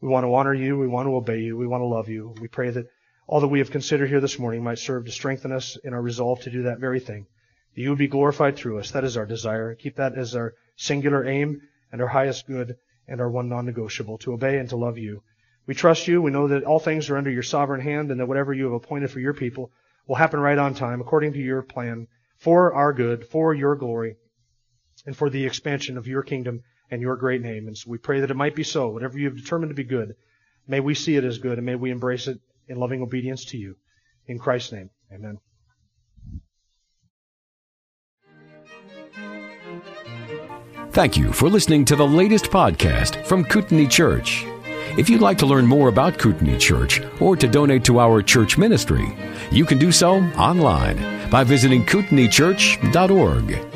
We 0.00 0.08
want 0.08 0.24
to 0.24 0.34
honor 0.34 0.54
you. 0.54 0.78
We 0.78 0.86
want 0.86 1.06
to 1.06 1.16
obey 1.16 1.40
you. 1.40 1.56
We 1.56 1.66
want 1.66 1.80
to 1.80 1.86
love 1.86 2.08
you. 2.08 2.34
We 2.40 2.48
pray 2.48 2.70
that 2.70 2.88
all 3.26 3.40
that 3.40 3.48
we 3.48 3.58
have 3.58 3.70
considered 3.70 4.08
here 4.08 4.20
this 4.20 4.38
morning 4.38 4.62
might 4.62 4.78
serve 4.78 5.06
to 5.06 5.10
strengthen 5.10 5.50
us 5.50 5.76
in 5.82 5.92
our 5.92 6.02
resolve 6.02 6.40
to 6.42 6.50
do 6.50 6.64
that 6.64 6.78
very 6.78 7.00
thing. 7.00 7.26
That 7.74 7.80
you 7.82 7.88
would 7.90 7.98
be 7.98 8.06
glorified 8.06 8.56
through 8.56 8.78
us. 8.78 8.92
That 8.92 9.04
is 9.04 9.16
our 9.16 9.26
desire. 9.26 9.74
Keep 9.74 9.96
that 9.96 10.16
as 10.16 10.36
our 10.36 10.54
singular 10.76 11.26
aim 11.26 11.62
and 11.90 12.00
our 12.00 12.08
highest 12.08 12.46
good 12.46 12.76
and 13.08 13.20
our 13.20 13.30
one 13.30 13.48
non-negotiable, 13.48 14.18
to 14.18 14.32
obey 14.32 14.58
and 14.58 14.68
to 14.68 14.76
love 14.76 14.98
you. 14.98 15.22
We 15.66 15.74
trust 15.74 16.06
you. 16.06 16.22
We 16.22 16.30
know 16.30 16.48
that 16.48 16.64
all 16.64 16.78
things 16.78 17.10
are 17.10 17.16
under 17.16 17.30
your 17.30 17.42
sovereign 17.42 17.80
hand 17.80 18.10
and 18.10 18.20
that 18.20 18.26
whatever 18.26 18.52
you 18.52 18.64
have 18.64 18.72
appointed 18.74 19.10
for 19.10 19.20
your 19.20 19.34
people 19.34 19.70
will 20.06 20.16
happen 20.16 20.40
right 20.40 20.58
on 20.58 20.74
time 20.74 21.00
according 21.00 21.32
to 21.32 21.40
your 21.40 21.62
plan 21.62 22.06
for 22.36 22.74
our 22.74 22.92
good, 22.92 23.26
for 23.26 23.54
your 23.54 23.74
glory, 23.74 24.16
and 25.06 25.16
for 25.16 25.30
the 25.30 25.46
expansion 25.46 25.96
of 25.96 26.06
your 26.06 26.22
kingdom 26.22 26.62
and 26.90 27.00
your 27.00 27.16
great 27.16 27.40
name. 27.40 27.66
And 27.66 27.76
so 27.76 27.90
we 27.90 27.98
pray 27.98 28.20
that 28.20 28.30
it 28.30 28.36
might 28.36 28.54
be 28.54 28.64
so. 28.64 28.88
Whatever 28.88 29.18
you 29.18 29.26
have 29.26 29.36
determined 29.36 29.70
to 29.70 29.74
be 29.74 29.84
good, 29.84 30.16
may 30.66 30.80
we 30.80 30.94
see 30.94 31.16
it 31.16 31.24
as 31.24 31.38
good 31.38 31.58
and 31.58 31.66
may 31.66 31.76
we 31.76 31.90
embrace 31.90 32.26
it 32.26 32.38
in 32.68 32.78
loving 32.78 33.02
obedience 33.02 33.44
to 33.46 33.56
you. 33.56 33.76
In 34.26 34.38
Christ's 34.38 34.72
name, 34.72 34.90
amen. 35.12 35.38
Thank 40.90 41.16
you 41.16 41.32
for 41.32 41.48
listening 41.50 41.84
to 41.86 41.96
the 41.96 42.06
latest 42.06 42.46
podcast 42.46 43.24
from 43.26 43.44
Kootenai 43.44 43.86
Church. 43.86 44.44
If 44.96 45.10
you'd 45.10 45.20
like 45.20 45.36
to 45.38 45.46
learn 45.46 45.66
more 45.66 45.90
about 45.90 46.18
Kootenai 46.18 46.56
Church 46.56 47.02
or 47.20 47.36
to 47.36 47.46
donate 47.46 47.84
to 47.84 48.00
our 48.00 48.22
church 48.22 48.56
ministry, 48.56 49.14
you 49.52 49.66
can 49.66 49.76
do 49.76 49.92
so 49.92 50.14
online 50.38 51.28
by 51.28 51.44
visiting 51.44 51.84
kootenaichurch.org. 51.84 53.75